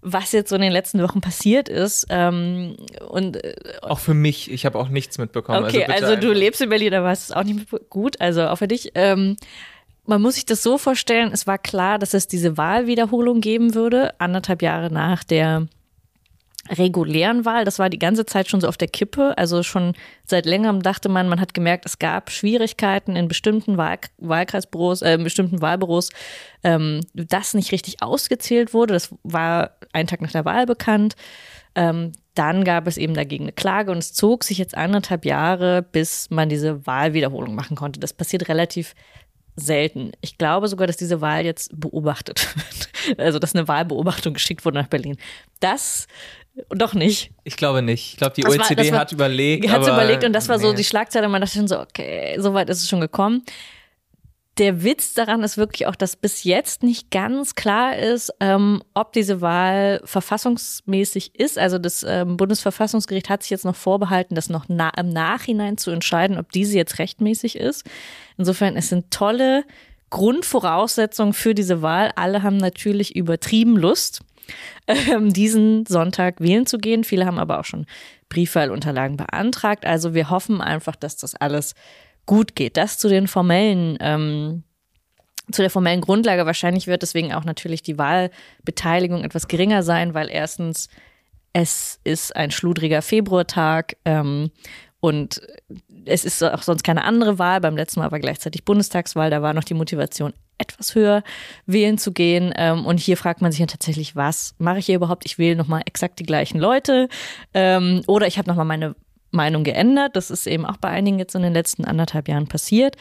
was 0.00 0.32
jetzt 0.32 0.50
so 0.50 0.56
in 0.56 0.62
den 0.62 0.72
letzten 0.72 1.02
Wochen 1.02 1.20
passiert 1.20 1.68
ist. 1.68 2.06
Ähm, 2.10 2.76
und 3.08 3.42
äh, 3.42 3.54
auch 3.82 3.98
für 3.98 4.14
mich, 4.14 4.50
ich 4.50 4.66
habe 4.66 4.78
auch 4.78 4.88
nichts 4.88 5.18
mitbekommen. 5.18 5.64
Okay, 5.64 5.84
also, 5.84 6.06
also 6.06 6.20
du 6.20 6.32
lebst 6.32 6.60
in 6.60 6.68
Berlin, 6.68 6.92
da 6.92 7.02
war 7.02 7.12
es 7.12 7.32
auch 7.32 7.44
nicht 7.44 7.66
gut, 7.88 8.20
also 8.20 8.46
auch 8.48 8.56
für 8.56 8.68
dich. 8.68 8.92
Ähm, 8.94 9.36
man 10.06 10.20
muss 10.20 10.34
sich 10.34 10.46
das 10.46 10.62
so 10.62 10.78
vorstellen, 10.78 11.30
es 11.32 11.46
war 11.46 11.58
klar, 11.58 11.98
dass 11.98 12.14
es 12.14 12.28
diese 12.28 12.56
Wahlwiederholung 12.56 13.40
geben 13.40 13.74
würde, 13.74 14.18
anderthalb 14.20 14.62
Jahre 14.62 14.92
nach 14.92 15.24
der 15.24 15.66
regulären 16.70 17.44
Wahl. 17.44 17.64
Das 17.64 17.78
war 17.78 17.90
die 17.90 17.98
ganze 17.98 18.24
Zeit 18.24 18.48
schon 18.48 18.60
so 18.60 18.68
auf 18.68 18.78
der 18.78 18.88
Kippe. 18.88 19.36
Also 19.36 19.62
schon 19.62 19.94
seit 20.24 20.46
längerem 20.46 20.82
dachte 20.82 21.08
man, 21.08 21.28
man 21.28 21.40
hat 21.40 21.52
gemerkt, 21.52 21.84
es 21.84 21.98
gab 21.98 22.30
Schwierigkeiten 22.30 23.16
in 23.16 23.28
bestimmten 23.28 23.76
Wahl 23.76 23.98
Wahlkreisbüros, 24.18 25.02
äh, 25.02 25.14
in 25.14 25.24
bestimmten 25.24 25.60
Wahlbüros, 25.60 26.10
ähm, 26.62 27.00
dass 27.12 27.54
nicht 27.54 27.72
richtig 27.72 28.02
ausgezählt 28.02 28.72
wurde. 28.72 28.94
Das 28.94 29.14
war 29.22 29.72
einen 29.92 30.08
Tag 30.08 30.22
nach 30.22 30.32
der 30.32 30.46
Wahl 30.46 30.64
bekannt. 30.66 31.16
Ähm, 31.74 32.12
dann 32.34 32.64
gab 32.64 32.86
es 32.86 32.96
eben 32.96 33.14
dagegen 33.14 33.44
eine 33.44 33.52
Klage 33.52 33.90
und 33.92 33.98
es 33.98 34.12
zog 34.12 34.42
sich 34.44 34.58
jetzt 34.58 34.76
anderthalb 34.76 35.24
Jahre, 35.24 35.82
bis 35.82 36.30
man 36.30 36.48
diese 36.48 36.86
Wahlwiederholung 36.86 37.54
machen 37.54 37.76
konnte. 37.76 38.00
Das 38.00 38.12
passiert 38.12 38.48
relativ 38.48 38.94
selten. 39.56 40.12
Ich 40.20 40.38
glaube 40.38 40.68
sogar, 40.68 40.86
dass 40.86 40.96
diese 40.96 41.20
Wahl 41.20 41.44
jetzt 41.44 41.70
beobachtet 41.78 42.46
wird. 42.56 43.18
Also, 43.18 43.38
dass 43.38 43.54
eine 43.54 43.68
Wahlbeobachtung 43.68 44.34
geschickt 44.34 44.64
wurde 44.64 44.78
nach 44.78 44.88
Berlin. 44.88 45.16
Das 45.60 46.06
doch 46.70 46.94
nicht. 46.94 47.32
Ich 47.42 47.56
glaube 47.56 47.82
nicht. 47.82 48.12
Ich 48.12 48.16
glaube, 48.16 48.34
die 48.34 48.42
Das 48.42 48.52
war- 48.52 48.60
OECD 48.60 48.74
das 48.76 48.92
war- 48.92 48.98
hat 49.00 49.12
überlegt. 49.12 49.68
Hat 49.68 49.82
überlegt 49.82 50.24
und 50.24 50.32
das 50.32 50.48
war 50.48 50.58
so 50.58 50.70
nee. 50.70 50.76
die 50.76 50.84
Schlagzeile. 50.84 51.28
Man 51.28 51.40
dachte 51.40 51.56
schon 51.56 51.68
so, 51.68 51.80
okay, 51.80 52.36
so 52.38 52.54
weit 52.54 52.68
ist 52.70 52.80
es 52.82 52.88
schon 52.88 53.00
gekommen. 53.00 53.42
Der 54.58 54.84
Witz 54.84 55.14
daran 55.14 55.42
ist 55.42 55.56
wirklich 55.56 55.86
auch, 55.88 55.96
dass 55.96 56.14
bis 56.14 56.44
jetzt 56.44 56.84
nicht 56.84 57.10
ganz 57.10 57.56
klar 57.56 57.96
ist, 57.96 58.32
ähm, 58.38 58.82
ob 58.94 59.12
diese 59.12 59.40
Wahl 59.40 60.00
verfassungsmäßig 60.04 61.34
ist. 61.34 61.58
Also 61.58 61.78
das 61.78 62.04
ähm, 62.08 62.36
Bundesverfassungsgericht 62.36 63.28
hat 63.28 63.42
sich 63.42 63.50
jetzt 63.50 63.64
noch 63.64 63.74
vorbehalten, 63.74 64.36
das 64.36 64.50
noch 64.50 64.66
na 64.68 64.90
im 64.90 65.08
Nachhinein 65.08 65.76
zu 65.76 65.90
entscheiden, 65.90 66.38
ob 66.38 66.52
diese 66.52 66.76
jetzt 66.76 67.00
rechtmäßig 67.00 67.56
ist. 67.56 67.84
Insofern, 68.38 68.76
es 68.76 68.90
sind 68.90 69.10
tolle 69.10 69.64
Grundvoraussetzungen 70.10 71.32
für 71.32 71.54
diese 71.54 71.82
Wahl. 71.82 72.12
Alle 72.14 72.44
haben 72.44 72.58
natürlich 72.58 73.16
übertrieben 73.16 73.76
Lust 73.76 74.20
ähm, 74.86 75.32
diesen 75.32 75.86
Sonntag 75.86 76.40
wählen 76.40 76.66
zu 76.66 76.78
gehen. 76.78 77.02
Viele 77.02 77.26
haben 77.26 77.40
aber 77.40 77.58
auch 77.58 77.64
schon 77.64 77.86
Briefwahlunterlagen 78.28 79.16
beantragt. 79.16 79.84
Also 79.84 80.14
wir 80.14 80.30
hoffen 80.30 80.60
einfach, 80.60 80.94
dass 80.94 81.16
das 81.16 81.34
alles 81.34 81.74
gut 82.26 82.54
geht. 82.54 82.76
Das 82.76 82.98
zu 82.98 83.08
den 83.08 83.28
formellen, 83.28 83.96
ähm, 84.00 84.64
zu 85.50 85.62
der 85.62 85.70
formellen 85.70 86.00
Grundlage. 86.00 86.46
Wahrscheinlich 86.46 86.86
wird 86.86 87.02
deswegen 87.02 87.32
auch 87.32 87.44
natürlich 87.44 87.82
die 87.82 87.98
Wahlbeteiligung 87.98 89.24
etwas 89.24 89.48
geringer 89.48 89.82
sein, 89.82 90.14
weil 90.14 90.30
erstens 90.30 90.88
es 91.52 92.00
ist 92.02 92.34
ein 92.34 92.50
schludriger 92.50 93.00
Februartag 93.00 93.96
ähm, 94.04 94.50
und 95.00 95.40
es 96.06 96.24
ist 96.24 96.42
auch 96.42 96.62
sonst 96.62 96.82
keine 96.82 97.04
andere 97.04 97.38
Wahl. 97.38 97.60
Beim 97.60 97.76
letzten 97.76 98.00
Mal 98.00 98.10
war 98.10 98.20
gleichzeitig 98.20 98.64
Bundestagswahl, 98.64 99.30
da 99.30 99.42
war 99.42 99.54
noch 99.54 99.64
die 99.64 99.74
Motivation 99.74 100.32
etwas 100.58 100.94
höher, 100.94 101.22
wählen 101.66 101.98
zu 101.98 102.12
gehen. 102.12 102.52
Ähm, 102.56 102.86
und 102.86 102.98
hier 102.98 103.16
fragt 103.16 103.40
man 103.40 103.52
sich 103.52 103.60
ja 103.60 103.66
tatsächlich, 103.66 104.16
was 104.16 104.54
mache 104.58 104.78
ich 104.78 104.86
hier 104.86 104.96
überhaupt? 104.96 105.24
Ich 105.26 105.38
wähle 105.38 105.56
nochmal 105.56 105.82
exakt 105.86 106.18
die 106.18 106.24
gleichen 106.24 106.58
Leute 106.58 107.08
ähm, 107.54 108.02
oder 108.06 108.26
ich 108.26 108.38
habe 108.38 108.48
nochmal 108.48 108.64
meine 108.64 108.94
Meinung 109.34 109.64
geändert. 109.64 110.16
Das 110.16 110.30
ist 110.30 110.46
eben 110.46 110.64
auch 110.64 110.76
bei 110.76 110.88
einigen 110.88 111.18
jetzt 111.18 111.34
in 111.34 111.42
den 111.42 111.52
letzten 111.52 111.84
anderthalb 111.84 112.28
Jahren 112.28 112.46
passiert. 112.46 112.96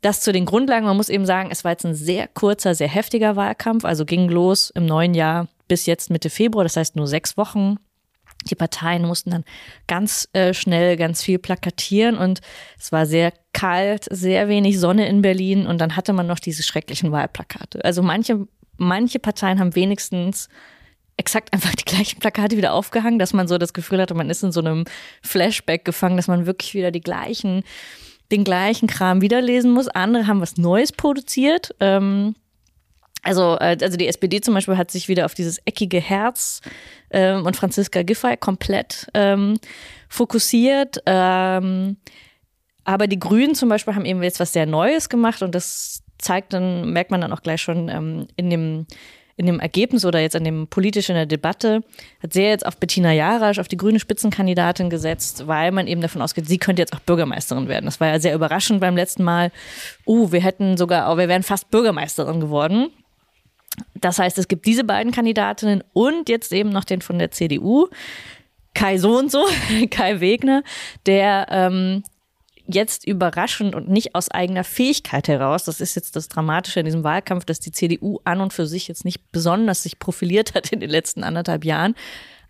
Das 0.00 0.20
zu 0.20 0.32
den 0.32 0.44
Grundlagen. 0.44 0.86
Man 0.86 0.96
muss 0.96 1.08
eben 1.08 1.26
sagen, 1.26 1.48
es 1.50 1.64
war 1.64 1.72
jetzt 1.72 1.86
ein 1.86 1.94
sehr 1.94 2.28
kurzer, 2.28 2.74
sehr 2.74 2.88
heftiger 2.88 3.36
Wahlkampf. 3.36 3.84
Also 3.84 4.04
ging 4.04 4.28
los 4.28 4.70
im 4.70 4.86
neuen 4.86 5.14
Jahr 5.14 5.48
bis 5.66 5.86
jetzt 5.86 6.10
Mitte 6.10 6.30
Februar. 6.30 6.64
Das 6.64 6.76
heißt 6.76 6.96
nur 6.96 7.06
sechs 7.06 7.36
Wochen. 7.36 7.76
Die 8.48 8.54
Parteien 8.54 9.04
mussten 9.04 9.30
dann 9.30 9.44
ganz 9.86 10.28
äh, 10.32 10.54
schnell 10.54 10.96
ganz 10.96 11.22
viel 11.22 11.38
plakatieren 11.38 12.16
und 12.16 12.40
es 12.78 12.92
war 12.92 13.04
sehr 13.04 13.32
kalt, 13.52 14.06
sehr 14.10 14.48
wenig 14.48 14.78
Sonne 14.78 15.08
in 15.08 15.22
Berlin 15.22 15.66
und 15.66 15.80
dann 15.80 15.96
hatte 15.96 16.12
man 16.12 16.28
noch 16.28 16.38
diese 16.38 16.62
schrecklichen 16.62 17.10
Wahlplakate. 17.10 17.84
Also 17.84 18.02
manche, 18.02 18.46
manche 18.76 19.18
Parteien 19.18 19.58
haben 19.58 19.74
wenigstens 19.74 20.48
exakt 21.18 21.52
einfach 21.52 21.74
die 21.74 21.84
gleichen 21.84 22.20
Plakate 22.20 22.56
wieder 22.56 22.72
aufgehangen, 22.72 23.18
dass 23.18 23.34
man 23.34 23.48
so 23.48 23.58
das 23.58 23.74
Gefühl 23.74 24.00
hatte, 24.00 24.14
man 24.14 24.30
ist 24.30 24.42
in 24.42 24.52
so 24.52 24.60
einem 24.60 24.84
Flashback 25.22 25.84
gefangen, 25.84 26.16
dass 26.16 26.28
man 26.28 26.46
wirklich 26.46 26.74
wieder 26.74 26.90
die 26.90 27.00
gleichen, 27.00 27.64
den 28.32 28.44
gleichen 28.44 28.88
Kram 28.88 29.20
wiederlesen 29.20 29.70
muss. 29.70 29.88
Andere 29.88 30.26
haben 30.26 30.40
was 30.40 30.56
Neues 30.56 30.92
produziert. 30.92 31.74
Ähm, 31.80 32.34
also, 33.22 33.56
äh, 33.58 33.76
also 33.82 33.96
die 33.96 34.06
SPD 34.06 34.40
zum 34.40 34.54
Beispiel 34.54 34.76
hat 34.76 34.90
sich 34.90 35.08
wieder 35.08 35.24
auf 35.24 35.34
dieses 35.34 35.58
eckige 35.64 36.00
Herz 36.00 36.60
ähm, 37.10 37.44
und 37.44 37.56
Franziska 37.56 38.02
Giffey 38.02 38.36
komplett 38.36 39.08
ähm, 39.12 39.58
fokussiert. 40.08 41.02
Ähm, 41.04 41.96
aber 42.84 43.06
die 43.06 43.18
Grünen 43.18 43.54
zum 43.54 43.68
Beispiel 43.68 43.94
haben 43.94 44.06
eben 44.06 44.22
jetzt 44.22 44.40
was 44.40 44.52
sehr 44.52 44.66
Neues 44.66 45.08
gemacht 45.08 45.42
und 45.42 45.54
das 45.54 46.02
zeigt 46.18 46.52
dann, 46.52 46.92
merkt 46.92 47.10
man 47.10 47.20
dann 47.20 47.32
auch 47.32 47.42
gleich 47.42 47.60
schon 47.60 47.88
ähm, 47.88 48.28
in 48.36 48.50
dem 48.50 48.86
in 49.38 49.46
dem 49.46 49.60
Ergebnis 49.60 50.04
oder 50.04 50.20
jetzt 50.20 50.34
in 50.34 50.42
dem 50.42 50.66
politisch 50.66 51.08
in 51.08 51.14
der 51.14 51.24
Debatte, 51.24 51.82
hat 52.22 52.32
sehr 52.32 52.50
jetzt 52.50 52.66
auf 52.66 52.76
Bettina 52.76 53.12
Jarasch, 53.12 53.60
auf 53.60 53.68
die 53.68 53.76
grüne 53.76 54.00
Spitzenkandidatin 54.00 54.90
gesetzt, 54.90 55.46
weil 55.46 55.70
man 55.70 55.86
eben 55.86 56.00
davon 56.00 56.20
ausgeht, 56.20 56.48
sie 56.48 56.58
könnte 56.58 56.82
jetzt 56.82 56.92
auch 56.92 57.00
Bürgermeisterin 57.00 57.68
werden. 57.68 57.84
Das 57.84 58.00
war 58.00 58.08
ja 58.08 58.18
sehr 58.18 58.34
überraschend 58.34 58.80
beim 58.80 58.96
letzten 58.96 59.22
Mal. 59.22 59.52
Uh, 60.04 60.32
wir 60.32 60.40
hätten 60.40 60.76
sogar, 60.76 61.16
wir 61.16 61.28
wären 61.28 61.44
fast 61.44 61.70
Bürgermeisterin 61.70 62.40
geworden. 62.40 62.90
Das 63.94 64.18
heißt, 64.18 64.38
es 64.38 64.48
gibt 64.48 64.66
diese 64.66 64.82
beiden 64.82 65.12
Kandidatinnen 65.12 65.84
und 65.92 66.28
jetzt 66.28 66.52
eben 66.52 66.70
noch 66.70 66.84
den 66.84 67.00
von 67.00 67.20
der 67.20 67.30
CDU, 67.30 67.86
Kai 68.74 68.98
so 68.98 69.18
und 69.18 69.30
so, 69.30 69.44
Kai 69.90 70.20
Wegner, 70.20 70.64
der 71.06 71.46
ähm, 71.50 72.02
jetzt 72.68 73.06
überraschend 73.06 73.74
und 73.74 73.88
nicht 73.88 74.14
aus 74.14 74.30
eigener 74.30 74.62
Fähigkeit 74.62 75.26
heraus, 75.26 75.64
das 75.64 75.80
ist 75.80 75.96
jetzt 75.96 76.14
das 76.16 76.28
Dramatische 76.28 76.80
in 76.80 76.86
diesem 76.86 77.04
Wahlkampf, 77.04 77.44
dass 77.44 77.60
die 77.60 77.72
CDU 77.72 78.18
an 78.24 78.40
und 78.40 78.52
für 78.52 78.66
sich 78.66 78.88
jetzt 78.88 79.04
nicht 79.04 79.32
besonders 79.32 79.82
sich 79.82 79.98
profiliert 79.98 80.54
hat 80.54 80.72
in 80.72 80.80
den 80.80 80.90
letzten 80.90 81.24
anderthalb 81.24 81.64
Jahren, 81.64 81.94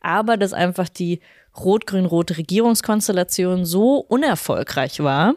aber 0.01 0.37
dass 0.37 0.53
einfach 0.53 0.89
die 0.89 1.21
rot-grün-rote 1.57 2.37
Regierungskonstellation 2.37 3.65
so 3.65 3.99
unerfolgreich 3.99 5.01
war 5.01 5.35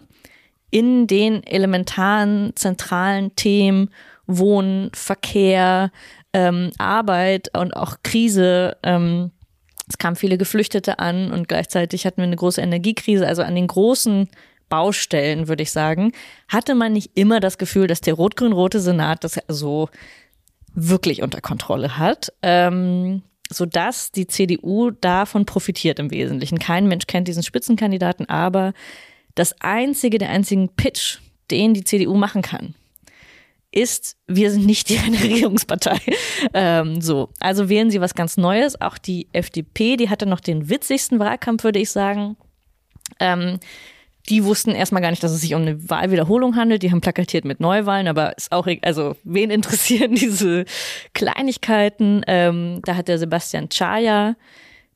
in 0.71 1.07
den 1.07 1.43
elementaren, 1.45 2.53
zentralen 2.55 3.35
Themen 3.35 3.89
Wohnen, 4.25 4.89
Verkehr, 4.93 5.91
ähm, 6.33 6.71
Arbeit 6.77 7.55
und 7.57 7.75
auch 7.75 7.97
Krise. 8.03 8.77
Ähm, 8.83 9.31
es 9.87 9.97
kamen 9.97 10.15
viele 10.15 10.37
Geflüchtete 10.37 10.99
an 10.99 11.31
und 11.33 11.49
gleichzeitig 11.49 12.05
hatten 12.05 12.17
wir 12.17 12.25
eine 12.25 12.37
große 12.37 12.61
Energiekrise. 12.61 13.27
Also 13.27 13.41
an 13.41 13.55
den 13.55 13.67
großen 13.67 14.29
Baustellen, 14.71 15.47
würde 15.47 15.63
ich 15.63 15.71
sagen, 15.71 16.13
hatte 16.47 16.73
man 16.73 16.93
nicht 16.93 17.11
immer 17.13 17.39
das 17.39 17.59
Gefühl, 17.59 17.85
dass 17.85 18.01
der 18.01 18.15
rot-grün-rote 18.15 18.79
Senat 18.79 19.23
das 19.23 19.37
so 19.47 19.89
wirklich 20.73 21.21
unter 21.21 21.41
Kontrolle 21.41 21.97
hat. 21.97 22.33
Ähm, 22.41 23.21
sodass 23.51 24.11
die 24.11 24.27
CDU 24.27 24.91
davon 24.91 25.45
profitiert 25.45 25.99
im 25.99 26.09
Wesentlichen. 26.09 26.57
Kein 26.57 26.87
Mensch 26.87 27.05
kennt 27.05 27.27
diesen 27.27 27.43
Spitzenkandidaten, 27.43 28.29
aber 28.29 28.73
das 29.35 29.53
einzige, 29.59 30.17
der 30.17 30.29
einzigen 30.29 30.69
Pitch, 30.69 31.19
den 31.51 31.73
die 31.73 31.83
CDU 31.83 32.15
machen 32.15 32.41
kann, 32.41 32.75
ist, 33.71 34.17
wir 34.27 34.51
sind 34.51 34.65
nicht 34.65 34.89
die 34.89 34.95
Regierungspartei. 35.23 35.99
Ähm, 36.53 37.01
so, 37.01 37.29
also 37.39 37.69
wählen 37.69 37.91
sie 37.91 38.01
was 38.01 38.15
ganz 38.15 38.37
Neues. 38.37 38.79
Auch 38.79 38.97
die 38.97 39.27
FDP, 39.33 39.97
die 39.97 40.09
hatte 40.09 40.25
noch 40.25 40.39
den 40.39 40.69
witzigsten 40.69 41.19
Wahlkampf, 41.19 41.63
würde 41.63 41.79
ich 41.79 41.91
sagen. 41.91 42.37
Ähm, 43.19 43.59
die 44.29 44.43
wussten 44.45 44.71
erstmal 44.71 45.01
gar 45.01 45.09
nicht, 45.09 45.23
dass 45.23 45.31
es 45.31 45.41
sich 45.41 45.53
um 45.55 45.61
eine 45.61 45.89
Wahlwiederholung 45.89 46.55
handelt. 46.55 46.83
Die 46.83 46.91
haben 46.91 47.01
plakatiert 47.01 47.45
mit 47.45 47.59
Neuwahlen, 47.59 48.07
aber 48.07 48.37
ist 48.37 48.51
auch, 48.51 48.67
e- 48.67 48.79
also 48.83 49.15
wen 49.23 49.49
interessieren 49.51 50.15
diese 50.15 50.65
Kleinigkeiten? 51.13 52.23
Ähm, 52.27 52.81
da 52.85 52.95
hat 52.95 53.07
der 53.07 53.17
Sebastian 53.17 53.69
Chaya, 53.69 54.35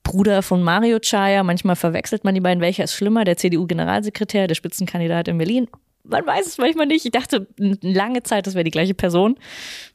Bruder 0.03 0.41
von 0.43 0.61
Mario 0.61 0.99
Chaya, 0.99 1.43
manchmal 1.43 1.75
verwechselt 1.75 2.23
man 2.23 2.35
die 2.35 2.41
beiden, 2.41 2.61
welcher 2.61 2.83
ist 2.83 2.93
schlimmer, 2.93 3.23
der 3.23 3.37
CDU-Generalsekretär, 3.37 4.47
der 4.47 4.55
Spitzenkandidat 4.55 5.27
in 5.27 5.37
Berlin. 5.37 5.67
Man 6.07 6.25
weiß 6.25 6.45
es 6.45 6.57
manchmal 6.57 6.85
nicht. 6.85 7.05
Ich 7.05 7.11
dachte 7.11 7.47
lange 7.57 8.23
Zeit, 8.23 8.47
das 8.47 8.53
wäre 8.53 8.63
die 8.63 8.71
gleiche 8.71 8.93
Person, 8.93 9.37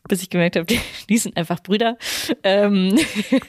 bis 0.09 0.23
ich 0.23 0.31
gemerkt 0.31 0.57
habe, 0.57 0.67
die, 0.71 0.81
die 1.09 1.19
sind 1.19 1.37
einfach 1.37 1.61
Brüder. 1.63 1.97
Ähm, 2.43 2.99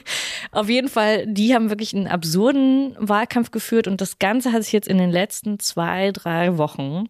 auf 0.52 0.68
jeden 0.68 0.88
Fall, 0.88 1.26
die 1.26 1.54
haben 1.54 1.70
wirklich 1.70 1.94
einen 1.94 2.06
absurden 2.06 2.96
Wahlkampf 2.98 3.50
geführt 3.50 3.88
und 3.88 4.00
das 4.00 4.18
Ganze 4.18 4.52
hat 4.52 4.62
sich 4.62 4.72
jetzt 4.72 4.88
in 4.88 4.98
den 4.98 5.10
letzten 5.10 5.58
zwei, 5.58 6.12
drei 6.12 6.58
Wochen 6.58 7.06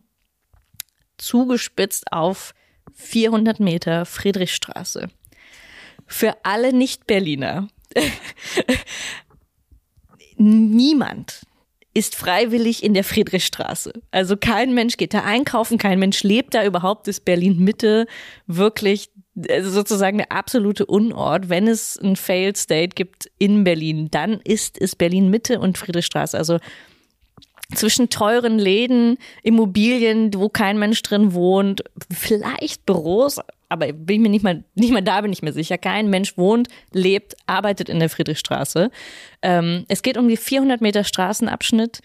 zugespitzt 1.18 2.12
auf 2.12 2.54
400 2.94 3.60
Meter 3.60 4.06
Friedrichstraße. 4.06 5.08
Für 6.06 6.36
alle 6.42 6.72
Nicht-Berliner. 6.72 7.68
Niemand 10.36 11.42
ist 11.94 12.14
freiwillig 12.14 12.82
in 12.82 12.94
der 12.94 13.04
Friedrichstraße. 13.04 13.92
Also 14.10 14.36
kein 14.36 14.74
Mensch 14.74 14.96
geht 14.96 15.14
da 15.14 15.24
einkaufen, 15.24 15.78
kein 15.78 15.98
Mensch 15.98 16.22
lebt 16.22 16.54
da 16.54 16.64
überhaupt, 16.64 17.08
ist 17.08 17.24
Berlin 17.24 17.58
Mitte 17.58 18.06
wirklich 18.46 19.10
also 19.48 19.70
sozusagen 19.70 20.18
der 20.18 20.32
absolute 20.32 20.86
Unort. 20.86 21.48
Wenn 21.48 21.66
es 21.66 21.98
ein 21.98 22.16
Failed 22.16 22.56
State 22.56 22.90
gibt 22.94 23.30
in 23.38 23.64
Berlin, 23.64 24.08
dann 24.10 24.40
ist 24.44 24.80
es 24.80 24.94
Berlin 24.94 25.30
Mitte 25.30 25.58
und 25.58 25.78
Friedrichstraße. 25.78 26.36
Also 26.36 26.58
zwischen 27.74 28.10
teuren 28.10 28.58
Läden, 28.58 29.16
Immobilien, 29.42 30.32
wo 30.34 30.48
kein 30.48 30.78
Mensch 30.78 31.00
drin 31.02 31.32
wohnt, 31.32 31.82
vielleicht 32.10 32.84
Büros, 32.84 33.40
aber 33.72 33.92
bin 33.92 34.16
ich 34.16 34.20
mir 34.20 34.28
nicht 34.28 34.44
mal, 34.44 34.64
nicht 34.74 34.92
mal 34.92 35.02
da 35.02 35.22
bin 35.22 35.32
ich 35.32 35.42
mir 35.42 35.52
sicher. 35.52 35.78
Kein 35.78 36.10
Mensch 36.10 36.36
wohnt, 36.36 36.68
lebt, 36.92 37.34
arbeitet 37.46 37.88
in 37.88 37.98
der 37.98 38.10
Friedrichstraße. 38.10 38.90
Ähm, 39.40 39.84
es 39.88 40.02
geht 40.02 40.18
um 40.18 40.28
die 40.28 40.36
400 40.36 40.80
Meter 40.80 41.04
Straßenabschnitt, 41.04 42.00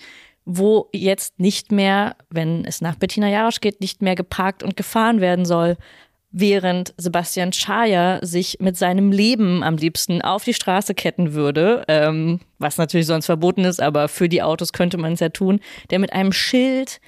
wo 0.45 0.87
jetzt 0.93 1.39
nicht 1.39 1.73
mehr, 1.73 2.15
wenn 2.29 2.63
es 2.63 2.79
nach 2.79 2.95
Bettina 2.95 3.27
Jarosch 3.27 3.59
geht, 3.59 3.81
nicht 3.81 4.01
mehr 4.01 4.15
geparkt 4.15 4.63
und 4.63 4.77
gefahren 4.77 5.19
werden 5.19 5.43
soll, 5.43 5.75
während 6.31 6.93
Sebastian 6.97 7.51
Schaja 7.51 8.19
sich 8.21 8.57
mit 8.61 8.77
seinem 8.77 9.11
Leben 9.11 9.61
am 9.61 9.75
liebsten 9.75 10.21
auf 10.21 10.45
die 10.45 10.53
Straße 10.53 10.93
ketten 10.93 11.33
würde, 11.33 11.83
ähm, 11.89 12.39
was 12.59 12.77
natürlich 12.77 13.07
sonst 13.07 13.25
verboten 13.25 13.65
ist, 13.65 13.81
aber 13.81 14.07
für 14.07 14.29
die 14.29 14.41
Autos 14.41 14.71
könnte 14.71 14.97
man 14.97 15.13
es 15.13 15.19
ja 15.19 15.29
tun, 15.29 15.59
der 15.89 15.99
mit 15.99 16.13
einem 16.13 16.31
Schild 16.31 17.01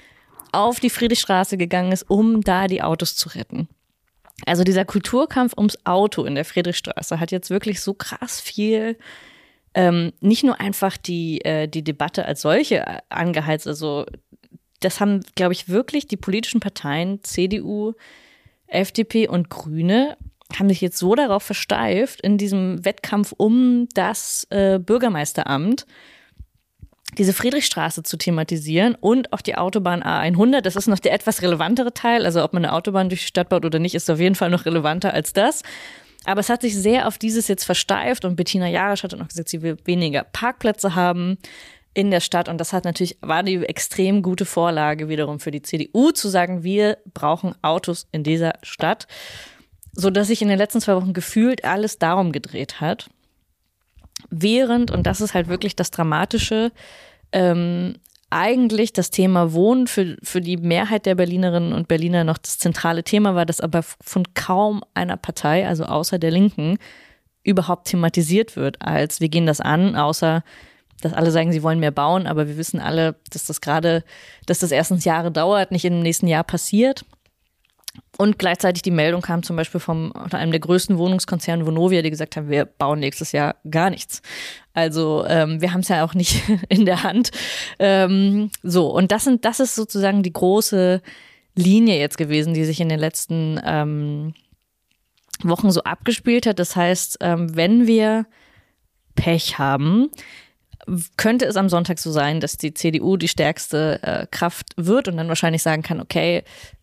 auf 0.52 0.80
die 0.80 0.90
Friedrichstraße 0.90 1.56
gegangen 1.56 1.92
ist, 1.92 2.10
um 2.10 2.42
da 2.42 2.66
die 2.66 2.82
Autos 2.82 3.16
zu 3.16 3.30
retten. 3.30 3.68
Also 4.46 4.64
dieser 4.64 4.84
Kulturkampf 4.84 5.54
ums 5.56 5.78
Auto 5.84 6.24
in 6.24 6.34
der 6.34 6.44
Friedrichstraße 6.44 7.20
hat 7.20 7.30
jetzt 7.30 7.50
wirklich 7.50 7.80
so 7.80 7.94
krass 7.94 8.40
viel 8.40 8.96
ähm, 9.74 10.12
nicht 10.20 10.42
nur 10.42 10.60
einfach 10.60 10.96
die, 10.96 11.44
äh, 11.44 11.68
die 11.68 11.84
Debatte 11.84 12.24
als 12.24 12.42
solche 12.42 12.84
angeheizt, 13.08 13.66
also 13.66 14.06
das 14.80 14.98
haben, 14.98 15.20
glaube 15.34 15.52
ich, 15.52 15.68
wirklich 15.68 16.06
die 16.06 16.16
politischen 16.16 16.60
Parteien, 16.60 17.22
CDU, 17.22 17.92
FDP 18.66 19.28
und 19.28 19.50
Grüne, 19.50 20.16
haben 20.58 20.68
sich 20.68 20.80
jetzt 20.80 20.98
so 20.98 21.14
darauf 21.14 21.42
versteift 21.42 22.20
in 22.22 22.38
diesem 22.38 22.84
Wettkampf 22.84 23.32
um 23.36 23.88
das 23.94 24.46
äh, 24.50 24.78
Bürgermeisteramt, 24.78 25.86
diese 27.18 27.32
Friedrichstraße 27.32 28.02
zu 28.02 28.16
thematisieren 28.16 28.94
und 28.94 29.32
auch 29.32 29.40
die 29.40 29.56
Autobahn 29.56 30.02
A100. 30.02 30.60
Das 30.60 30.76
ist 30.76 30.86
noch 30.86 30.98
der 30.98 31.12
etwas 31.12 31.42
relevantere 31.42 31.92
Teil. 31.92 32.24
Also 32.24 32.44
ob 32.44 32.52
man 32.52 32.64
eine 32.64 32.74
Autobahn 32.74 33.08
durch 33.08 33.22
die 33.22 33.26
Stadt 33.26 33.48
baut 33.48 33.64
oder 33.64 33.78
nicht, 33.78 33.94
ist 33.94 34.10
auf 34.10 34.20
jeden 34.20 34.34
Fall 34.34 34.50
noch 34.50 34.64
relevanter 34.64 35.12
als 35.12 35.32
das. 35.32 35.62
Aber 36.24 36.40
es 36.40 36.48
hat 36.48 36.62
sich 36.62 36.76
sehr 36.76 37.08
auf 37.08 37.18
dieses 37.18 37.48
jetzt 37.48 37.64
versteift 37.64 38.24
und 38.24 38.36
Bettina 38.36 38.68
Jarisch 38.68 39.02
hat 39.02 39.12
noch 39.12 39.28
gesagt, 39.28 39.48
sie 39.48 39.62
will 39.62 39.76
weniger 39.84 40.24
Parkplätze 40.24 40.94
haben 40.94 41.38
in 41.94 42.10
der 42.10 42.20
Stadt. 42.20 42.48
Und 42.48 42.58
das 42.58 42.72
hat 42.72 42.84
natürlich, 42.84 43.16
war 43.20 43.42
die 43.42 43.64
extrem 43.64 44.22
gute 44.22 44.44
Vorlage 44.44 45.08
wiederum 45.08 45.40
für 45.40 45.50
die 45.50 45.62
CDU 45.62 46.10
zu 46.12 46.28
sagen, 46.28 46.62
wir 46.62 46.98
brauchen 47.14 47.54
Autos 47.62 48.06
in 48.12 48.22
dieser 48.22 48.52
Stadt. 48.62 49.06
So 49.92 50.10
dass 50.10 50.28
sich 50.28 50.40
in 50.40 50.48
den 50.48 50.58
letzten 50.58 50.80
zwei 50.80 50.94
Wochen 50.94 51.14
gefühlt 51.14 51.64
alles 51.64 51.98
darum 51.98 52.32
gedreht 52.32 52.80
hat. 52.80 53.10
Während, 54.30 54.90
und 54.90 55.06
das 55.06 55.20
ist 55.20 55.34
halt 55.34 55.48
wirklich 55.48 55.76
das 55.76 55.90
Dramatische, 55.90 56.72
ähm, 57.32 57.94
eigentlich 58.30 58.92
das 58.92 59.10
Thema 59.10 59.52
Wohnen 59.52 59.88
für, 59.88 60.16
für 60.22 60.40
die 60.40 60.56
Mehrheit 60.56 61.04
der 61.04 61.16
Berlinerinnen 61.16 61.72
und 61.72 61.88
Berliner 61.88 62.22
noch 62.22 62.38
das 62.38 62.58
zentrale 62.58 63.02
Thema 63.02 63.34
war, 63.34 63.44
das 63.44 63.60
aber 63.60 63.82
von 63.82 64.22
kaum 64.34 64.82
einer 64.94 65.16
Partei, 65.16 65.66
also 65.66 65.84
außer 65.84 66.18
der 66.18 66.30
Linken, 66.30 66.78
überhaupt 67.42 67.88
thematisiert 67.88 68.54
wird, 68.56 68.80
als 68.80 69.20
wir 69.20 69.28
gehen 69.28 69.46
das 69.46 69.60
an, 69.60 69.96
außer 69.96 70.44
dass 71.00 71.14
alle 71.14 71.30
sagen, 71.30 71.50
sie 71.50 71.62
wollen 71.62 71.80
mehr 71.80 71.90
bauen, 71.90 72.26
aber 72.26 72.46
wir 72.46 72.58
wissen 72.58 72.78
alle, 72.78 73.16
dass 73.30 73.46
das 73.46 73.60
gerade, 73.60 74.04
dass 74.46 74.58
das 74.58 74.70
erstens 74.70 75.04
Jahre 75.04 75.32
dauert, 75.32 75.72
nicht 75.72 75.84
im 75.84 76.00
nächsten 76.00 76.26
Jahr 76.26 76.44
passiert. 76.44 77.04
Und 78.18 78.38
gleichzeitig 78.38 78.82
die 78.82 78.90
Meldung 78.90 79.22
kam 79.22 79.42
zum 79.42 79.56
Beispiel 79.56 79.80
von 79.80 80.12
einem 80.12 80.52
der 80.52 80.60
größten 80.60 80.98
Wohnungskonzerne 80.98 81.66
Vonovia, 81.66 82.02
die 82.02 82.10
gesagt 82.10 82.36
haben, 82.36 82.48
wir 82.48 82.64
bauen 82.64 83.00
nächstes 83.00 83.32
Jahr 83.32 83.56
gar 83.68 83.90
nichts. 83.90 84.22
Also 84.74 85.24
ähm, 85.26 85.60
wir 85.60 85.72
haben 85.72 85.80
es 85.80 85.88
ja 85.88 86.04
auch 86.04 86.14
nicht 86.14 86.42
in 86.68 86.84
der 86.84 87.02
Hand. 87.02 87.30
Ähm, 87.78 88.50
so, 88.62 88.88
und 88.88 89.10
das 89.10 89.24
sind, 89.24 89.44
das 89.44 89.58
ist 89.58 89.74
sozusagen 89.74 90.22
die 90.22 90.32
große 90.32 91.02
Linie 91.56 91.98
jetzt 91.98 92.18
gewesen, 92.18 92.54
die 92.54 92.64
sich 92.64 92.80
in 92.80 92.88
den 92.88 93.00
letzten 93.00 93.60
ähm, 93.64 94.34
Wochen 95.42 95.70
so 95.70 95.82
abgespielt 95.82 96.46
hat. 96.46 96.58
Das 96.58 96.76
heißt, 96.76 97.18
ähm, 97.20 97.56
wenn 97.56 97.86
wir 97.86 98.26
Pech 99.14 99.58
haben, 99.58 100.10
könnte 101.16 101.44
es 101.44 101.56
am 101.56 101.68
Sonntag 101.68 101.98
so 101.98 102.10
sein, 102.10 102.40
dass 102.40 102.56
die 102.56 102.74
CDU 102.74 103.16
die 103.16 103.28
stärkste 103.28 104.00
äh, 104.02 104.26
Kraft 104.30 104.66
wird 104.76 105.08
und 105.08 105.16
dann 105.16 105.28
wahrscheinlich 105.28 105.62
sagen 105.62 105.82
kann, 105.82 106.00
okay, 106.00 106.42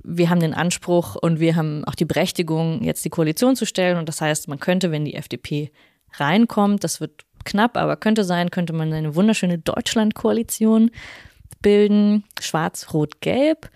wir 0.10 0.30
haben 0.30 0.40
den 0.40 0.54
Anspruch 0.54 1.16
und 1.16 1.40
wir 1.40 1.56
haben 1.56 1.84
auch 1.84 1.96
die 1.96 2.06
Berechtigung, 2.06 2.82
jetzt 2.82 3.04
die 3.04 3.10
Koalition 3.10 3.56
zu 3.56 3.66
stellen. 3.66 3.98
Und 3.98 4.08
das 4.08 4.22
heißt, 4.22 4.48
man 4.48 4.60
könnte, 4.60 4.90
wenn 4.90 5.04
die 5.04 5.16
FDP 5.16 5.72
reinkommt, 6.14 6.84
das 6.84 7.02
wird 7.02 7.26
knapp, 7.44 7.76
aber 7.76 7.98
könnte 7.98 8.24
sein, 8.24 8.50
könnte 8.50 8.74
man 8.74 8.94
eine 8.94 9.16
wunderschöne 9.16 9.58
Deutschland-Koalition 9.58 10.92
bilden, 11.62 12.24
schwarz, 12.40 12.94
rot, 12.94 13.20
gelb. 13.20 13.70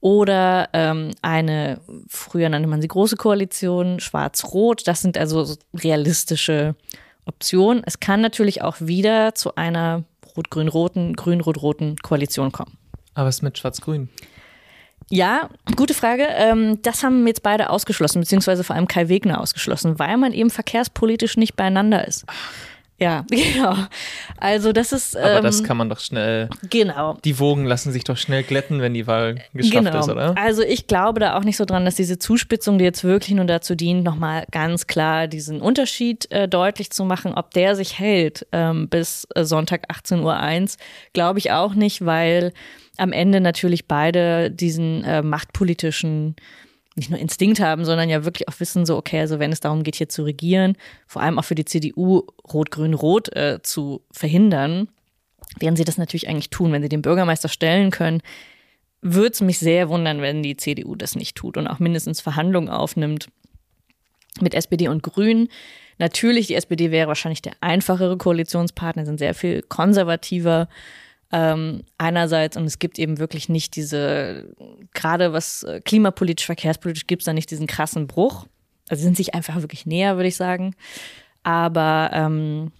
Oder 0.00 0.70
ähm, 0.72 1.10
eine, 1.22 1.80
früher 2.08 2.48
nannte 2.48 2.68
man 2.68 2.80
sie 2.80 2.88
große 2.88 3.16
Koalition, 3.16 4.00
schwarz-rot. 4.00 4.86
Das 4.86 5.02
sind 5.02 5.18
also 5.18 5.56
realistische 5.74 6.76
Option. 7.26 7.82
Es 7.84 8.00
kann 8.00 8.20
natürlich 8.20 8.62
auch 8.62 8.76
wieder 8.78 9.34
zu 9.34 9.56
einer 9.56 10.04
rot-grün-roten, 10.36 11.14
grün-rot-roten 11.14 11.96
Koalition 11.96 12.52
kommen. 12.52 12.78
Aber 13.14 13.26
was 13.26 13.36
ist 13.36 13.42
mit 13.42 13.58
schwarz-grün? 13.58 14.08
Ja, 15.10 15.48
gute 15.76 15.94
Frage. 15.94 16.26
Ähm, 16.30 16.80
das 16.82 17.02
haben 17.02 17.26
jetzt 17.26 17.42
beide 17.42 17.70
ausgeschlossen, 17.70 18.20
beziehungsweise 18.20 18.64
vor 18.64 18.76
allem 18.76 18.88
Kai 18.88 19.08
Wegner 19.08 19.40
ausgeschlossen, 19.40 19.98
weil 19.98 20.16
man 20.16 20.32
eben 20.32 20.50
verkehrspolitisch 20.50 21.36
nicht 21.36 21.56
beieinander 21.56 22.06
ist. 22.06 22.26
Ja, 23.00 23.24
genau. 23.30 23.76
Also 24.38 24.72
das 24.72 24.92
ist. 24.92 25.16
Aber 25.16 25.36
ähm, 25.36 25.44
das 25.44 25.62
kann 25.62 25.76
man 25.76 25.88
doch 25.88 26.00
schnell. 26.00 26.48
Genau. 26.68 27.16
Die 27.24 27.38
Wogen 27.38 27.64
lassen 27.64 27.92
sich 27.92 28.02
doch 28.02 28.16
schnell 28.16 28.42
glätten, 28.42 28.80
wenn 28.80 28.92
die 28.92 29.06
Wahl 29.06 29.36
geschafft 29.54 29.84
genau. 29.84 30.00
ist, 30.00 30.08
oder? 30.08 30.34
Also 30.36 30.62
ich 30.62 30.88
glaube 30.88 31.20
da 31.20 31.36
auch 31.36 31.44
nicht 31.44 31.56
so 31.56 31.64
dran, 31.64 31.84
dass 31.84 31.94
diese 31.94 32.18
Zuspitzung, 32.18 32.78
die 32.78 32.84
jetzt 32.84 33.04
wirklich 33.04 33.36
nur 33.36 33.44
dazu 33.44 33.76
dient, 33.76 34.02
nochmal 34.02 34.44
ganz 34.50 34.88
klar 34.88 35.28
diesen 35.28 35.60
Unterschied 35.60 36.30
äh, 36.32 36.48
deutlich 36.48 36.90
zu 36.90 37.04
machen, 37.04 37.34
ob 37.34 37.52
der 37.52 37.76
sich 37.76 37.98
hält 37.98 38.46
ähm, 38.50 38.88
bis 38.88 39.28
äh, 39.34 39.44
Sonntag 39.44 39.88
18.01 39.90 40.62
Uhr, 40.62 40.68
glaube 41.12 41.38
ich 41.38 41.52
auch 41.52 41.74
nicht, 41.74 42.04
weil 42.04 42.52
am 42.98 43.12
Ende 43.12 43.40
natürlich 43.40 43.86
beide 43.86 44.50
diesen 44.50 45.04
äh, 45.04 45.22
machtpolitischen 45.22 46.36
nicht 46.96 47.10
nur 47.10 47.18
Instinkt 47.18 47.60
haben, 47.60 47.84
sondern 47.84 48.10
ja 48.10 48.24
wirklich 48.24 48.48
auch 48.48 48.58
wissen, 48.58 48.84
so, 48.84 48.96
okay, 48.96 49.20
also 49.20 49.38
wenn 49.38 49.52
es 49.52 49.60
darum 49.60 49.84
geht, 49.84 49.94
hier 49.94 50.08
zu 50.08 50.24
regieren, 50.24 50.76
vor 51.06 51.22
allem 51.22 51.38
auch 51.38 51.44
für 51.44 51.54
die 51.54 51.64
CDU 51.64 52.26
Rot-Grün-Rot 52.52 53.34
äh, 53.36 53.60
zu 53.62 54.02
verhindern, 54.10 54.88
werden 55.60 55.76
sie 55.76 55.84
das 55.84 55.96
natürlich 55.96 56.28
eigentlich 56.28 56.50
tun. 56.50 56.72
Wenn 56.72 56.82
sie 56.82 56.88
den 56.88 57.02
Bürgermeister 57.02 57.48
stellen 57.48 57.90
können, 57.90 58.20
würde 59.00 59.30
es 59.30 59.40
mich 59.40 59.60
sehr 59.60 59.88
wundern, 59.88 60.20
wenn 60.20 60.42
die 60.42 60.56
CDU 60.56 60.96
das 60.96 61.14
nicht 61.14 61.36
tut 61.36 61.56
und 61.56 61.68
auch 61.68 61.78
mindestens 61.78 62.20
Verhandlungen 62.20 62.68
aufnimmt 62.68 63.28
mit 64.40 64.54
SPD 64.54 64.88
und 64.88 65.02
Grünen. 65.02 65.48
Natürlich, 65.98 66.48
die 66.48 66.54
SPD 66.54 66.90
wäre 66.90 67.08
wahrscheinlich 67.08 67.42
der 67.42 67.54
einfachere 67.60 68.16
Koalitionspartner, 68.16 69.06
sind 69.06 69.18
sehr 69.18 69.34
viel 69.34 69.62
konservativer 69.62 70.68
ähm, 71.32 71.82
einerseits, 71.98 72.56
und 72.56 72.64
es 72.64 72.78
gibt 72.78 72.98
eben 72.98 73.18
wirklich 73.18 73.48
nicht 73.48 73.76
diese, 73.76 74.54
gerade 74.94 75.32
was 75.32 75.62
äh, 75.62 75.80
klimapolitisch, 75.84 76.46
verkehrspolitisch 76.46 77.06
gibt 77.06 77.22
es 77.22 77.26
da 77.26 77.32
nicht 77.32 77.50
diesen 77.50 77.66
krassen 77.66 78.06
Bruch. 78.06 78.46
Also 78.88 79.02
sind 79.02 79.16
sich 79.16 79.34
einfach 79.34 79.56
wirklich 79.60 79.84
näher, 79.84 80.16
würde 80.16 80.28
ich 80.28 80.36
sagen. 80.36 80.74
Aber 81.42 82.10
ähm, 82.14 82.72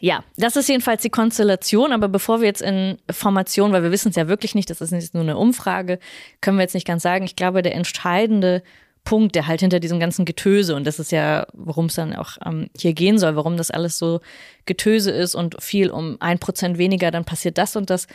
ja, 0.00 0.22
das 0.36 0.56
ist 0.56 0.68
jedenfalls 0.68 1.02
die 1.02 1.10
Konstellation. 1.10 1.92
Aber 1.92 2.08
bevor 2.08 2.40
wir 2.40 2.46
jetzt 2.46 2.62
in 2.62 2.98
Formation, 3.10 3.72
weil 3.72 3.82
wir 3.82 3.90
wissen 3.90 4.10
es 4.10 4.16
ja 4.16 4.28
wirklich 4.28 4.54
nicht, 4.54 4.70
das 4.70 4.80
ist 4.80 4.92
nicht 4.92 5.14
nur 5.14 5.24
eine 5.24 5.36
Umfrage, 5.36 5.98
können 6.40 6.58
wir 6.58 6.62
jetzt 6.62 6.74
nicht 6.74 6.86
ganz 6.86 7.02
sagen. 7.02 7.24
Ich 7.24 7.36
glaube, 7.36 7.62
der 7.62 7.74
entscheidende 7.74 8.62
Punkt, 9.04 9.34
der 9.34 9.46
halt 9.46 9.60
hinter 9.60 9.80
diesem 9.80 10.00
ganzen 10.00 10.24
Getöse, 10.24 10.74
und 10.74 10.86
das 10.86 10.98
ist 10.98 11.12
ja, 11.12 11.46
worum 11.54 11.86
es 11.86 11.94
dann 11.94 12.14
auch 12.14 12.36
ähm, 12.44 12.68
hier 12.76 12.92
gehen 12.92 13.18
soll, 13.18 13.36
warum 13.36 13.56
das 13.56 13.70
alles 13.70 13.98
so 13.98 14.20
Getöse 14.66 15.10
ist 15.10 15.34
und 15.34 15.62
viel 15.62 15.90
um 15.90 16.16
ein 16.20 16.38
Prozent 16.38 16.78
weniger, 16.78 17.10
dann 17.10 17.24
passiert 17.24 17.58
das 17.58 17.76
und 17.76 17.90
das. 17.90 18.06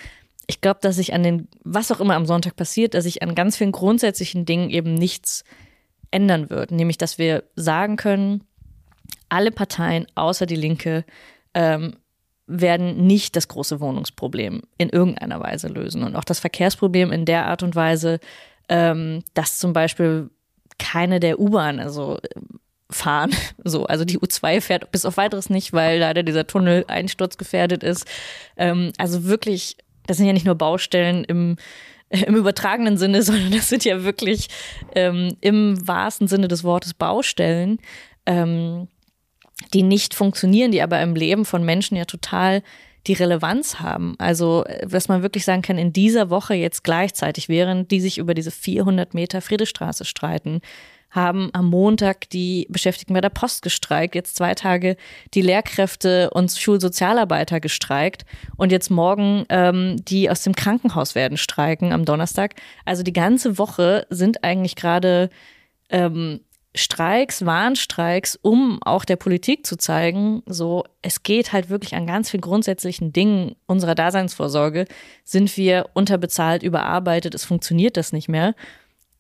Ich 0.46 0.62
glaube, 0.62 0.80
dass 0.82 0.98
sich 0.98 1.14
an 1.14 1.24
den, 1.24 1.48
was 1.64 1.92
auch 1.92 2.00
immer 2.00 2.16
am 2.16 2.26
Sonntag 2.26 2.56
passiert, 2.56 2.94
dass 2.94 3.06
sich 3.06 3.24
an 3.24 3.34
ganz 3.34 3.58
vielen 3.58 3.72
grundsätzlichen 3.72 4.46
Dingen 4.46 4.70
eben 4.70 4.94
nichts 4.94 5.44
ändern 6.12 6.50
wird. 6.50 6.72
Nämlich, 6.72 6.98
dass 6.98 7.18
wir 7.18 7.44
sagen 7.56 7.96
können, 7.96 8.44
alle 9.30 9.52
Parteien 9.52 10.06
außer 10.16 10.46
die 10.46 10.56
Linke 10.56 11.06
ähm, 11.54 11.96
werden 12.46 13.08
nicht 13.08 13.36
das 13.36 13.48
große 13.48 13.80
Wohnungsproblem 13.80 14.62
in 14.78 14.90
irgendeiner 14.90 15.40
Weise 15.40 15.70
lösen. 15.70 16.04
Und 16.04 16.16
auch 16.16 16.24
das 16.24 16.40
Verkehrsproblem 16.40 17.12
in 17.12 17.26
der 17.26 17.48
Art 17.48 17.64
und 17.64 17.76
Weise, 17.76 18.20
ähm, 18.70 19.24
dass 19.34 19.60
zum 19.60 19.74
Beispiel 19.74 20.30
keine 20.78 21.20
der 21.20 21.40
U-Bahn 21.40 21.80
also 21.80 22.20
fahren. 22.90 23.32
So, 23.66 23.86
also 23.86 24.04
die 24.04 24.20
U2 24.20 24.60
fährt 24.60 24.92
bis 24.92 25.06
auf 25.06 25.16
weiteres 25.16 25.50
nicht, 25.50 25.72
weil 25.72 26.00
leider 26.00 26.22
dieser 26.22 26.46
Tunnel 26.46 26.84
einsturzgefährdet 26.88 27.82
ist. 27.82 28.06
Ähm, 28.58 28.92
also 28.98 29.24
wirklich, 29.24 29.78
das 30.06 30.18
sind 30.18 30.26
ja 30.26 30.34
nicht 30.34 30.46
nur 30.46 30.56
Baustellen 30.56 31.24
im 31.24 31.56
im 32.28 32.36
übertragenen 32.36 32.98
Sinne, 32.98 33.22
sondern 33.24 33.52
das 33.52 33.70
sind 33.70 33.86
ja 33.86 34.04
wirklich 34.04 34.48
ähm, 34.96 35.36
im 35.42 35.88
wahrsten 35.88 36.28
Sinne 36.28 36.48
des 36.48 36.64
Wortes 36.64 36.94
Baustellen, 36.94 37.80
ähm, 38.26 38.88
die 39.74 39.84
nicht 39.84 40.14
funktionieren, 40.14 40.72
die 40.72 40.82
aber 40.82 41.02
im 41.02 41.16
Leben 41.16 41.46
von 41.46 41.64
Menschen 41.64 41.96
ja 41.98 42.06
total 42.06 42.62
die 43.08 43.14
Relevanz 43.14 43.80
haben. 43.80 44.16
Also, 44.18 44.64
was 44.84 45.08
man 45.08 45.24
wirklich 45.24 45.46
sagen 45.46 45.62
kann, 45.62 45.78
in 45.78 45.94
dieser 45.94 46.30
Woche 46.30 46.54
jetzt 46.54 46.84
gleichzeitig, 46.84 47.50
während 47.50 47.92
die 47.92 48.00
sich 48.00 48.18
über 48.18 48.34
diese 48.34 48.52
400 48.52 49.14
Meter 49.14 49.42
Friedrichstraße 49.42 50.06
streiten, 50.06 50.62
haben 51.14 51.52
am 51.54 51.70
Montag 51.70 52.30
die 52.32 52.66
Beschäftigten 52.70 53.14
bei 53.14 53.22
der 53.22 53.30
Post 53.30 53.62
gestreikt, 53.62 54.16
jetzt 54.16 54.36
zwei 54.36 54.56
Tage 54.56 54.98
die 55.36 55.42
Lehrkräfte 55.42 56.32
und 56.32 56.52
Schulsozialarbeiter 56.52 57.60
gestreikt 57.60 58.26
und 58.58 58.72
jetzt 58.72 58.90
morgen 58.90 59.46
ähm, 59.50 59.98
die 60.04 60.30
aus 60.30 60.42
dem 60.42 60.56
Krankenhaus 60.56 61.14
werden 61.14 61.38
streiken 61.38 61.94
am 61.94 62.06
Donnerstag. 62.06 62.56
Also 62.84 63.04
die 63.04 63.14
ganze 63.14 63.60
Woche 63.60 64.08
sind 64.10 64.44
eigentlich 64.44 64.76
gerade 64.76 65.30
ähm, 65.90 66.40
Streiks, 66.76 67.46
Warnstreiks, 67.46 68.38
um 68.42 68.82
auch 68.84 69.06
der 69.06 69.16
Politik 69.16 69.66
zu 69.66 69.78
zeigen, 69.78 70.42
so 70.48 70.84
es 71.04 71.22
geht 71.22 71.54
halt 71.54 71.70
wirklich 71.70 71.94
an 71.96 72.08
ganz 72.08 72.32
vielen 72.32 72.42
grundsätzlichen 72.42 73.14
Dingen 73.14 73.56
unserer 73.68 73.94
Daseinsvorsorge, 73.94 74.86
sind 75.24 75.56
wir 75.56 75.90
unterbezahlt, 75.94 76.64
überarbeitet, 76.64 77.36
es 77.36 77.46
funktioniert 77.46 77.96
das 77.96 78.12
nicht 78.12 78.28
mehr. 78.28 78.56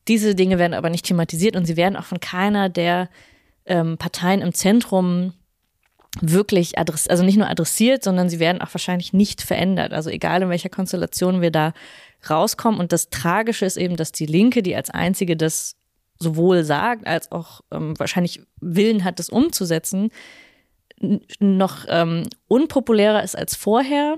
Diese 0.08 0.34
Dinge 0.34 0.58
werden 0.58 0.74
aber 0.74 0.89
nicht 0.89 1.06
thematisiert 1.06 1.56
und 1.56 1.66
sie 1.66 1.78
werden 1.78 1.95
auch 1.95 2.06
von 2.06 2.20
keiner 2.20 2.70
der 2.70 3.10
ähm, 3.66 3.97
Parteien 3.97 4.41
im 4.41 4.54
Zentrum 4.54 5.34
wirklich 6.22 6.78
adressiert, 6.78 7.12
also 7.12 7.24
nicht 7.24 7.38
nur 7.38 7.49
adressiert, 7.49 8.04
sondern 8.04 8.30
sie 8.30 8.39
werden 8.39 8.62
auch 8.62 8.74
wahrscheinlich 8.74 9.14
nicht 9.14 9.41
verändert. 9.41 9.93
Also 9.93 10.10
egal 10.10 10.41
in 10.41 10.49
welcher 10.49 10.70
Konstellation 10.70 11.41
wir 11.41 11.51
da 11.51 11.74
rauskommen. 12.30 12.80
Und 12.80 12.91
das 12.91 13.10
Tragische 13.10 13.66
ist 13.66 13.78
eben, 13.78 13.95
dass 13.95 14.12
die 14.12 14.26
Linke, 14.26 14.64
die 14.64 14.76
als 14.76 14.89
einzige 14.89 15.36
das 15.36 15.76
sowohl 16.24 16.63
sagt, 16.63 17.05
als 17.05 17.32
auch 17.32 17.61
ähm, 17.71 17.93
wahrscheinlich 17.99 18.41
Willen 18.59 19.03
hat, 19.03 19.19
das 19.19 19.30
umzusetzen, 19.30 20.09
noch 21.39 21.86
ähm, 21.89 22.24
unpopulärer 22.47 23.24
ist 23.24 23.38
als 23.38 23.55
vorher. 23.55 24.17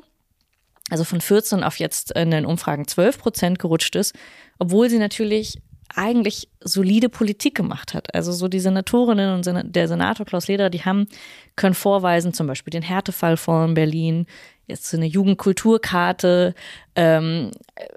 Also 0.89 1.03
von 1.03 1.19
14 1.19 1.63
auf 1.63 1.79
jetzt 1.79 2.11
in 2.11 2.29
den 2.29 2.45
Umfragen 2.45 2.87
12 2.87 3.17
Prozent 3.17 3.59
gerutscht 3.59 3.95
ist, 3.95 4.13
obwohl 4.59 4.89
sie 4.89 4.99
natürlich 4.99 5.61
eigentlich 5.93 6.49
solide 6.61 7.09
Politik 7.09 7.55
gemacht 7.55 7.93
hat. 7.93 8.13
Also 8.13 8.31
so 8.31 8.47
die 8.47 8.59
Senatorinnen 8.59 9.33
und 9.33 9.75
der 9.75 9.87
Senator 9.87 10.25
Klaus 10.25 10.47
Leder, 10.47 10.69
die 10.69 10.83
haben, 10.83 11.07
können 11.55 11.75
vorweisen, 11.75 12.33
zum 12.33 12.47
Beispiel 12.47 12.71
den 12.71 12.81
Härtefallfonds 12.81 13.69
in 13.69 13.73
Berlin, 13.75 14.25
jetzt 14.67 14.87
so 14.87 14.97
eine 14.97 15.05
Jugendkulturkarte, 15.05 16.55
ähm, 16.95 17.51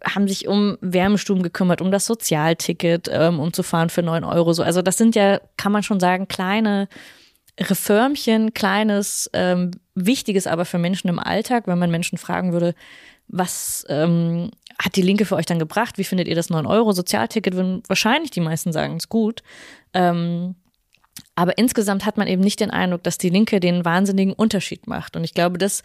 haben 0.05 0.29
sich 0.29 0.49
um 0.49 0.77
Wärmestuben 0.81 1.43
gekümmert, 1.43 1.81
um 1.81 1.91
das 1.91 2.07
Sozialticket, 2.07 3.09
ähm, 3.11 3.41
um 3.41 3.53
zu 3.53 3.63
fahren 3.63 3.91
für 3.91 4.03
neun 4.03 4.25
Euro. 4.25 4.53
So, 4.53 4.63
also 4.63 4.83
das 4.83 4.97
sind 4.97 5.15
ja, 5.15 5.41
kann 5.57 5.73
man 5.73 5.83
schon 5.83 6.01
sagen, 6.01 6.29
kleine 6.29 6.89
Reformchen, 7.59 8.55
kleines, 8.55 9.31
ähm, 9.33 9.73
wichtiges 9.95 10.47
aber 10.47 10.65
für 10.65 10.79
Menschen 10.79 11.09
im 11.09 11.19
Alltag, 11.19 11.67
wenn 11.67 11.79
man 11.79 11.91
Menschen 11.91 12.19
fragen 12.19 12.53
würde, 12.53 12.75
was 13.29 13.85
ähm, 13.89 14.51
hat 14.79 14.97
die 14.97 15.03
Linke 15.03 15.25
für 15.25 15.37
euch 15.37 15.47
dann 15.47 15.59
gebracht? 15.59 15.99
Wie 15.99 16.05
findet 16.05 16.29
ihr 16.29 16.35
das 16.35 16.51
9-Euro-Sozialticket? 16.51 17.55
Würden 17.55 17.83
wahrscheinlich 17.89 18.31
die 18.31 18.41
meisten 18.41 18.73
sagen, 18.73 18.97
ist 18.97 19.09
gut. 19.09 19.43
Ähm, 19.93 20.55
aber 21.35 21.59
insgesamt 21.59 22.07
hat 22.07 22.17
man 22.17 22.27
eben 22.27 22.43
nicht 22.43 22.61
den 22.61 22.71
Eindruck, 22.71 23.03
dass 23.03 23.19
die 23.19 23.29
Linke 23.29 23.61
den 23.61 23.85
wahnsinnigen 23.85 24.33
Unterschied 24.33 24.87
macht. 24.87 25.17
Und 25.17 25.25
ich 25.25 25.35
glaube, 25.35 25.59
das 25.59 25.83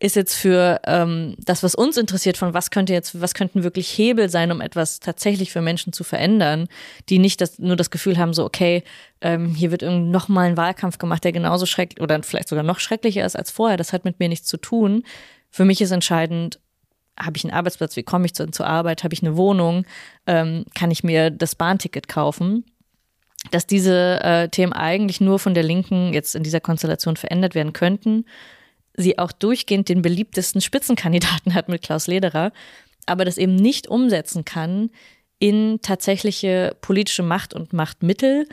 ist 0.00 0.16
jetzt 0.16 0.34
für 0.34 0.80
ähm, 0.84 1.34
das, 1.38 1.62
was 1.62 1.74
uns 1.74 1.96
interessiert, 1.96 2.36
von 2.36 2.52
was 2.52 2.70
könnte 2.70 2.92
jetzt, 2.92 3.20
was 3.20 3.34
könnten 3.34 3.62
wirklich 3.62 3.88
Hebel 3.96 4.28
sein, 4.28 4.50
um 4.50 4.60
etwas 4.60 5.00
tatsächlich 5.00 5.52
für 5.52 5.60
Menschen 5.60 5.92
zu 5.92 6.04
verändern, 6.04 6.68
die 7.08 7.18
nicht 7.18 7.40
das, 7.40 7.58
nur 7.58 7.76
das 7.76 7.90
Gefühl 7.90 8.18
haben, 8.18 8.34
so 8.34 8.44
okay, 8.44 8.82
ähm, 9.20 9.54
hier 9.54 9.70
wird 9.70 9.82
noch 9.82 10.28
mal 10.28 10.48
ein 10.48 10.56
Wahlkampf 10.56 10.98
gemacht, 10.98 11.24
der 11.24 11.32
genauso 11.32 11.64
schrecklich 11.64 12.02
oder 12.02 12.22
vielleicht 12.22 12.48
sogar 12.48 12.64
noch 12.64 12.80
schrecklicher 12.80 13.24
ist 13.24 13.36
als 13.36 13.50
vorher. 13.50 13.76
Das 13.76 13.92
hat 13.92 14.04
mit 14.04 14.18
mir 14.18 14.28
nichts 14.28 14.48
zu 14.48 14.56
tun. 14.56 15.04
Für 15.50 15.64
mich 15.64 15.80
ist 15.80 15.92
entscheidend, 15.92 16.58
habe 17.18 17.36
ich 17.36 17.44
einen 17.44 17.54
Arbeitsplatz, 17.54 17.96
wie 17.96 18.02
komme 18.02 18.26
ich 18.26 18.34
zu, 18.34 18.50
zur 18.50 18.66
Arbeit, 18.66 19.04
habe 19.04 19.14
ich 19.14 19.22
eine 19.22 19.36
Wohnung, 19.36 19.86
ähm, 20.26 20.64
kann 20.74 20.90
ich 20.90 21.04
mir 21.04 21.30
das 21.30 21.54
Bahnticket 21.54 22.08
kaufen 22.08 22.64
dass 23.50 23.66
diese 23.66 24.22
äh, 24.22 24.48
Themen 24.48 24.72
eigentlich 24.72 25.20
nur 25.20 25.38
von 25.38 25.52
der 25.52 25.62
Linken 25.62 26.14
jetzt 26.14 26.34
in 26.34 26.42
dieser 26.42 26.60
Konstellation 26.60 27.16
verändert 27.16 27.54
werden 27.54 27.74
könnten 27.74 28.24
sie 28.96 29.18
auch 29.18 29.32
durchgehend 29.32 29.88
den 29.88 30.02
beliebtesten 30.02 30.60
Spitzenkandidaten 30.60 31.54
hat 31.54 31.68
mit 31.68 31.82
Klaus 31.82 32.06
Lederer, 32.06 32.52
aber 33.06 33.24
das 33.24 33.38
eben 33.38 33.56
nicht 33.56 33.88
umsetzen 33.88 34.44
kann 34.44 34.90
in 35.38 35.80
tatsächliche 35.82 36.76
politische 36.80 37.22
Macht 37.22 37.54
und 37.54 37.72
Machtmittel. 37.72 38.48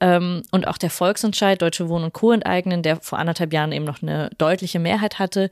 Ähm, 0.00 0.42
und 0.50 0.66
auch 0.68 0.76
der 0.76 0.90
Volksentscheid 0.90 1.62
Deutsche 1.62 1.88
Wohnen 1.88 2.04
und 2.04 2.12
Co. 2.12 2.32
enteignen, 2.32 2.82
der 2.82 3.00
vor 3.00 3.18
anderthalb 3.18 3.52
Jahren 3.52 3.72
eben 3.72 3.86
noch 3.86 4.02
eine 4.02 4.30
deutliche 4.36 4.78
Mehrheit 4.78 5.18
hatte, 5.18 5.50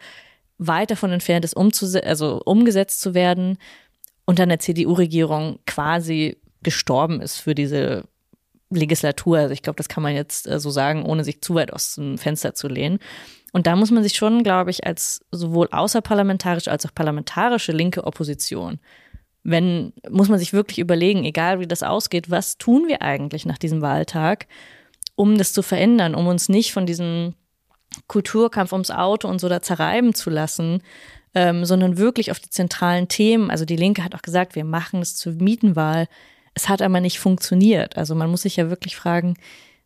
weit 0.59 0.91
davon 0.91 1.13
entfernt 1.13 1.45
ist, 1.45 1.57
also 1.57 2.43
umgesetzt 2.45 3.01
zu 3.01 3.15
werden 3.15 3.59
und 4.27 4.39
dann 4.39 4.51
der 4.51 4.59
CDU-Regierung 4.59 5.59
quasi 5.67 6.37
gestorben 6.63 7.21
ist 7.21 7.39
für 7.39 7.55
diese 7.55 8.05
Legislatur. 8.71 9.39
Also 9.39 9.53
ich 9.53 9.63
glaube, 9.63 9.77
das 9.77 9.89
kann 9.89 10.03
man 10.03 10.15
jetzt 10.15 10.47
äh, 10.47 10.61
so 10.61 10.71
sagen, 10.71 11.05
ohne 11.05 11.25
sich 11.25 11.41
zu 11.41 11.55
weit 11.55 11.73
aus 11.73 11.95
dem 11.95 12.19
Fenster 12.19 12.55
zu 12.55 12.69
lehnen. 12.69 12.99
Und 13.55 13.69
da 13.69 13.77
muss 13.77 13.93
man 13.93 14.03
sich 14.03 14.17
schon, 14.17 14.43
glaube 14.43 14.73
ich, 14.73 14.85
als 14.85 15.25
sowohl 15.31 15.69
außerparlamentarische 15.71 16.73
als 16.73 16.85
auch 16.85 16.93
parlamentarische 16.93 17.71
linke 17.71 18.03
Opposition, 18.03 18.81
wenn, 19.45 19.93
muss 20.11 20.29
man 20.29 20.41
sich 20.41 20.53
wirklich 20.53 20.81
überlegen, 20.81 21.25
egal 21.25 21.61
wie 21.61 21.69
das 21.69 21.85
ausgeht, 21.85 22.33
was 22.33 22.59
tun 22.59 22.89
wir 22.89 23.01
eigentlich 23.01 23.47
nach 23.47 23.57
diesem 23.57 23.81
Wahltag, 23.81 24.49
um 25.15 25.39
das 25.39 25.53
zu 25.53 25.63
verändern, 25.63 26.17
um 26.17 26.27
uns 26.27 26.49
nicht 26.49 26.73
von 26.73 26.85
diesem 26.85 27.35
Kulturkampf 28.09 28.73
ums 28.73 28.91
Auto 28.91 29.29
und 29.29 29.41
so 29.41 29.49
da 29.49 29.63
zerreiben 29.63 30.15
zu 30.15 30.31
lassen, 30.31 30.83
ähm, 31.33 31.65
sondern 31.65 31.97
wirklich 31.97 32.33
auf 32.33 32.41
die 32.41 32.51
zentralen 32.51 33.07
Themen. 33.07 33.53
Also 33.53 33.65
die 33.65 33.77
Linke 33.77 34.03
hat 34.03 34.17
auch 34.17 34.23
gesagt, 34.23 34.57
wir 34.57 34.65
machen 34.65 35.01
es 35.01 35.15
zur 35.15 35.35
Mietenwahl. 35.35 36.09
Es 36.55 36.69
hat 36.69 36.83
aber 36.83 36.99
nicht 36.99 37.21
funktioniert. 37.21 37.97
Also 37.97 38.17
man 38.17 38.33
muss 38.33 38.43
sich 38.43 38.57
ja 38.57 38.69
wirklich 38.69 38.97
fragen, 38.97 39.37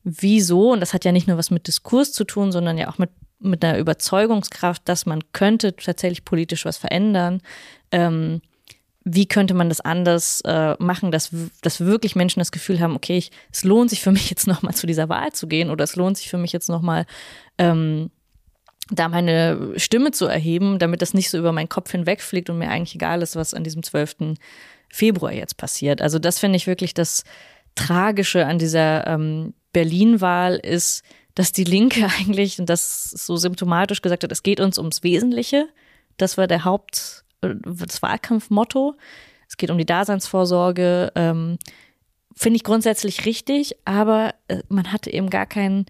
wieso, 0.04 0.72
und 0.72 0.80
das 0.80 0.94
hat 0.94 1.04
ja 1.04 1.12
nicht 1.12 1.28
nur 1.28 1.36
was 1.36 1.50
mit 1.50 1.66
Diskurs 1.66 2.12
zu 2.12 2.24
tun, 2.24 2.50
sondern 2.50 2.78
ja 2.78 2.88
auch 2.88 2.96
mit 2.96 3.10
mit 3.40 3.64
einer 3.64 3.78
Überzeugungskraft, 3.78 4.82
dass 4.88 5.06
man 5.06 5.20
könnte 5.32 5.76
tatsächlich 5.76 6.24
politisch 6.24 6.64
was 6.64 6.76
verändern. 6.76 7.40
Ähm, 7.92 8.40
wie 9.04 9.26
könnte 9.26 9.54
man 9.54 9.68
das 9.68 9.80
anders 9.80 10.42
äh, 10.42 10.74
machen, 10.78 11.10
dass, 11.10 11.30
dass 11.62 11.80
wirklich 11.80 12.14
Menschen 12.16 12.40
das 12.40 12.52
Gefühl 12.52 12.80
haben, 12.80 12.94
okay, 12.94 13.16
ich, 13.16 13.30
es 13.52 13.64
lohnt 13.64 13.90
sich 13.90 14.02
für 14.02 14.12
mich 14.12 14.30
jetzt 14.30 14.46
nochmal 14.46 14.74
zu 14.74 14.86
dieser 14.86 15.08
Wahl 15.08 15.32
zu 15.32 15.46
gehen 15.46 15.70
oder 15.70 15.84
es 15.84 15.96
lohnt 15.96 16.16
sich 16.18 16.28
für 16.28 16.38
mich 16.38 16.52
jetzt 16.52 16.68
nochmal 16.68 17.06
ähm, 17.58 18.10
da 18.90 19.08
meine 19.08 19.74
Stimme 19.76 20.12
zu 20.12 20.26
erheben, 20.26 20.78
damit 20.78 21.02
das 21.02 21.14
nicht 21.14 21.30
so 21.30 21.38
über 21.38 21.52
meinen 21.52 21.68
Kopf 21.68 21.90
hinwegfliegt 21.90 22.48
und 22.48 22.58
mir 22.58 22.70
eigentlich 22.70 22.94
egal 22.94 23.22
ist, 23.22 23.36
was 23.36 23.54
an 23.54 23.64
diesem 23.64 23.82
12. 23.82 24.34
Februar 24.88 25.32
jetzt 25.32 25.58
passiert. 25.58 26.00
Also 26.00 26.18
das 26.18 26.38
finde 26.38 26.56
ich 26.56 26.66
wirklich 26.66 26.94
das 26.94 27.24
Tragische 27.74 28.46
an 28.46 28.58
dieser 28.58 29.06
ähm, 29.06 29.54
Berlin-Wahl 29.72 30.56
ist, 30.56 31.02
dass 31.38 31.52
die 31.52 31.64
Linke 31.64 32.08
eigentlich, 32.18 32.58
und 32.58 32.68
das 32.68 33.04
so 33.10 33.36
symptomatisch 33.36 34.02
gesagt 34.02 34.24
hat, 34.24 34.32
es 34.32 34.42
geht 34.42 34.58
uns 34.58 34.76
ums 34.76 35.04
Wesentliche. 35.04 35.68
Das 36.16 36.36
war 36.36 36.48
der 36.48 36.64
Haupt, 36.64 37.24
äh, 37.42 37.54
das 37.64 38.02
Wahlkampfmotto. 38.02 38.96
Es 39.48 39.56
geht 39.56 39.70
um 39.70 39.78
die 39.78 39.86
Daseinsvorsorge. 39.86 41.12
Ähm, 41.14 41.58
Finde 42.34 42.56
ich 42.56 42.64
grundsätzlich 42.64 43.24
richtig, 43.24 43.76
aber 43.84 44.34
äh, 44.48 44.62
man 44.68 44.92
hatte 44.92 45.12
eben 45.12 45.30
gar 45.30 45.46
kein 45.46 45.86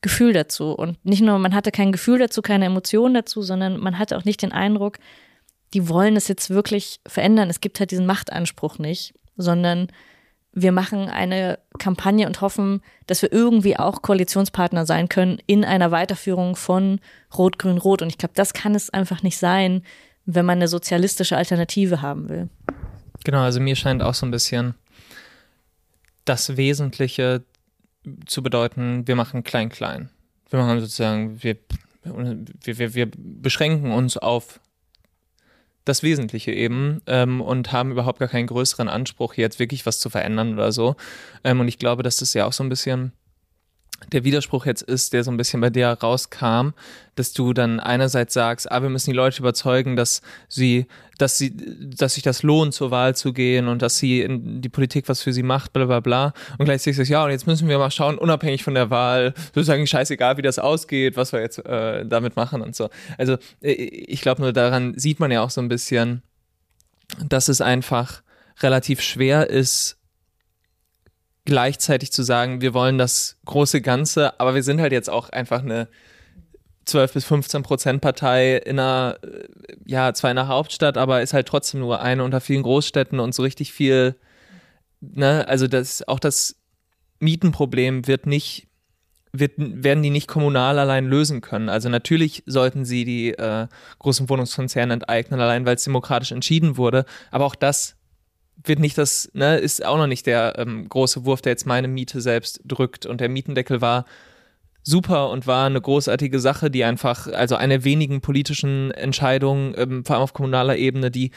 Gefühl 0.00 0.32
dazu. 0.32 0.72
Und 0.72 1.04
nicht 1.04 1.22
nur, 1.22 1.38
man 1.38 1.54
hatte 1.54 1.70
kein 1.70 1.92
Gefühl 1.92 2.18
dazu, 2.18 2.42
keine 2.42 2.64
Emotionen 2.64 3.14
dazu, 3.14 3.42
sondern 3.42 3.78
man 3.78 4.00
hatte 4.00 4.16
auch 4.16 4.24
nicht 4.24 4.42
den 4.42 4.52
Eindruck, 4.52 4.98
die 5.74 5.88
wollen 5.88 6.16
es 6.16 6.26
jetzt 6.26 6.50
wirklich 6.50 6.98
verändern. 7.06 7.50
Es 7.50 7.60
gibt 7.60 7.78
halt 7.78 7.92
diesen 7.92 8.06
Machtanspruch 8.06 8.78
nicht, 8.78 9.14
sondern 9.36 9.92
wir 10.52 10.72
machen 10.72 11.08
eine 11.08 11.58
Kampagne 11.78 12.26
und 12.26 12.40
hoffen, 12.40 12.82
dass 13.06 13.22
wir 13.22 13.32
irgendwie 13.32 13.78
auch 13.78 14.02
Koalitionspartner 14.02 14.86
sein 14.86 15.08
können 15.08 15.38
in 15.46 15.64
einer 15.64 15.90
Weiterführung 15.90 16.56
von 16.56 17.00
Rot-Grün-Rot. 17.36 18.02
Und 18.02 18.08
ich 18.08 18.18
glaube, 18.18 18.34
das 18.34 18.54
kann 18.54 18.74
es 18.74 18.90
einfach 18.90 19.22
nicht 19.22 19.38
sein, 19.38 19.82
wenn 20.26 20.44
man 20.44 20.58
eine 20.58 20.68
sozialistische 20.68 21.36
Alternative 21.36 22.02
haben 22.02 22.28
will. 22.28 22.48
Genau, 23.24 23.40
also 23.40 23.60
mir 23.60 23.76
scheint 23.76 24.02
auch 24.02 24.14
so 24.14 24.26
ein 24.26 24.30
bisschen 24.30 24.74
das 26.24 26.56
Wesentliche 26.56 27.42
zu 28.26 28.42
bedeuten, 28.42 29.06
wir 29.06 29.16
machen 29.16 29.44
klein-klein. 29.44 30.10
Wir 30.50 30.58
machen 30.58 30.80
sozusagen, 30.80 31.42
wir, 31.42 31.56
wir, 32.04 32.94
wir 32.94 33.10
beschränken 33.14 33.92
uns 33.92 34.16
auf 34.16 34.60
das 35.88 36.02
Wesentliche 36.02 36.52
eben 36.52 37.00
ähm, 37.06 37.40
und 37.40 37.72
haben 37.72 37.90
überhaupt 37.90 38.18
gar 38.18 38.28
keinen 38.28 38.46
größeren 38.46 38.88
Anspruch, 38.88 39.34
jetzt 39.34 39.58
wirklich 39.58 39.86
was 39.86 39.98
zu 39.98 40.10
verändern 40.10 40.54
oder 40.54 40.72
so. 40.72 40.96
Ähm, 41.44 41.60
und 41.60 41.68
ich 41.68 41.78
glaube, 41.78 42.02
dass 42.02 42.16
das 42.16 42.34
ja 42.34 42.46
auch 42.46 42.52
so 42.52 42.62
ein 42.62 42.68
bisschen 42.68 43.12
der 44.12 44.24
Widerspruch 44.24 44.64
jetzt 44.64 44.82
ist, 44.82 45.12
der 45.12 45.24
so 45.24 45.30
ein 45.30 45.36
bisschen 45.36 45.60
bei 45.60 45.70
dir 45.70 45.88
rauskam, 45.88 46.70
dass 47.16 47.32
du 47.32 47.52
dann 47.52 47.80
einerseits 47.80 48.32
sagst, 48.32 48.70
ah, 48.70 48.80
wir 48.80 48.88
müssen 48.88 49.10
die 49.10 49.16
Leute 49.16 49.40
überzeugen, 49.40 49.96
dass 49.96 50.22
sie, 50.48 50.86
dass 51.18 51.36
sie, 51.36 51.52
dass 51.54 52.14
sich 52.14 52.22
das 52.22 52.42
lohnt, 52.42 52.72
zur 52.74 52.90
Wahl 52.90 53.16
zu 53.16 53.32
gehen 53.32 53.66
und 53.68 53.82
dass 53.82 53.98
sie 53.98 54.22
in 54.22 54.62
die 54.62 54.68
Politik 54.68 55.08
was 55.08 55.22
für 55.22 55.32
sie 55.32 55.42
macht, 55.42 55.72
bla 55.72 55.84
bla 55.84 56.00
bla. 56.00 56.32
Und 56.58 56.66
gleichzeitig 56.66 56.96
sagst 56.96 57.10
du, 57.10 57.14
ja, 57.14 57.24
und 57.24 57.30
jetzt 57.30 57.46
müssen 57.46 57.68
wir 57.68 57.78
mal 57.78 57.90
schauen, 57.90 58.18
unabhängig 58.18 58.62
von 58.62 58.74
der 58.74 58.88
Wahl, 58.90 59.34
sozusagen 59.54 59.86
scheißegal, 59.86 60.36
wie 60.36 60.42
das 60.42 60.58
ausgeht, 60.58 61.16
was 61.16 61.32
wir 61.32 61.40
jetzt 61.40 61.58
äh, 61.66 62.06
damit 62.06 62.36
machen 62.36 62.62
und 62.62 62.76
so. 62.76 62.88
Also 63.18 63.36
äh, 63.60 63.72
ich 63.72 64.20
glaube 64.20 64.42
nur 64.42 64.52
daran 64.52 64.96
sieht 64.96 65.20
man 65.20 65.30
ja 65.30 65.42
auch 65.42 65.50
so 65.50 65.60
ein 65.60 65.68
bisschen, 65.68 66.22
dass 67.28 67.48
es 67.48 67.60
einfach 67.60 68.22
relativ 68.60 69.00
schwer 69.00 69.50
ist, 69.50 69.97
gleichzeitig 71.48 72.12
zu 72.12 72.22
sagen, 72.22 72.60
wir 72.60 72.74
wollen 72.74 72.98
das 72.98 73.38
große 73.46 73.80
Ganze, 73.80 74.38
aber 74.38 74.54
wir 74.54 74.62
sind 74.62 74.82
halt 74.82 74.92
jetzt 74.92 75.08
auch 75.08 75.30
einfach 75.30 75.62
eine 75.62 75.88
12 76.84 77.14
bis 77.14 77.24
15 77.24 77.62
Prozent 77.62 78.00
Partei 78.02 78.58
in 78.58 78.78
einer, 78.78 79.18
äh, 79.22 79.48
ja, 79.86 80.12
zwar 80.12 80.30
in 80.30 80.36
einer 80.36 80.48
Hauptstadt, 80.48 80.98
aber 80.98 81.22
ist 81.22 81.32
halt 81.32 81.48
trotzdem 81.48 81.80
nur 81.80 82.02
eine 82.02 82.22
unter 82.22 82.42
vielen 82.42 82.62
Großstädten 82.62 83.18
und 83.18 83.34
so 83.34 83.42
richtig 83.42 83.72
viel, 83.72 84.14
ne, 85.00 85.48
also 85.48 85.66
das, 85.66 86.06
auch 86.06 86.20
das 86.20 86.56
Mietenproblem 87.18 88.06
wird 88.06 88.26
nicht 88.26 88.68
wird, 89.32 89.52
werden 89.56 90.02
die 90.02 90.10
nicht 90.10 90.28
kommunal 90.28 90.78
allein 90.78 91.06
lösen 91.06 91.40
können. 91.40 91.68
Also 91.68 91.88
natürlich 91.88 92.42
sollten 92.46 92.84
sie 92.84 93.04
die 93.04 93.30
äh, 93.30 93.68
großen 93.98 94.28
Wohnungskonzerne 94.28 94.92
enteignen, 94.92 95.40
allein 95.40 95.66
weil 95.66 95.76
es 95.76 95.84
demokratisch 95.84 96.32
entschieden 96.32 96.76
wurde. 96.76 97.04
Aber 97.30 97.44
auch 97.44 97.54
das 97.54 97.97
wird 98.64 98.78
nicht 98.78 98.98
das, 98.98 99.30
ne, 99.34 99.58
ist 99.58 99.84
auch 99.84 99.96
noch 99.96 100.06
nicht 100.06 100.26
der 100.26 100.58
ähm, 100.58 100.88
große 100.88 101.24
Wurf, 101.24 101.42
der 101.42 101.52
jetzt 101.52 101.66
meine 101.66 101.88
Miete 101.88 102.20
selbst 102.20 102.60
drückt. 102.64 103.06
Und 103.06 103.20
der 103.20 103.28
Mietendeckel 103.28 103.80
war 103.80 104.04
super 104.82 105.30
und 105.30 105.46
war 105.46 105.66
eine 105.66 105.80
großartige 105.80 106.40
Sache, 106.40 106.70
die 106.70 106.84
einfach, 106.84 107.26
also 107.28 107.56
eine 107.56 107.84
wenigen 107.84 108.20
politischen 108.20 108.90
Entscheidungen, 108.90 109.74
ähm, 109.76 110.04
vor 110.04 110.16
allem 110.16 110.22
auf 110.22 110.32
kommunaler 110.32 110.76
Ebene, 110.76 111.10
die 111.10 111.30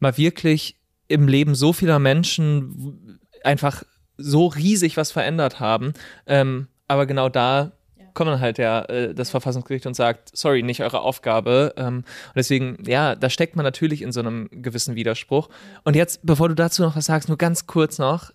mal 0.00 0.16
wirklich 0.16 0.76
im 1.06 1.28
Leben 1.28 1.54
so 1.54 1.72
vieler 1.72 1.98
Menschen 1.98 3.20
einfach 3.44 3.82
so 4.16 4.46
riesig 4.46 4.96
was 4.96 5.12
verändert 5.12 5.60
haben. 5.60 5.92
Ähm, 6.26 6.68
aber 6.88 7.06
genau 7.06 7.28
da 7.28 7.72
kommt 8.14 8.30
dann 8.30 8.40
halt 8.40 8.58
der, 8.58 8.88
äh, 8.90 9.14
das 9.14 9.30
Verfassungsgericht 9.30 9.86
und 9.86 9.94
sagt, 9.94 10.36
sorry, 10.36 10.62
nicht 10.62 10.82
eure 10.82 11.00
Aufgabe. 11.00 11.74
Ähm, 11.76 11.98
und 11.98 12.36
deswegen, 12.36 12.78
ja, 12.86 13.14
da 13.14 13.28
steckt 13.28 13.56
man 13.56 13.64
natürlich 13.64 14.02
in 14.02 14.12
so 14.12 14.20
einem 14.20 14.48
gewissen 14.50 14.94
Widerspruch. 14.94 15.48
Und 15.84 15.96
jetzt, 15.96 16.20
bevor 16.24 16.48
du 16.48 16.54
dazu 16.54 16.82
noch 16.82 16.96
was 16.96 17.06
sagst, 17.06 17.28
nur 17.28 17.38
ganz 17.38 17.66
kurz 17.66 17.98
noch, 17.98 18.30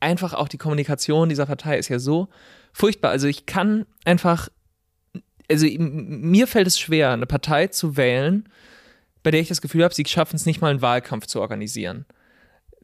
einfach 0.00 0.34
auch 0.34 0.48
die 0.48 0.58
Kommunikation 0.58 1.28
dieser 1.28 1.46
Partei 1.46 1.78
ist 1.78 1.88
ja 1.88 1.98
so 1.98 2.28
furchtbar. 2.72 3.10
Also 3.10 3.26
ich 3.28 3.46
kann 3.46 3.86
einfach, 4.04 4.48
also 5.50 5.66
mir 5.78 6.46
fällt 6.46 6.66
es 6.66 6.78
schwer, 6.78 7.12
eine 7.12 7.26
Partei 7.26 7.68
zu 7.68 7.96
wählen, 7.96 8.48
bei 9.22 9.30
der 9.30 9.40
ich 9.40 9.48
das 9.48 9.62
Gefühl 9.62 9.84
habe, 9.84 9.94
sie 9.94 10.04
schaffen 10.06 10.36
es 10.36 10.44
nicht 10.44 10.60
mal 10.60 10.70
einen 10.70 10.82
Wahlkampf 10.82 11.26
zu 11.26 11.40
organisieren 11.40 12.06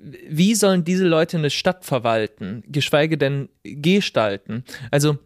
wie 0.02 0.54
sollen 0.54 0.84
diese 0.84 1.06
Leute 1.06 1.36
eine 1.36 1.50
Stadt 1.50 1.84
verwalten, 1.84 2.62
geschweige 2.66 3.18
denn 3.18 3.48
gestalten? 3.62 4.64
Also 4.90 5.18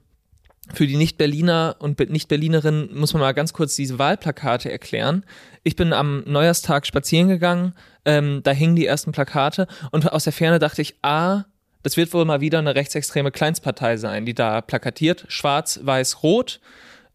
für 0.72 0.86
die 0.86 0.96
Nicht-Berliner 0.96 1.76
und 1.78 1.98
Nicht-Berlinerinnen 1.98 2.96
muss 2.96 3.12
man 3.12 3.20
mal 3.20 3.32
ganz 3.32 3.52
kurz 3.52 3.76
diese 3.76 3.98
Wahlplakate 3.98 4.70
erklären. 4.70 5.24
Ich 5.62 5.76
bin 5.76 5.92
am 5.92 6.22
Neujahrstag 6.26 6.86
spazieren 6.86 7.28
gegangen, 7.28 7.74
ähm, 8.04 8.40
da 8.42 8.52
hingen 8.52 8.76
die 8.76 8.86
ersten 8.86 9.12
Plakate 9.12 9.66
und 9.90 10.10
aus 10.12 10.24
der 10.24 10.32
Ferne 10.32 10.58
dachte 10.58 10.82
ich, 10.82 10.94
ah, 11.02 11.44
das 11.82 11.96
wird 11.98 12.14
wohl 12.14 12.24
mal 12.24 12.40
wieder 12.40 12.58
eine 12.58 12.74
rechtsextreme 12.74 13.30
Kleinstpartei 13.30 13.98
sein, 13.98 14.24
die 14.24 14.34
da 14.34 14.62
plakatiert, 14.62 15.26
schwarz, 15.28 15.80
weiß, 15.82 16.22
rot. 16.22 16.60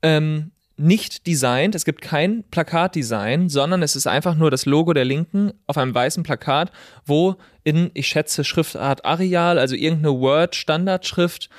Ähm, 0.03 0.51
nicht 0.77 1.27
designt, 1.27 1.75
es 1.75 1.83
gibt 1.83 2.01
kein 2.01 2.43
Plakatdesign, 2.51 3.49
sondern 3.49 3.83
es 3.83 3.95
ist 3.95 4.07
einfach 4.07 4.35
nur 4.35 4.49
das 4.49 4.65
Logo 4.65 4.93
der 4.93 5.05
Linken 5.05 5.51
auf 5.67 5.77
einem 5.77 5.93
weißen 5.93 6.23
Plakat, 6.23 6.71
wo 7.05 7.35
in, 7.63 7.91
ich 7.95 8.07
schätze, 8.07 8.43
Schriftart 8.43 9.03
Arial, 9.03 9.59
also 9.59 9.75
irgendeine 9.75 10.17
Word-Standardschrift, 10.19 11.49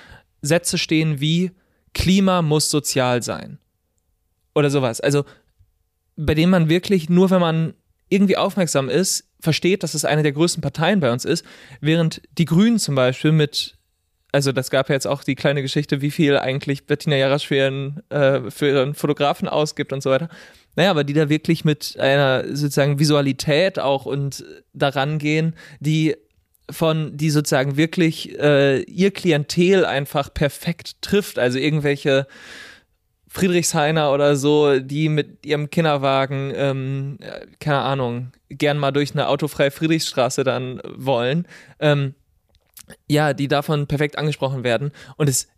Sätze 0.41 0.79
stehen 0.79 1.21
wie 1.21 1.51
Klima 1.95 2.43
muss 2.43 2.71
sozial 2.71 3.23
sein. 3.23 3.59
Oder 4.55 4.71
sowas. 4.71 5.01
Also, 5.01 5.25
bei 6.17 6.35
dem 6.35 6.51
man 6.51 6.69
wirklich 6.69 7.09
nur, 7.09 7.31
wenn 7.31 7.41
man 7.41 7.75
irgendwie 8.09 8.37
aufmerksam 8.37 8.89
ist, 8.89 9.25
versteht, 9.41 9.83
dass 9.83 9.95
es 9.95 10.05
eine 10.05 10.23
der 10.23 10.33
größten 10.33 10.61
Parteien 10.61 11.01
bei 11.01 11.11
uns 11.11 11.25
ist, 11.25 11.45
während 11.81 12.23
die 12.37 12.45
Grünen 12.45 12.79
zum 12.79 12.95
Beispiel 12.95 13.33
mit, 13.33 13.79
also 14.33 14.53
das 14.53 14.71
gab 14.71 14.89
ja 14.89 14.95
jetzt 14.95 15.07
auch 15.07 15.25
die 15.25 15.35
kleine 15.35 15.63
Geschichte, 15.63 16.03
wie 16.03 16.11
viel 16.11 16.37
eigentlich 16.37 16.87
Bettina 16.87 17.17
Jarasch 17.17 17.47
für 17.47 17.57
ihren, 17.57 18.03
äh, 18.11 18.51
für 18.51 18.69
ihren 18.69 18.95
Fotografen 18.95 19.49
ausgibt 19.49 19.93
und 19.93 20.03
so 20.03 20.11
weiter. 20.11 20.29
Naja, 20.77 20.91
aber 20.91 21.05
die 21.05 21.15
da 21.15 21.29
wirklich 21.29 21.65
mit 21.65 21.99
einer 21.99 22.45
sozusagen 22.49 22.99
Visualität 22.99 23.79
auch 23.79 24.07
und 24.07 24.45
daran 24.73 25.19
gehen, 25.19 25.55
die 25.81 26.17
von, 26.71 27.17
die 27.17 27.31
sozusagen 27.31 27.77
wirklich 27.77 28.39
äh, 28.39 28.83
ihr 28.83 29.11
Klientel 29.11 29.85
einfach 29.85 30.33
perfekt 30.33 31.03
trifft. 31.03 31.39
Also 31.39 31.59
irgendwelche 31.59 32.27
Friedrichshainer 33.29 34.13
oder 34.13 34.35
so, 34.35 34.81
die 34.81 35.09
mit 35.09 35.47
ihrem 35.47 35.71
Kinderwagen, 35.71 36.53
ähm, 36.55 37.19
keine 37.61 37.79
Ahnung, 37.79 38.33
gern 38.49 38.77
mal 38.79 38.91
durch 38.91 39.13
eine 39.13 39.29
autofreie 39.29 39.71
Friedrichstraße 39.71 40.43
dann 40.43 40.81
wollen. 40.97 41.47
Ähm, 41.79 42.15
ja, 43.09 43.33
die 43.33 43.47
davon 43.47 43.87
perfekt 43.87 44.19
angesprochen 44.19 44.65
werden. 44.65 44.91
Und 45.17 45.29
es, 45.29 45.49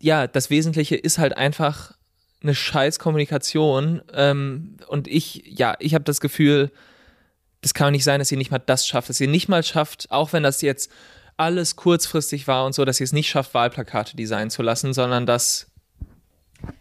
ja, 0.00 0.26
das 0.26 0.48
Wesentliche 0.48 0.96
ist 0.96 1.18
halt 1.18 1.36
einfach 1.36 1.92
eine 2.42 2.54
scheiß 2.54 2.98
Kommunikation. 2.98 4.02
Ähm, 4.12 4.76
und 4.88 5.08
ich, 5.08 5.42
ja, 5.46 5.76
ich 5.80 5.94
habe 5.94 6.04
das 6.04 6.20
Gefühl, 6.20 6.70
das 7.64 7.72
kann 7.72 7.92
nicht 7.92 8.04
sein, 8.04 8.18
dass 8.18 8.30
ihr 8.30 8.36
nicht 8.36 8.50
mal 8.50 8.58
das 8.58 8.86
schafft, 8.86 9.08
dass 9.08 9.20
ihr 9.20 9.28
nicht 9.28 9.48
mal 9.48 9.62
schafft, 9.62 10.10
auch 10.10 10.34
wenn 10.34 10.42
das 10.42 10.60
jetzt 10.60 10.90
alles 11.38 11.76
kurzfristig 11.76 12.46
war 12.46 12.66
und 12.66 12.74
so, 12.74 12.84
dass 12.84 13.00
ihr 13.00 13.04
es 13.04 13.14
nicht 13.14 13.30
schafft, 13.30 13.54
Wahlplakate 13.54 14.16
designen 14.16 14.50
zu 14.50 14.62
lassen, 14.62 14.92
sondern 14.92 15.24
dass 15.24 15.66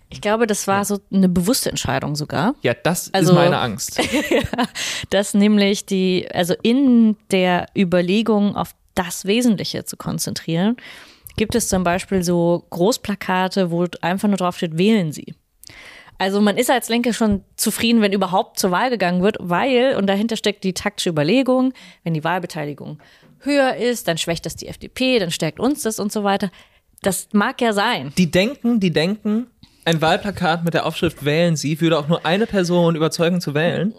ich 0.09 0.21
glaube, 0.21 0.45
das 0.45 0.67
war 0.67 0.83
so 0.85 0.99
eine 1.11 1.27
bewusste 1.29 1.69
Entscheidung 1.69 2.15
sogar. 2.15 2.53
Ja, 2.61 2.73
das 2.73 3.13
also, 3.13 3.31
ist 3.31 3.35
meine 3.35 3.57
Angst. 3.57 3.99
dass 5.09 5.33
nämlich 5.33 5.85
die, 5.85 6.27
also 6.31 6.53
in 6.61 7.17
der 7.31 7.65
Überlegung 7.75 8.55
auf 8.55 8.75
das 8.93 9.25
Wesentliche 9.25 9.85
zu 9.85 9.97
konzentrieren, 9.97 10.77
gibt 11.35 11.55
es 11.55 11.67
zum 11.67 11.83
Beispiel 11.83 12.23
so 12.23 12.65
Großplakate, 12.69 13.71
wo 13.71 13.87
einfach 14.01 14.27
nur 14.27 14.37
drauf 14.37 14.57
steht, 14.57 14.77
wählen 14.77 15.11
Sie. 15.11 15.33
Also 16.17 16.41
man 16.41 16.57
ist 16.57 16.69
als 16.69 16.89
Linke 16.89 17.13
schon 17.13 17.43
zufrieden, 17.55 18.01
wenn 18.01 18.13
überhaupt 18.13 18.59
zur 18.59 18.71
Wahl 18.71 18.89
gegangen 18.89 19.23
wird, 19.23 19.37
weil, 19.39 19.95
und 19.97 20.07
dahinter 20.07 20.37
steckt 20.37 20.63
die 20.63 20.73
taktische 20.73 21.09
Überlegung, 21.09 21.73
wenn 22.03 22.13
die 22.13 22.23
Wahlbeteiligung 22.23 22.99
höher 23.39 23.75
ist, 23.75 24.07
dann 24.07 24.17
schwächt 24.17 24.45
das 24.45 24.55
die 24.55 24.67
FDP, 24.67 25.19
dann 25.19 25.31
stärkt 25.31 25.59
uns 25.59 25.81
das 25.81 25.99
und 25.99 26.11
so 26.11 26.23
weiter. 26.23 26.49
Das 27.01 27.27
mag 27.33 27.59
ja 27.61 27.73
sein. 27.73 28.13
Die 28.17 28.31
denken, 28.31 28.79
die 28.79 28.91
denken, 28.91 29.47
ein 29.85 30.01
Wahlplakat 30.01 30.63
mit 30.63 30.73
der 30.73 30.85
Aufschrift 30.85 31.25
Wählen 31.25 31.57
Sie 31.57 31.79
würde 31.81 31.99
auch 31.99 32.07
nur 32.07 32.25
eine 32.25 32.47
Person 32.47 32.95
überzeugen 32.95 33.41
zu 33.41 33.53
wählen. 33.53 33.93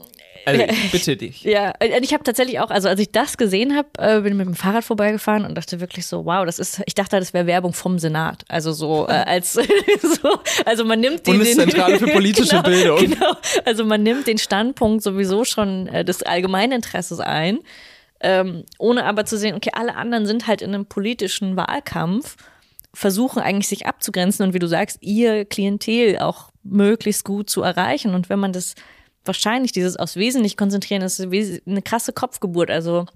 Also 0.46 0.64
bitte 0.92 1.16
dich. 1.16 1.42
Ja, 1.42 1.72
ich 1.80 2.12
habe 2.12 2.24
tatsächlich 2.24 2.60
auch, 2.60 2.70
also 2.70 2.88
als 2.88 3.00
ich 3.00 3.10
das 3.10 3.36
gesehen 3.36 3.76
habe, 3.76 3.88
äh, 3.98 4.20
bin 4.20 4.36
mit 4.36 4.46
dem 4.46 4.54
Fahrrad 4.54 4.84
vorbeigefahren 4.84 5.44
und 5.44 5.54
dachte 5.54 5.80
wirklich 5.80 6.06
so, 6.06 6.24
wow, 6.24 6.44
das 6.44 6.58
ist, 6.58 6.82
ich 6.86 6.94
dachte, 6.94 7.18
das 7.18 7.32
wäre 7.32 7.46
Werbung 7.46 7.72
vom 7.72 7.98
Senat. 7.98 8.44
Also 8.48 8.72
so 8.72 9.06
äh, 9.08 9.12
als 9.26 9.52
so, 9.54 10.38
also 10.64 10.84
man 10.84 11.00
nimmt 11.00 11.26
den 11.26 11.38
Bundeszentrale 11.38 11.98
für 11.98 12.06
politische 12.12 12.50
genau, 12.50 12.62
Bildung. 12.62 12.98
Genau, 12.98 13.36
also 13.64 13.84
man 13.84 14.02
nimmt 14.02 14.26
den 14.26 14.38
Standpunkt 14.38 15.02
sowieso 15.02 15.44
schon 15.44 15.86
äh, 15.88 16.04
des 16.04 16.22
Allgemeininteresses 16.22 17.20
ein, 17.20 17.58
ähm, 18.20 18.64
ohne 18.78 19.04
aber 19.04 19.24
zu 19.24 19.36
sehen, 19.36 19.54
okay, 19.54 19.70
alle 19.74 19.96
anderen 19.96 20.26
sind 20.26 20.46
halt 20.46 20.62
in 20.62 20.74
einem 20.74 20.86
politischen 20.86 21.56
Wahlkampf 21.56 22.36
versuchen 22.94 23.42
eigentlich 23.42 23.68
sich 23.68 23.86
abzugrenzen 23.86 24.46
und 24.46 24.54
wie 24.54 24.58
du 24.58 24.68
sagst, 24.68 24.98
ihr 25.00 25.44
Klientel 25.44 26.18
auch 26.20 26.50
möglichst 26.62 27.24
gut 27.24 27.50
zu 27.50 27.62
erreichen. 27.62 28.14
Und 28.14 28.28
wenn 28.28 28.38
man 28.38 28.52
das 28.52 28.74
wahrscheinlich 29.24 29.72
dieses 29.72 29.96
aufs 29.96 30.16
Wesentliche 30.16 30.56
konzentrieren 30.56 31.02
ist 31.02 31.20
eine 31.20 31.82
krasse 31.82 32.12
Kopfgeburt. 32.12 32.70
Also 32.70 33.06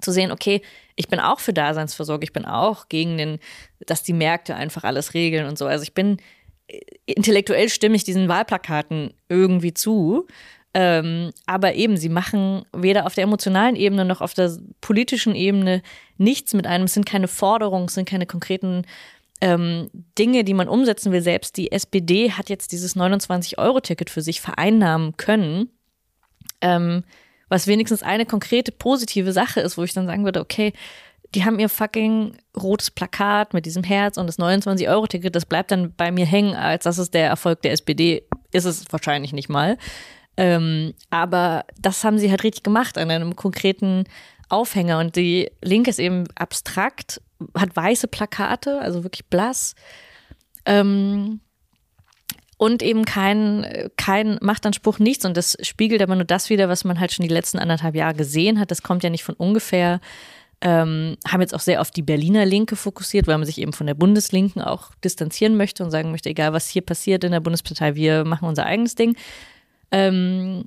zu 0.00 0.10
sehen, 0.10 0.32
okay, 0.32 0.62
ich 0.96 1.08
bin 1.08 1.20
auch 1.20 1.40
für 1.40 1.52
Daseinsvorsorge, 1.52 2.24
ich 2.24 2.32
bin 2.32 2.44
auch 2.44 2.88
gegen 2.88 3.16
den, 3.16 3.38
dass 3.86 4.02
die 4.02 4.12
Märkte 4.12 4.54
einfach 4.56 4.84
alles 4.84 5.14
regeln 5.14 5.46
und 5.46 5.58
so. 5.58 5.66
Also 5.66 5.82
ich 5.82 5.94
bin 5.94 6.18
äh, 6.68 6.80
intellektuell 7.06 7.68
stimmig 7.68 8.04
diesen 8.04 8.28
Wahlplakaten 8.28 9.14
irgendwie 9.28 9.74
zu. 9.74 10.26
Ähm, 10.76 11.30
aber 11.46 11.74
eben, 11.74 11.96
sie 11.96 12.08
machen 12.08 12.64
weder 12.72 13.06
auf 13.06 13.14
der 13.14 13.24
emotionalen 13.24 13.76
Ebene 13.76 14.04
noch 14.04 14.20
auf 14.20 14.34
der 14.34 14.58
politischen 14.80 15.36
Ebene 15.36 15.82
nichts 16.18 16.52
mit 16.52 16.66
einem. 16.66 16.86
Es 16.86 16.94
sind 16.94 17.06
keine 17.06 17.28
Forderungen, 17.28 17.86
es 17.86 17.94
sind 17.94 18.08
keine 18.08 18.26
konkreten 18.26 18.84
ähm, 19.40 19.90
Dinge, 20.18 20.44
die 20.44 20.54
man 20.54 20.68
umsetzen 20.68 21.12
will. 21.12 21.20
Selbst 21.20 21.56
die 21.56 21.72
SPD 21.72 22.32
hat 22.32 22.48
jetzt 22.48 22.72
dieses 22.72 22.96
29-Euro-Ticket 22.96 24.10
für 24.10 24.22
sich 24.22 24.40
vereinnahmen 24.40 25.16
können, 25.16 25.70
ähm, 26.60 27.04
was 27.48 27.66
wenigstens 27.66 28.02
eine 28.02 28.26
konkrete 28.26 28.72
positive 28.72 29.32
Sache 29.32 29.60
ist, 29.60 29.76
wo 29.76 29.82
ich 29.82 29.92
dann 29.92 30.06
sagen 30.06 30.24
würde, 30.24 30.40
okay, 30.40 30.72
die 31.34 31.44
haben 31.44 31.58
ihr 31.58 31.68
fucking 31.68 32.36
rotes 32.56 32.90
Plakat 32.90 33.54
mit 33.54 33.66
diesem 33.66 33.82
Herz 33.82 34.16
und 34.16 34.26
das 34.26 34.38
29-Euro-Ticket, 34.38 35.34
das 35.34 35.46
bleibt 35.46 35.72
dann 35.72 35.92
bei 35.94 36.12
mir 36.12 36.26
hängen, 36.26 36.54
als 36.54 36.84
das 36.84 36.98
ist 36.98 37.12
der 37.12 37.26
Erfolg 37.26 37.62
der 37.62 37.72
SPD. 37.72 38.24
Ist 38.52 38.66
es 38.66 38.84
wahrscheinlich 38.90 39.32
nicht 39.32 39.48
mal. 39.48 39.76
Ähm, 40.36 40.94
aber 41.10 41.64
das 41.78 42.04
haben 42.04 42.18
sie 42.18 42.30
halt 42.30 42.44
richtig 42.44 42.62
gemacht 42.62 42.98
an 42.98 43.10
einem 43.10 43.34
konkreten 43.36 44.04
Aufhänger. 44.48 44.98
Und 44.98 45.16
die 45.16 45.50
Linke 45.62 45.90
ist 45.90 45.98
eben 45.98 46.24
abstrakt 46.36 47.20
hat 47.56 47.74
weiße 47.74 48.08
Plakate, 48.08 48.80
also 48.80 49.02
wirklich 49.02 49.26
blass. 49.26 49.74
Ähm, 50.66 51.40
und 52.56 52.82
eben 52.82 53.04
kein, 53.04 53.90
kein 53.96 54.38
Machtanspruch, 54.40 54.98
nichts. 54.98 55.24
Und 55.24 55.36
das 55.36 55.56
spiegelt 55.62 56.02
aber 56.02 56.14
nur 56.14 56.24
das 56.24 56.50
wieder, 56.50 56.68
was 56.68 56.84
man 56.84 57.00
halt 57.00 57.12
schon 57.12 57.26
die 57.26 57.34
letzten 57.34 57.58
anderthalb 57.58 57.94
Jahre 57.94 58.14
gesehen 58.14 58.60
hat. 58.60 58.70
Das 58.70 58.82
kommt 58.82 59.02
ja 59.02 59.10
nicht 59.10 59.24
von 59.24 59.34
ungefähr. 59.34 60.00
Ähm, 60.60 61.16
haben 61.28 61.40
jetzt 61.40 61.54
auch 61.54 61.60
sehr 61.60 61.80
auf 61.80 61.90
die 61.90 62.02
Berliner 62.02 62.46
Linke 62.46 62.76
fokussiert, 62.76 63.26
weil 63.26 63.36
man 63.36 63.46
sich 63.46 63.58
eben 63.60 63.72
von 63.72 63.86
der 63.86 63.94
Bundeslinken 63.94 64.62
auch 64.62 64.94
distanzieren 65.04 65.56
möchte 65.56 65.84
und 65.84 65.90
sagen 65.90 66.10
möchte, 66.10 66.30
egal 66.30 66.52
was 66.52 66.68
hier 66.68 66.82
passiert 66.82 67.24
in 67.24 67.32
der 67.32 67.40
Bundespartei, 67.40 67.96
wir 67.96 68.24
machen 68.24 68.48
unser 68.48 68.64
eigenes 68.64 68.94
Ding. 68.94 69.16
Ähm, 69.90 70.64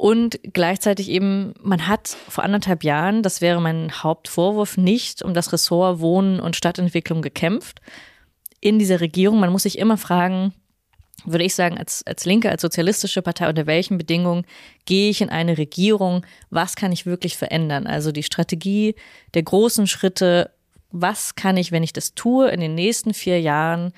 Und 0.00 0.40
gleichzeitig 0.54 1.10
eben, 1.10 1.52
man 1.60 1.86
hat 1.86 2.08
vor 2.08 2.42
anderthalb 2.42 2.84
Jahren, 2.84 3.22
das 3.22 3.42
wäre 3.42 3.60
mein 3.60 3.92
Hauptvorwurf, 4.02 4.78
nicht 4.78 5.20
um 5.20 5.34
das 5.34 5.52
Ressort 5.52 6.00
Wohnen 6.00 6.40
und 6.40 6.56
Stadtentwicklung 6.56 7.20
gekämpft 7.20 7.82
in 8.62 8.78
dieser 8.78 9.02
Regierung. 9.02 9.40
Man 9.40 9.52
muss 9.52 9.64
sich 9.64 9.76
immer 9.76 9.98
fragen, 9.98 10.54
würde 11.26 11.44
ich 11.44 11.54
sagen, 11.54 11.76
als, 11.76 12.02
als 12.06 12.24
Linke, 12.24 12.48
als 12.48 12.62
sozialistische 12.62 13.20
Partei, 13.20 13.46
unter 13.46 13.66
welchen 13.66 13.98
Bedingungen 13.98 14.46
gehe 14.86 15.10
ich 15.10 15.20
in 15.20 15.28
eine 15.28 15.58
Regierung? 15.58 16.24
Was 16.48 16.76
kann 16.76 16.92
ich 16.92 17.04
wirklich 17.04 17.36
verändern? 17.36 17.86
Also 17.86 18.10
die 18.10 18.22
Strategie 18.22 18.94
der 19.34 19.42
großen 19.42 19.86
Schritte, 19.86 20.50
was 20.90 21.34
kann 21.34 21.58
ich, 21.58 21.72
wenn 21.72 21.82
ich 21.82 21.92
das 21.92 22.14
tue, 22.14 22.48
in 22.48 22.60
den 22.60 22.74
nächsten 22.74 23.12
vier 23.12 23.38
Jahren 23.38 23.92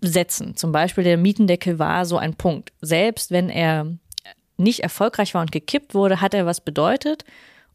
setzen? 0.00 0.56
Zum 0.56 0.72
Beispiel 0.72 1.04
der 1.04 1.16
Mietendeckel 1.16 1.78
war 1.78 2.06
so 2.06 2.18
ein 2.18 2.34
Punkt. 2.34 2.72
Selbst 2.80 3.30
wenn 3.30 3.50
er 3.50 3.86
nicht 4.56 4.80
erfolgreich 4.80 5.34
war 5.34 5.40
und 5.40 5.52
gekippt 5.52 5.94
wurde, 5.94 6.20
hat 6.20 6.34
er 6.34 6.46
was 6.46 6.60
bedeutet. 6.60 7.24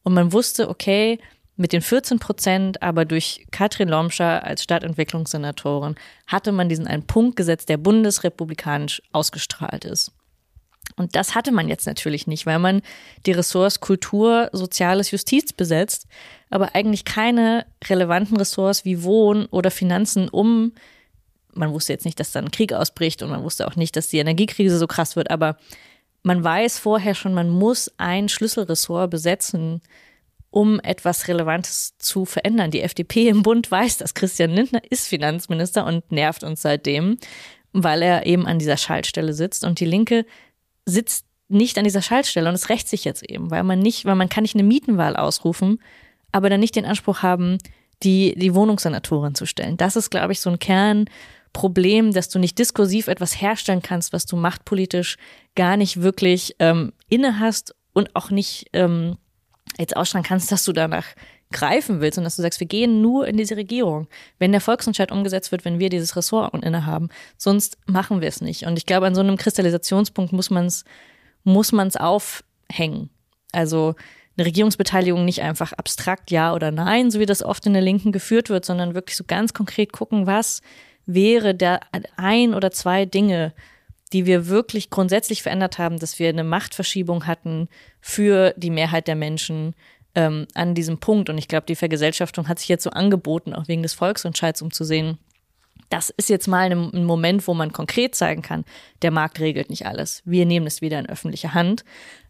Und 0.03 0.13
man 0.13 0.31
wusste, 0.31 0.69
okay, 0.69 1.19
mit 1.59 1.73
den 1.73 1.81
14 1.81 2.19
Prozent, 2.19 2.81
aber 2.81 3.03
durch 3.03 3.45
Katrin 3.51 3.89
Lomscher 3.89 4.45
als 4.45 4.63
Stadtentwicklungssenatorin 4.63 5.95
hatte 6.25 6.53
man 6.53 6.69
diesen 6.69 6.87
einen 6.87 7.05
Punkt 7.05 7.35
gesetzt, 7.35 7.67
der 7.67 7.75
bundesrepublikanisch 7.75 9.01
ausgestrahlt 9.11 9.83
ist. 9.83 10.13
Und 10.95 11.15
das 11.15 11.35
hatte 11.35 11.51
man 11.51 11.67
jetzt 11.67 11.85
natürlich 11.85 12.27
nicht, 12.27 12.45
weil 12.45 12.59
man 12.59 12.81
die 13.25 13.31
Ressorts 13.31 13.81
Kultur, 13.81 14.49
Soziales, 14.53 15.11
Justiz 15.11 15.53
besetzt, 15.53 16.07
aber 16.49 16.75
eigentlich 16.75 17.05
keine 17.05 17.65
relevanten 17.85 18.37
Ressorts 18.37 18.85
wie 18.85 19.03
Wohn 19.03 19.45
oder 19.47 19.69
Finanzen 19.69 20.29
um. 20.29 20.73
Man 21.53 21.73
wusste 21.73 21.93
jetzt 21.93 22.05
nicht, 22.05 22.19
dass 22.19 22.31
dann 22.31 22.45
ein 22.45 22.51
Krieg 22.51 22.73
ausbricht 22.73 23.21
und 23.21 23.29
man 23.29 23.43
wusste 23.43 23.67
auch 23.67 23.75
nicht, 23.75 23.95
dass 23.95 24.07
die 24.07 24.19
Energiekrise 24.19 24.77
so 24.77 24.87
krass 24.87 25.15
wird, 25.15 25.29
aber 25.29 25.57
man 26.29 26.43
weiß 26.43 26.77
vorher 26.77 27.15
schon, 27.15 27.33
man 27.33 27.49
muss 27.49 27.91
ein 27.97 28.29
Schlüsselressort 28.29 29.09
besetzen, 29.09 29.81
um 30.51 30.79
etwas 30.81 31.27
Relevantes 31.27 31.97
zu 31.97 32.23
verändern. 32.25 32.69
Die 32.69 32.83
FDP 32.83 33.29
im 33.29 33.41
Bund 33.41 33.71
weiß, 33.71 33.97
dass 33.97 34.13
Christian 34.13 34.51
Lindner 34.51 34.83
ist 34.91 35.07
Finanzminister 35.07 35.87
und 35.87 36.11
nervt 36.11 36.43
uns 36.43 36.61
seitdem, 36.61 37.17
weil 37.73 38.03
er 38.03 38.27
eben 38.27 38.45
an 38.45 38.59
dieser 38.59 38.77
Schaltstelle 38.77 39.33
sitzt. 39.33 39.63
Und 39.63 39.79
die 39.79 39.85
Linke 39.85 40.23
sitzt 40.85 41.25
nicht 41.47 41.79
an 41.79 41.83
dieser 41.83 42.03
Schaltstelle 42.03 42.47
und 42.47 42.53
es 42.53 42.69
rächt 42.69 42.89
sich 42.89 43.05
jetzt 43.05 43.27
eben, 43.27 43.49
weil 43.49 43.63
man 43.63 43.79
nicht, 43.79 44.05
weil 44.05 44.13
man 44.13 44.29
kann 44.29 44.43
nicht 44.43 44.53
eine 44.53 44.63
Mietenwahl 44.63 45.15
ausrufen, 45.15 45.81
aber 46.31 46.51
dann 46.51 46.59
nicht 46.59 46.75
den 46.75 46.85
Anspruch 46.85 47.23
haben, 47.23 47.57
die, 48.03 48.35
die 48.37 48.53
Wohnungssenatorin 48.53 49.33
zu 49.33 49.47
stellen. 49.47 49.77
Das 49.77 49.95
ist, 49.95 50.11
glaube 50.11 50.33
ich, 50.33 50.41
so 50.41 50.51
ein 50.51 50.59
Kernproblem, 50.59 52.13
dass 52.13 52.29
du 52.29 52.37
nicht 52.37 52.59
diskursiv 52.59 53.07
etwas 53.07 53.41
herstellen 53.41 53.81
kannst, 53.81 54.13
was 54.13 54.27
du 54.27 54.35
machtpolitisch 54.35 55.17
gar 55.59 55.75
nicht 55.75 56.01
wirklich 56.01 56.55
ähm, 56.59 56.93
inne 57.09 57.41
hast 57.41 57.75
und 57.91 58.15
auch 58.15 58.29
nicht 58.29 58.67
ähm, 58.71 59.17
jetzt 59.77 59.97
ausstrahlen 59.97 60.25
kannst, 60.25 60.53
dass 60.53 60.63
du 60.63 60.71
danach 60.71 61.05
greifen 61.51 61.99
willst 61.99 62.17
und 62.17 62.23
dass 62.23 62.37
du 62.37 62.41
sagst, 62.41 62.61
wir 62.61 62.67
gehen 62.67 63.01
nur 63.01 63.27
in 63.27 63.35
diese 63.35 63.57
Regierung, 63.57 64.07
wenn 64.37 64.53
der 64.53 64.61
Volksentscheid 64.61 65.11
umgesetzt 65.11 65.51
wird, 65.51 65.65
wenn 65.65 65.77
wir 65.77 65.89
dieses 65.89 66.15
Ressort 66.15 66.53
innehaben. 66.63 67.09
Sonst 67.35 67.77
machen 67.87 68.21
wir 68.21 68.29
es 68.29 68.39
nicht. 68.39 68.67
Und 68.67 68.77
ich 68.77 68.85
glaube, 68.85 69.05
an 69.07 69.15
so 69.15 69.19
einem 69.19 69.35
Kristallisationspunkt 69.35 70.31
muss 70.31 70.49
man 70.49 70.67
es 70.67 70.85
muss 71.43 71.73
man's 71.73 71.97
aufhängen. 71.97 73.09
Also 73.51 73.95
eine 74.37 74.45
Regierungsbeteiligung 74.45 75.25
nicht 75.25 75.41
einfach 75.41 75.73
abstrakt 75.73 76.31
ja 76.31 76.53
oder 76.53 76.71
nein, 76.71 77.11
so 77.11 77.19
wie 77.19 77.25
das 77.25 77.43
oft 77.43 77.65
in 77.65 77.73
der 77.73 77.81
Linken 77.81 78.13
geführt 78.13 78.49
wird, 78.49 78.63
sondern 78.63 78.93
wirklich 78.93 79.17
so 79.17 79.25
ganz 79.27 79.53
konkret 79.53 79.91
gucken, 79.91 80.25
was 80.25 80.61
wäre 81.05 81.53
da 81.53 81.81
ein 82.15 82.53
oder 82.53 82.71
zwei 82.71 83.05
Dinge, 83.05 83.53
die 84.13 84.25
wir 84.25 84.47
wirklich 84.47 84.89
grundsätzlich 84.89 85.43
verändert 85.43 85.77
haben, 85.77 85.99
dass 85.99 86.19
wir 86.19 86.29
eine 86.29 86.43
Machtverschiebung 86.43 87.27
hatten 87.27 87.69
für 88.01 88.53
die 88.57 88.71
Mehrheit 88.71 89.07
der 89.07 89.15
Menschen 89.15 89.75
ähm, 90.15 90.47
an 90.55 90.73
diesem 90.73 90.99
Punkt. 90.99 91.29
Und 91.29 91.37
ich 91.37 91.47
glaube, 91.47 91.65
die 91.67 91.75
Vergesellschaftung 91.75 92.47
hat 92.47 92.59
sich 92.59 92.69
jetzt 92.69 92.83
so 92.83 92.89
angeboten, 92.89 93.53
auch 93.53 93.67
wegen 93.67 93.83
des 93.83 93.93
Volksentscheids, 93.93 94.61
um 94.61 94.71
zu 94.71 94.83
sehen, 94.83 95.19
das 95.89 96.11
ist 96.11 96.29
jetzt 96.29 96.47
mal 96.47 96.71
ein 96.71 97.03
Moment, 97.03 97.47
wo 97.47 97.53
man 97.53 97.71
konkret 97.71 98.13
zeigen 98.15 98.41
kann, 98.41 98.63
der 99.01 99.11
Markt 99.11 99.39
regelt 99.39 99.69
nicht 99.69 99.85
alles. 99.87 100.21
Wir 100.23 100.45
nehmen 100.45 100.67
es 100.67 100.81
wieder 100.81 100.99
in 100.99 101.09
öffentliche 101.09 101.53
Hand, 101.53 101.83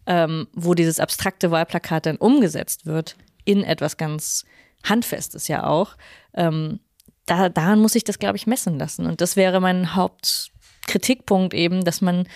ähm, 0.05 0.47
wo 0.53 0.73
dieses 0.73 0.99
abstrakte 0.99 1.51
Wahlplakat 1.51 2.05
dann 2.05 2.15
umgesetzt 2.15 2.85
wird 2.85 3.17
in 3.43 3.63
etwas 3.63 3.97
ganz 3.97 4.45
Handfestes 4.83 5.47
ja 5.49 5.65
auch. 5.65 5.97
Ähm, 6.33 6.79
da, 7.25 7.49
daran 7.49 7.79
muss 7.79 7.95
ich 7.95 8.03
das, 8.03 8.17
glaube 8.17 8.37
ich, 8.37 8.47
messen 8.47 8.79
lassen. 8.79 9.05
Und 9.05 9.21
das 9.21 9.35
wäre 9.35 9.59
mein 9.59 9.95
Haupt, 9.95 10.51
Kritikpunkt 10.89 11.53
eben, 11.53 11.85
dass 11.85 12.01
man 12.01 12.27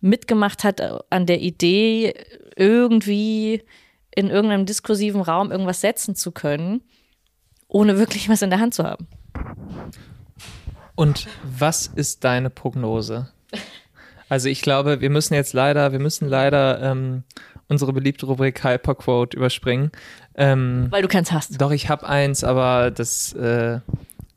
mitgemacht 0.00 0.64
hat 0.64 0.80
an 1.10 1.26
der 1.26 1.40
Idee, 1.40 2.14
irgendwie 2.56 3.62
in 4.14 4.28
irgendeinem 4.28 4.66
diskursiven 4.66 5.20
Raum 5.20 5.50
irgendwas 5.50 5.80
setzen 5.80 6.14
zu 6.14 6.32
können, 6.32 6.82
ohne 7.68 7.98
wirklich 7.98 8.28
was 8.28 8.42
in 8.42 8.50
der 8.50 8.60
Hand 8.60 8.74
zu 8.74 8.84
haben. 8.84 9.06
Und 10.94 11.28
was 11.58 11.86
ist 11.86 12.24
deine 12.24 12.50
Prognose? 12.50 13.30
Also 14.28 14.48
ich 14.48 14.62
glaube, 14.62 15.00
wir 15.00 15.10
müssen 15.10 15.34
jetzt 15.34 15.54
leider, 15.54 15.92
wir 15.92 15.98
müssen 15.98 16.28
leider 16.28 16.80
ähm, 16.82 17.24
unsere 17.68 17.92
beliebte 17.92 18.26
Rubrik 18.26 18.62
Hyperquote 18.62 19.36
überspringen. 19.36 19.90
Ähm, 20.34 20.88
Weil 20.90 21.02
du 21.02 21.08
keins 21.08 21.32
hast. 21.32 21.60
Doch, 21.60 21.70
ich 21.70 21.88
habe 21.88 22.06
eins, 22.06 22.44
aber 22.44 22.90
das 22.90 23.32
äh, 23.32 23.80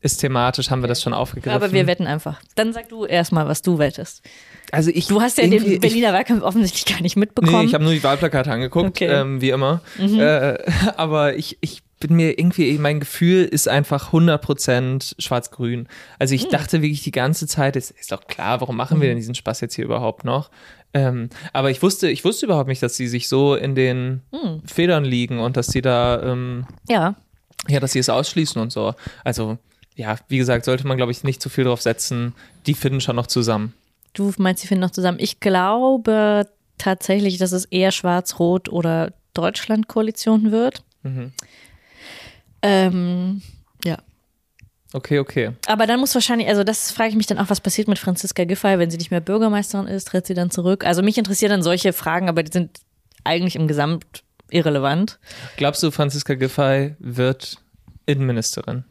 ist 0.03 0.17
thematisch, 0.17 0.69
haben 0.69 0.83
wir 0.83 0.87
das 0.87 1.01
schon 1.01 1.13
aufgegriffen. 1.13 1.55
Aber 1.55 1.71
wir 1.71 1.87
wetten 1.87 2.05
einfach. 2.05 2.41
Dann 2.55 2.73
sag 2.73 2.89
du 2.89 3.05
erstmal, 3.05 3.47
was 3.47 3.61
du 3.61 3.79
wettest. 3.79 4.21
Also 4.71 4.91
ich, 4.93 5.07
du 5.07 5.21
hast 5.21 5.37
ja 5.37 5.47
den 5.47 5.79
Berliner 5.79 6.09
ich, 6.09 6.13
Wahlkampf 6.13 6.43
offensichtlich 6.43 6.85
gar 6.85 7.01
nicht 7.01 7.15
mitbekommen. 7.15 7.59
Nee, 7.59 7.65
ich 7.65 7.73
habe 7.73 7.83
nur 7.83 7.93
die 7.93 8.03
Wahlplakate 8.03 8.51
angeguckt, 8.51 8.89
okay. 9.01 9.07
ähm, 9.07 9.39
wie 9.39 9.51
immer. 9.51 9.81
Mhm. 9.97 10.19
Äh, 10.19 10.57
aber 10.97 11.35
ich, 11.37 11.57
ich 11.61 11.83
bin 11.99 12.17
mir 12.17 12.37
irgendwie, 12.37 12.77
mein 12.79 12.99
Gefühl 12.99 13.45
ist 13.45 13.69
einfach 13.69 14.11
100% 14.11 15.15
schwarz-grün. 15.19 15.87
Also 16.19 16.35
ich 16.35 16.47
mhm. 16.47 16.51
dachte 16.51 16.81
wirklich 16.81 17.03
die 17.03 17.11
ganze 17.11 17.47
Zeit, 17.47 17.77
es 17.77 17.91
ist 17.91 18.11
doch 18.11 18.27
klar, 18.27 18.59
warum 18.59 18.75
machen 18.75 18.99
wir 18.99 19.07
mhm. 19.07 19.11
denn 19.11 19.17
diesen 19.17 19.35
Spaß 19.35 19.61
jetzt 19.61 19.75
hier 19.75 19.85
überhaupt 19.85 20.25
noch? 20.25 20.49
Ähm, 20.93 21.29
aber 21.53 21.71
ich 21.71 21.81
wusste, 21.81 22.09
ich 22.09 22.25
wusste 22.25 22.45
überhaupt 22.45 22.67
nicht, 22.67 22.83
dass 22.83 22.97
sie 22.97 23.07
sich 23.07 23.29
so 23.29 23.55
in 23.55 23.73
den 23.73 24.21
mhm. 24.31 24.61
Federn 24.65 25.05
liegen 25.05 25.39
und 25.39 25.55
dass 25.55 25.67
sie 25.67 25.81
da, 25.81 26.21
ähm, 26.21 26.65
ja. 26.89 27.15
ja, 27.69 27.79
dass 27.79 27.93
sie 27.93 27.99
es 27.99 28.09
ausschließen 28.09 28.61
und 28.61 28.71
so. 28.71 28.93
Also 29.23 29.57
ja, 29.95 30.17
wie 30.27 30.37
gesagt, 30.37 30.65
sollte 30.65 30.87
man, 30.87 30.97
glaube 30.97 31.11
ich, 31.11 31.23
nicht 31.23 31.41
zu 31.41 31.49
viel 31.49 31.65
drauf 31.65 31.81
setzen. 31.81 32.33
Die 32.65 32.73
finden 32.73 33.01
schon 33.01 33.15
noch 33.15 33.27
zusammen. 33.27 33.73
Du 34.13 34.31
meinst, 34.37 34.61
sie 34.61 34.67
finden 34.67 34.81
noch 34.81 34.91
zusammen. 34.91 35.17
Ich 35.19 35.39
glaube 35.39 36.47
tatsächlich, 36.77 37.37
dass 37.37 37.51
es 37.51 37.65
eher 37.65 37.91
Schwarz-Rot 37.91 38.69
oder 38.69 39.13
Deutschland-Koalition 39.33 40.51
wird. 40.51 40.83
Mhm. 41.03 41.31
Ähm, 42.61 43.41
ja. 43.83 43.97
Okay, 44.93 45.19
okay. 45.19 45.51
Aber 45.67 45.87
dann 45.87 45.99
muss 45.99 46.13
wahrscheinlich, 46.13 46.47
also 46.47 46.63
das 46.63 46.91
frage 46.91 47.09
ich 47.09 47.15
mich 47.15 47.25
dann 47.25 47.39
auch, 47.39 47.49
was 47.49 47.61
passiert 47.61 47.87
mit 47.87 47.99
Franziska 47.99 48.43
Giffey, 48.43 48.77
wenn 48.77 48.91
sie 48.91 48.97
nicht 48.97 49.11
mehr 49.11 49.21
Bürgermeisterin 49.21 49.87
ist, 49.87 50.07
tritt 50.07 50.27
sie 50.27 50.35
dann 50.35 50.51
zurück? 50.51 50.85
Also 50.85 51.01
mich 51.01 51.17
interessieren 51.17 51.49
dann 51.49 51.63
solche 51.63 51.93
Fragen, 51.93 52.29
aber 52.29 52.43
die 52.43 52.51
sind 52.51 52.79
eigentlich 53.23 53.55
im 53.55 53.67
Gesamt 53.67 54.23
irrelevant. 54.49 55.19
Glaubst 55.57 55.81
du, 55.81 55.89
Franziska 55.89 56.35
Giffey 56.35 56.95
wird 56.99 57.57
Innenministerin? 58.05 58.83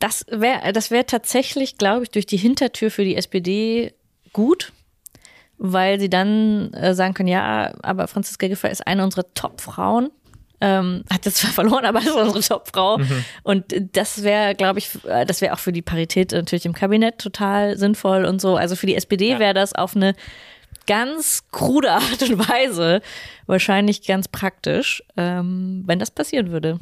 Das 0.00 0.24
wäre 0.28 0.72
das 0.72 0.90
wär 0.90 1.06
tatsächlich, 1.06 1.78
glaube 1.78 2.04
ich, 2.04 2.10
durch 2.10 2.26
die 2.26 2.38
Hintertür 2.38 2.90
für 2.90 3.04
die 3.04 3.16
SPD 3.16 3.94
gut, 4.32 4.72
weil 5.58 6.00
sie 6.00 6.10
dann 6.10 6.72
äh, 6.72 6.94
sagen 6.94 7.14
können, 7.14 7.28
ja, 7.28 7.72
aber 7.82 8.08
Franziska 8.08 8.48
Giffey 8.48 8.70
ist 8.70 8.86
eine 8.86 9.04
unserer 9.04 9.32
Top-Frauen. 9.34 10.10
Ähm, 10.62 11.04
hat 11.10 11.24
jetzt 11.26 11.38
zwar 11.38 11.50
verloren, 11.52 11.84
aber 11.84 12.00
ist 12.00 12.10
unsere 12.10 12.40
Top-Frau. 12.40 12.98
Mhm. 12.98 13.24
Und 13.42 13.64
das 13.92 14.22
wäre, 14.22 14.54
glaube 14.54 14.78
ich, 14.78 14.90
das 15.04 15.40
wäre 15.40 15.54
auch 15.54 15.58
für 15.58 15.72
die 15.72 15.82
Parität 15.82 16.32
natürlich 16.32 16.66
im 16.66 16.74
Kabinett 16.74 17.18
total 17.18 17.78
sinnvoll 17.78 18.24
und 18.24 18.40
so. 18.40 18.56
Also 18.56 18.76
für 18.76 18.86
die 18.86 18.94
SPD 18.94 19.32
ja. 19.32 19.38
wäre 19.38 19.54
das 19.54 19.74
auf 19.74 19.94
eine 19.94 20.14
ganz 20.86 21.44
krude 21.50 21.92
Art 21.92 22.22
und 22.22 22.48
Weise 22.48 23.00
wahrscheinlich 23.46 24.06
ganz 24.06 24.28
praktisch, 24.28 25.02
ähm, 25.16 25.82
wenn 25.86 25.98
das 25.98 26.10
passieren 26.10 26.50
würde. 26.52 26.80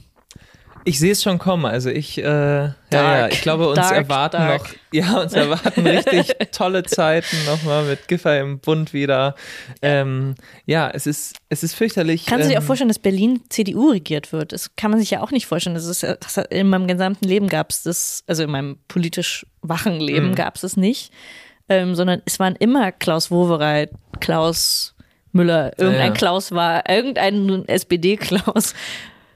Ich 0.88 0.98
sehe 0.98 1.12
es 1.12 1.22
schon 1.22 1.38
kommen. 1.38 1.66
Also 1.66 1.90
ich, 1.90 2.16
äh, 2.16 2.22
ja, 2.24 2.74
ja, 2.90 3.28
ich 3.28 3.42
glaube, 3.42 3.68
uns 3.68 3.76
dark, 3.76 3.94
erwarten 3.94 4.38
dark. 4.38 4.62
noch, 4.62 4.70
ja, 4.90 5.20
uns 5.20 5.34
erwarten 5.34 5.86
richtig 5.86 6.34
tolle 6.52 6.82
Zeiten 6.82 7.36
nochmal 7.44 7.84
mit 7.84 8.08
Giffey 8.08 8.40
im 8.40 8.58
Bund 8.58 8.94
wieder. 8.94 9.34
Ähm, 9.82 10.34
ja, 10.64 10.88
es 10.88 11.06
ist, 11.06 11.36
es 11.50 11.62
ist 11.62 11.74
fürchterlich. 11.74 12.24
Kannst 12.24 12.46
du 12.46 12.52
dir 12.52 12.56
auch 12.56 12.62
ähm, 12.62 12.66
vorstellen, 12.66 12.88
dass 12.88 12.98
Berlin 12.98 13.42
CDU 13.50 13.90
regiert 13.90 14.32
wird? 14.32 14.52
Das 14.52 14.76
kann 14.76 14.90
man 14.90 14.98
sich 14.98 15.10
ja 15.10 15.20
auch 15.20 15.30
nicht 15.30 15.46
vorstellen. 15.46 15.74
Das 15.74 15.84
ist, 15.84 16.04
das 16.04 16.38
in 16.48 16.70
meinem 16.70 16.86
gesamten 16.86 17.26
Leben 17.26 17.48
gab 17.48 17.70
es 17.70 17.82
das, 17.82 18.24
also 18.26 18.44
in 18.44 18.50
meinem 18.50 18.78
politisch 18.88 19.44
wachen 19.60 20.00
Leben 20.00 20.30
mhm. 20.30 20.34
gab 20.36 20.56
es 20.56 20.62
es 20.62 20.78
nicht, 20.78 21.12
ähm, 21.68 21.96
sondern 21.96 22.22
es 22.24 22.40
waren 22.40 22.56
immer 22.56 22.92
Klaus 22.92 23.30
Wowereit, 23.30 23.90
Klaus 24.20 24.94
Müller, 25.32 25.72
irgendein 25.76 26.00
ja, 26.00 26.06
ja. 26.06 26.12
Klaus 26.12 26.52
war, 26.52 26.88
irgendein 26.88 27.68
SPD-Klaus 27.68 28.72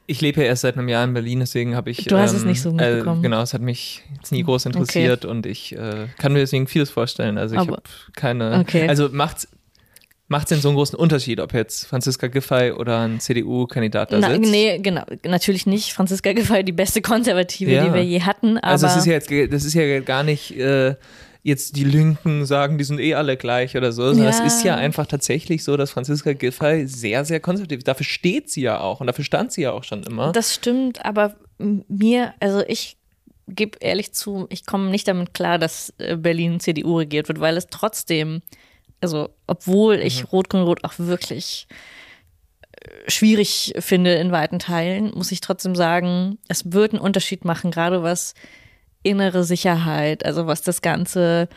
ich 0.07 0.21
lebe 0.21 0.41
ja 0.41 0.47
erst 0.47 0.63
seit 0.63 0.77
einem 0.77 0.89
Jahr 0.89 1.05
in 1.05 1.15
Berlin, 1.15 1.41
deswegen 1.41 1.77
habe 1.77 1.91
ich. 1.91 2.05
Du 2.05 2.17
hast 2.17 2.33
ähm, 2.33 2.39
es 2.39 2.45
nicht 2.45 2.61
so 2.63 2.73
mitbekommen. 2.73 3.21
Äh, 3.21 3.23
genau, 3.23 3.43
es 3.43 3.55
hat 3.55 3.63
mich 3.63 4.03
jetzt 4.17 4.33
nie 4.33 4.43
groß 4.43 4.67
interessiert 4.67 5.25
okay. 5.25 5.31
und 5.31 5.47
ich 5.47 5.77
äh, 5.77 6.07
kann 6.19 6.33
mir 6.33 6.41
deswegen 6.41 6.67
vieles 6.67 6.91
vorstellen. 6.91 7.39
Also 7.39 7.55
ich 7.55 7.61
habe 7.61 7.83
keine. 8.15 8.59
Okay. 8.61 8.89
Also 8.89 9.09
macht's. 9.11 9.49
Macht 10.29 10.45
es 10.45 10.49
denn 10.49 10.61
so 10.61 10.69
einen 10.69 10.77
großen 10.77 10.99
Unterschied, 10.99 11.41
ob 11.41 11.53
jetzt 11.53 11.85
Franziska 11.85 12.27
Giffey 12.29 12.73
oder 12.73 13.01
ein 13.01 13.21
CDU-Kandidat 13.21 14.13
da 14.13 14.19
Na, 14.19 14.31
sitzt? 14.31 14.51
nee, 14.51 14.79
genau, 14.79 15.03
natürlich 15.27 15.67
nicht. 15.67 15.93
Franziska 15.93 16.33
Giffey, 16.33 16.65
die 16.65 16.73
beste 16.73 17.03
Konservative, 17.03 17.71
Ja. 17.71 17.85
die 17.85 17.93
wir 17.93 18.03
je 18.03 18.23
hatten. 18.23 18.57
Aber 18.57 18.69
also 18.69 18.87
es 18.87 18.97
ist 18.97 19.05
ja 19.05 19.13
jetzt, 19.13 19.31
das 19.53 19.65
ist 19.65 19.75
ja 19.75 20.01
gar 20.01 20.23
nicht 20.23 20.57
äh, 20.57 20.95
jetzt 21.45 21.75
die 21.77 21.85
Linken 21.85 22.47
sagen, 22.47 22.79
die 22.79 22.85
sind 22.85 23.01
eh 23.01 23.15
alle 23.15 23.37
gleich 23.37 23.77
oder 23.77 23.91
so, 23.93 24.07
sondern 24.09 24.25
Ja. 24.25 24.31
es 24.31 24.41
ist 24.41 24.63
ja 24.65 24.77
einfach 24.77 25.07
tatsächlich 25.07 25.65
so, 25.65 25.77
dass 25.77 25.91
Franziska 25.91 26.33
Giffey 26.35 26.87
sehr, 26.87 27.25
sehr 27.25 27.41
konservativ 27.41 27.79
ist. 27.79 27.89
Dafür 27.89 28.07
steht 28.07 28.49
sie 28.51 28.63
ja 28.63 28.81
auch 28.81 29.01
und 29.01 29.09
dafür 29.09 29.25
stand 29.25 29.51
sie 29.53 29.63
ja 29.63 29.73
auch 29.73 29.83
schon 29.85 30.05
immer. 30.05 30.31
Das 30.33 30.55
stimmt, 30.55 31.05
aber 31.05 31.35
mir, 31.59 32.35
also 32.39 32.63
ich 32.67 32.97
gebe 33.49 33.77
ehrlich 33.81 34.13
zu, 34.15 34.47
ich 34.51 34.67
komme 34.67 34.89
nicht 34.91 35.09
damit 35.09 35.35
klar, 35.35 35.59
dass 35.59 35.93
äh, 35.99 36.17
Berlin 36.17 36.61
CDU 36.61 36.99
regiert 36.99 37.27
wird, 37.27 37.41
weil 37.41 37.57
es 37.57 37.67
trotzdem, 37.67 38.41
also 39.01 39.31
obwohl 39.49 39.97
Mhm. 39.97 40.03
ich 40.03 40.31
Rot-Grün-Rot 40.33 40.85
auch 40.85 40.95
wirklich 40.99 41.67
äh, 42.73 43.11
schwierig 43.11 43.75
finde 43.81 44.15
in 44.15 44.31
weiten 44.31 44.61
Teilen, 44.61 45.11
muss 45.15 45.33
ich 45.33 45.41
trotzdem 45.41 45.75
sagen, 45.75 46.39
es 46.47 46.73
wird 46.73 46.93
einen 46.93 47.03
Unterschied 47.03 47.45
machen, 47.45 47.73
gerade 47.73 48.03
was 48.05 48.35
innere 49.03 49.45
Sicherheit, 49.45 50.25
also 50.25 50.47
was 50.47 50.63
das 50.63 50.83
ganze 50.83 51.49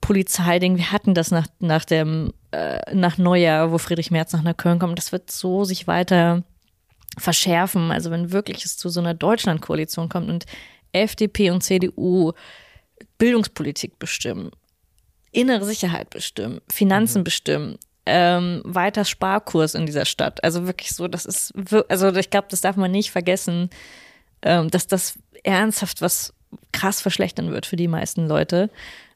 Polizeiding, 0.00 0.76
wir 0.76 0.92
hatten 0.92 1.14
das 1.14 1.30
nach, 1.30 1.46
nach 1.60 1.84
dem, 1.84 2.32
äh, 2.50 2.94
nach 2.94 3.18
Neujahr, 3.18 3.72
wo 3.72 3.78
Friedrich 3.78 4.10
Merz 4.10 4.32
nach 4.32 4.56
Köln 4.56 4.78
kommt, 4.78 4.98
das 4.98 5.12
wird 5.12 5.30
so 5.30 5.64
sich 5.64 5.86
weiter 5.86 6.42
verschärfen. 7.18 7.90
Also 7.90 8.10
wenn 8.10 8.32
wirklich 8.32 8.64
es 8.64 8.76
zu 8.76 8.88
so 8.88 9.00
einer 9.00 9.14
Deutschlandkoalition 9.14 10.08
kommt 10.08 10.28
und 10.28 10.46
FDP 10.92 11.50
und 11.50 11.62
CDU 11.62 12.32
Bildungspolitik 13.18 13.98
bestimmen, 13.98 14.50
innere 15.30 15.64
Sicherheit 15.64 16.10
bestimmen, 16.10 16.60
Finanzen 16.68 17.24
bestimmen, 17.24 17.78
ähm, 18.04 18.62
weiter 18.64 19.04
Sparkurs 19.04 19.74
in 19.74 19.86
dieser 19.86 20.04
Stadt. 20.04 20.42
Also 20.42 20.66
wirklich 20.66 20.90
so, 20.90 21.08
das 21.08 21.24
ist, 21.24 21.52
also 21.88 22.14
ich 22.14 22.30
glaube, 22.30 22.48
das 22.50 22.60
darf 22.60 22.76
man 22.76 22.90
nicht 22.90 23.10
vergessen, 23.10 23.70
ähm, 24.42 24.68
dass 24.68 24.86
das 24.86 25.18
ernsthaft 25.44 26.02
was 26.02 26.34
krass 26.72 27.00
verschlechtern 27.00 27.50
wird 27.50 27.66
für 27.66 27.76
die 27.76 27.88
meisten 27.88 28.26
Leute. 28.28 28.70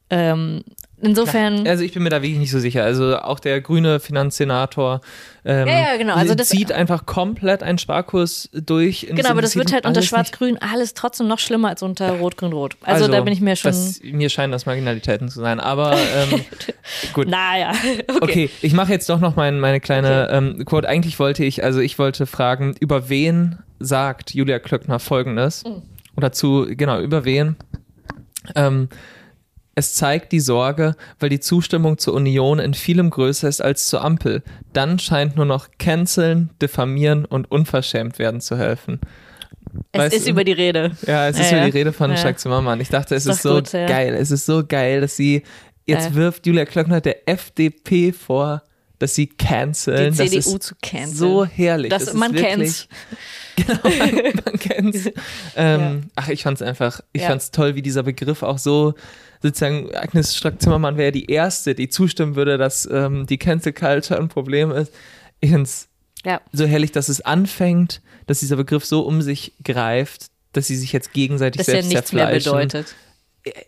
Ähm, 0.09 0.63
insofern. 1.01 1.67
Also 1.67 1.83
ich 1.83 1.93
bin 1.93 2.01
mir 2.01 2.09
da 2.09 2.21
wirklich 2.21 2.39
nicht 2.39 2.51
so 2.51 2.59
sicher. 2.59 2.81
Also 2.83 3.17
auch 3.17 3.39
der 3.41 3.59
grüne 3.59 3.99
Finanzsenator 3.99 5.01
ähm, 5.43 5.67
Ja, 5.67 5.91
ja, 5.91 5.97
genau. 5.97 6.15
Also 6.15 6.33
das- 6.33 6.47
zieht 6.47 6.71
einfach 6.71 7.05
komplett 7.05 7.61
einen 7.61 7.77
Sparkurs 7.77 8.49
durch. 8.53 9.07
Genau, 9.09 9.29
aber 9.29 9.41
das 9.41 9.57
wird 9.57 9.73
halt 9.73 9.85
unter 9.85 10.01
Schwarz-Grün 10.01 10.57
alles 10.61 10.93
trotzdem 10.93 11.27
noch 11.27 11.39
schlimmer 11.39 11.69
als 11.69 11.83
unter 11.83 12.11
Rot-Grün-Rot. 12.19 12.77
Also, 12.83 13.09
da 13.09 13.19
bin 13.21 13.33
ich 13.33 13.41
mir 13.41 13.57
schon. 13.57 13.71
Das, 13.71 13.99
mir 14.01 14.29
scheinen 14.29 14.53
das 14.53 14.65
Marginalitäten 14.65 15.27
zu 15.27 15.41
sein. 15.41 15.59
Aber 15.59 15.93
ähm, 15.97 16.41
gut. 17.13 17.27
naja, 17.27 17.73
okay. 18.07 18.21
Okay, 18.21 18.49
ich 18.61 18.71
mache 18.73 18.93
jetzt 18.93 19.09
doch 19.09 19.19
noch 19.19 19.35
mein, 19.35 19.59
meine 19.59 19.81
kleine 19.81 20.29
ähm, 20.31 20.63
Quote. 20.65 20.87
Eigentlich 20.87 21.19
wollte 21.19 21.43
ich, 21.43 21.63
also 21.65 21.81
ich 21.81 21.99
wollte 21.99 22.25
fragen, 22.27 22.75
über 22.79 23.09
wen 23.09 23.59
sagt 23.79 24.33
Julia 24.33 24.59
Klöckner 24.59 24.99
folgendes? 24.99 25.65
Mhm. 25.65 25.81
Oder 26.17 26.31
zu, 26.31 26.65
genau, 26.69 26.99
über 26.99 27.23
wen? 27.25 27.55
Ähm, 28.55 28.89
es 29.75 29.93
zeigt 29.93 30.31
die 30.31 30.39
Sorge, 30.39 30.95
weil 31.19 31.29
die 31.29 31.39
Zustimmung 31.39 31.99
zur 31.99 32.15
Union 32.15 32.57
in 32.57 32.73
vielem 32.73 33.11
größer 33.11 33.47
ist 33.47 33.61
als 33.61 33.87
zur 33.87 34.03
Ampel. 34.03 34.41
Dann 34.73 34.97
scheint 34.97 35.35
nur 35.35 35.45
noch 35.45 35.67
canceln, 35.77 36.49
diffamieren 36.61 37.25
und 37.25 37.51
unverschämt 37.51 38.17
werden 38.17 38.41
zu 38.41 38.57
helfen. 38.57 38.99
Es 39.91 39.99
Weißt 40.01 40.15
ist 40.15 40.27
über 40.27 40.43
die 40.43 40.53
Rede. 40.53 40.91
Ja, 41.05 41.27
es 41.27 41.37
ist 41.39 41.51
Ja, 41.51 41.57
ja. 41.59 41.65
die 41.65 41.71
Rede 41.71 41.93
von 41.93 42.09
Ja. 42.09 42.17
Jacques 42.17 42.41
Zimmermann. 42.41 42.81
Ich 42.81 42.89
dachte, 42.89 43.13
es 43.13 43.27
Ist 43.27 43.35
ist, 43.35 43.41
so 43.43 43.55
gut, 43.55 43.71
ja. 43.73 43.85
geil. 43.85 44.15
Es 44.15 44.31
ist 44.31 44.47
so 44.47 44.65
geil, 44.65 45.01
dass 45.01 45.15
sie 45.15 45.43
jetzt 45.85 46.09
Ja. 46.09 46.15
wirft 46.15 46.47
Julia 46.47 46.65
Klöckner 46.65 46.99
der 46.99 47.27
FDP 47.29 48.11
vor, 48.13 48.63
dass 48.97 49.13
sie 49.13 49.27
canceln. 49.27 50.11
Die 50.13 50.17
das 50.17 50.31
CDU 50.31 50.57
zu 50.57 50.73
canceln. 50.81 51.15
So 51.15 51.45
herrlich. 51.45 51.91
Das, 51.91 52.03
ist 52.03 52.13
man 52.15 52.33
kennt's. 52.33 52.87
Genau, 53.57 53.79
man, 54.45 54.59
kennt's. 54.59 55.07
Ähm, 55.55 55.79
Ja. 55.81 55.95
Ach, 56.15 56.29
ich 56.29 56.43
fand's 56.43 56.61
einfach, 56.61 57.01
ich 57.11 57.21
Ja. 57.23 57.27
fand's 57.29 57.51
toll, 57.51 57.75
wie 57.75 57.81
dieser 57.81 58.03
Begriff 58.03 58.43
auch 58.43 58.57
so 58.59 58.93
sozusagen, 59.41 59.93
Agnes 59.95 60.35
Strack-Zimmermann 60.35 60.97
wäre 60.97 61.11
die 61.11 61.25
Erste, 61.29 61.75
die 61.75 61.89
zustimmen 61.89 62.35
würde, 62.35 62.57
dass 62.57 62.87
ähm, 62.91 63.25
die 63.27 63.37
Cancel 63.37 63.73
Culture 63.73 64.19
ein 64.19 64.29
Problem 64.29 64.71
ist. 64.71 64.93
Ich 65.41 65.51
find's 65.51 65.89
Ja. 66.25 66.41
so 66.53 66.65
herrlich, 66.65 66.91
dass 66.91 67.09
es 67.09 67.21
anfängt, 67.21 68.01
dass 68.27 68.39
dieser 68.39 68.55
Begriff 68.55 68.85
so 68.85 69.01
um 69.01 69.21
sich 69.21 69.53
greift, 69.63 70.27
dass 70.53 70.67
sie 70.67 70.75
sich 70.75 70.91
jetzt 70.93 71.13
gegenseitig 71.13 71.59
Dass 71.59 71.67
er 71.67 71.73
selbst 71.83 71.89
nichts 71.93 72.13
mehr 72.13 72.23
zerfleischen. 72.25 72.51
bedeutet. 72.53 72.95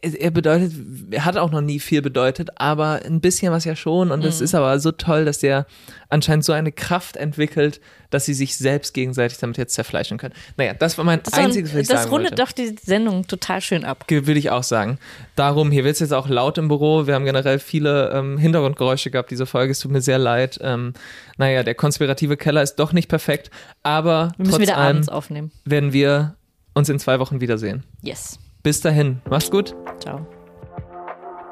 Er, 0.02 0.32
bedeutet, 0.32 0.74
er 1.12 1.26
hat 1.26 1.38
auch 1.38 1.52
noch 1.52 1.62
nie 1.62 1.80
viel 1.80 2.02
bedeutet, 2.02 2.50
aber 2.56 3.02
ein 3.06 3.22
bisschen 3.22 3.52
was 3.52 3.66
ja 3.66 3.76
schon. 3.76 4.12
Und 4.12 4.20
Mhm. 4.22 4.26
es 4.26 4.42
ist 4.42 4.56
aber 4.56 4.80
so 4.80 4.92
toll, 4.92 5.26
dass 5.26 5.40
der 5.40 5.66
anscheinend 6.10 6.44
so 6.46 6.54
eine 6.54 6.72
Kraft 6.72 7.18
entwickelt, 7.18 7.80
dass 8.10 8.26
sie 8.26 8.34
sich 8.34 8.58
selbst 8.58 8.94
gegenseitig 8.96 9.38
damit 9.38 9.58
jetzt 9.58 9.76
zerfleischen 9.76 10.18
können. 10.18 10.34
Naja, 10.58 10.74
das 10.74 10.98
war 10.98 11.06
mein 11.06 11.22
Das, 11.24 11.34
war 11.34 11.40
ein- 11.40 11.46
einziges, 11.46 11.74
was 11.74 11.82
ich 11.82 11.88
das 11.88 12.10
rundet 12.12 12.32
wollte. 12.32 12.44
doch 12.44 12.52
die 12.52 12.76
Sendung 12.84 13.28
total 13.28 13.62
schön 13.62 13.86
ab. 13.86 14.06
Würde 14.10 14.40
ich 14.40 14.50
auch 14.50 14.64
sagen. 14.64 14.98
Darum, 15.36 15.70
hier 15.72 15.84
wird 15.84 15.94
es 15.94 16.00
jetzt 16.00 16.14
auch 16.14 16.28
laut 16.28 16.58
im 16.58 16.68
Büro. 16.68 17.06
Wir 17.06 17.14
haben 17.16 17.26
generell 17.26 17.60
viele 17.60 18.10
ähm, 18.12 18.38
Hintergrundgeräusche 18.40 19.12
gehabt, 19.12 19.30
diese 19.30 19.46
Folge. 19.46 19.72
Es 19.74 19.80
tut 19.80 19.92
mir 19.92 20.02
sehr 20.02 20.18
leid. 20.18 20.58
Ähm, 20.64 20.94
naja, 21.38 21.62
der 21.64 21.76
konspirative 21.76 22.38
Keller 22.38 22.64
ist 22.64 22.76
doch 22.76 22.92
nicht 22.94 23.08
perfekt, 23.10 23.52
aber 23.84 24.32
Wir 24.38 24.46
müssen 24.46 24.52
trotz 24.52 24.62
wieder 24.62 24.78
allem 24.78 24.90
abends 24.98 25.10
aufnehmen. 25.10 25.52
werden 25.66 25.94
wir 25.94 26.36
uns 26.74 26.90
in 26.90 26.98
zwei 26.98 27.20
Wochen 27.20 27.40
wiedersehen. 27.42 27.84
Yes. 28.02 28.40
Bis 28.64 28.82
dahin, 28.82 29.22
mach's 29.30 29.49
gut. 29.49 29.76
Ciao. 29.99 30.26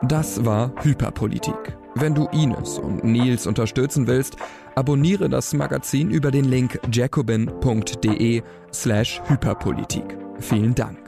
Das 0.03 0.45
war 0.45 0.71
Hyperpolitik. 0.83 1.77
Wenn 1.95 2.13
du 2.13 2.27
Ines 2.27 2.77
und 2.77 3.03
Nils 3.03 3.47
unterstützen 3.47 4.05
willst, 4.05 4.35
abonniere 4.75 5.29
das 5.29 5.53
Magazin 5.53 6.11
über 6.11 6.29
den 6.29 6.45
Link 6.45 6.79
jacobin.de 6.91 8.43
slash 8.71 9.21
Hyperpolitik. 9.27 10.17
Vielen 10.39 10.75
Dank. 10.75 11.06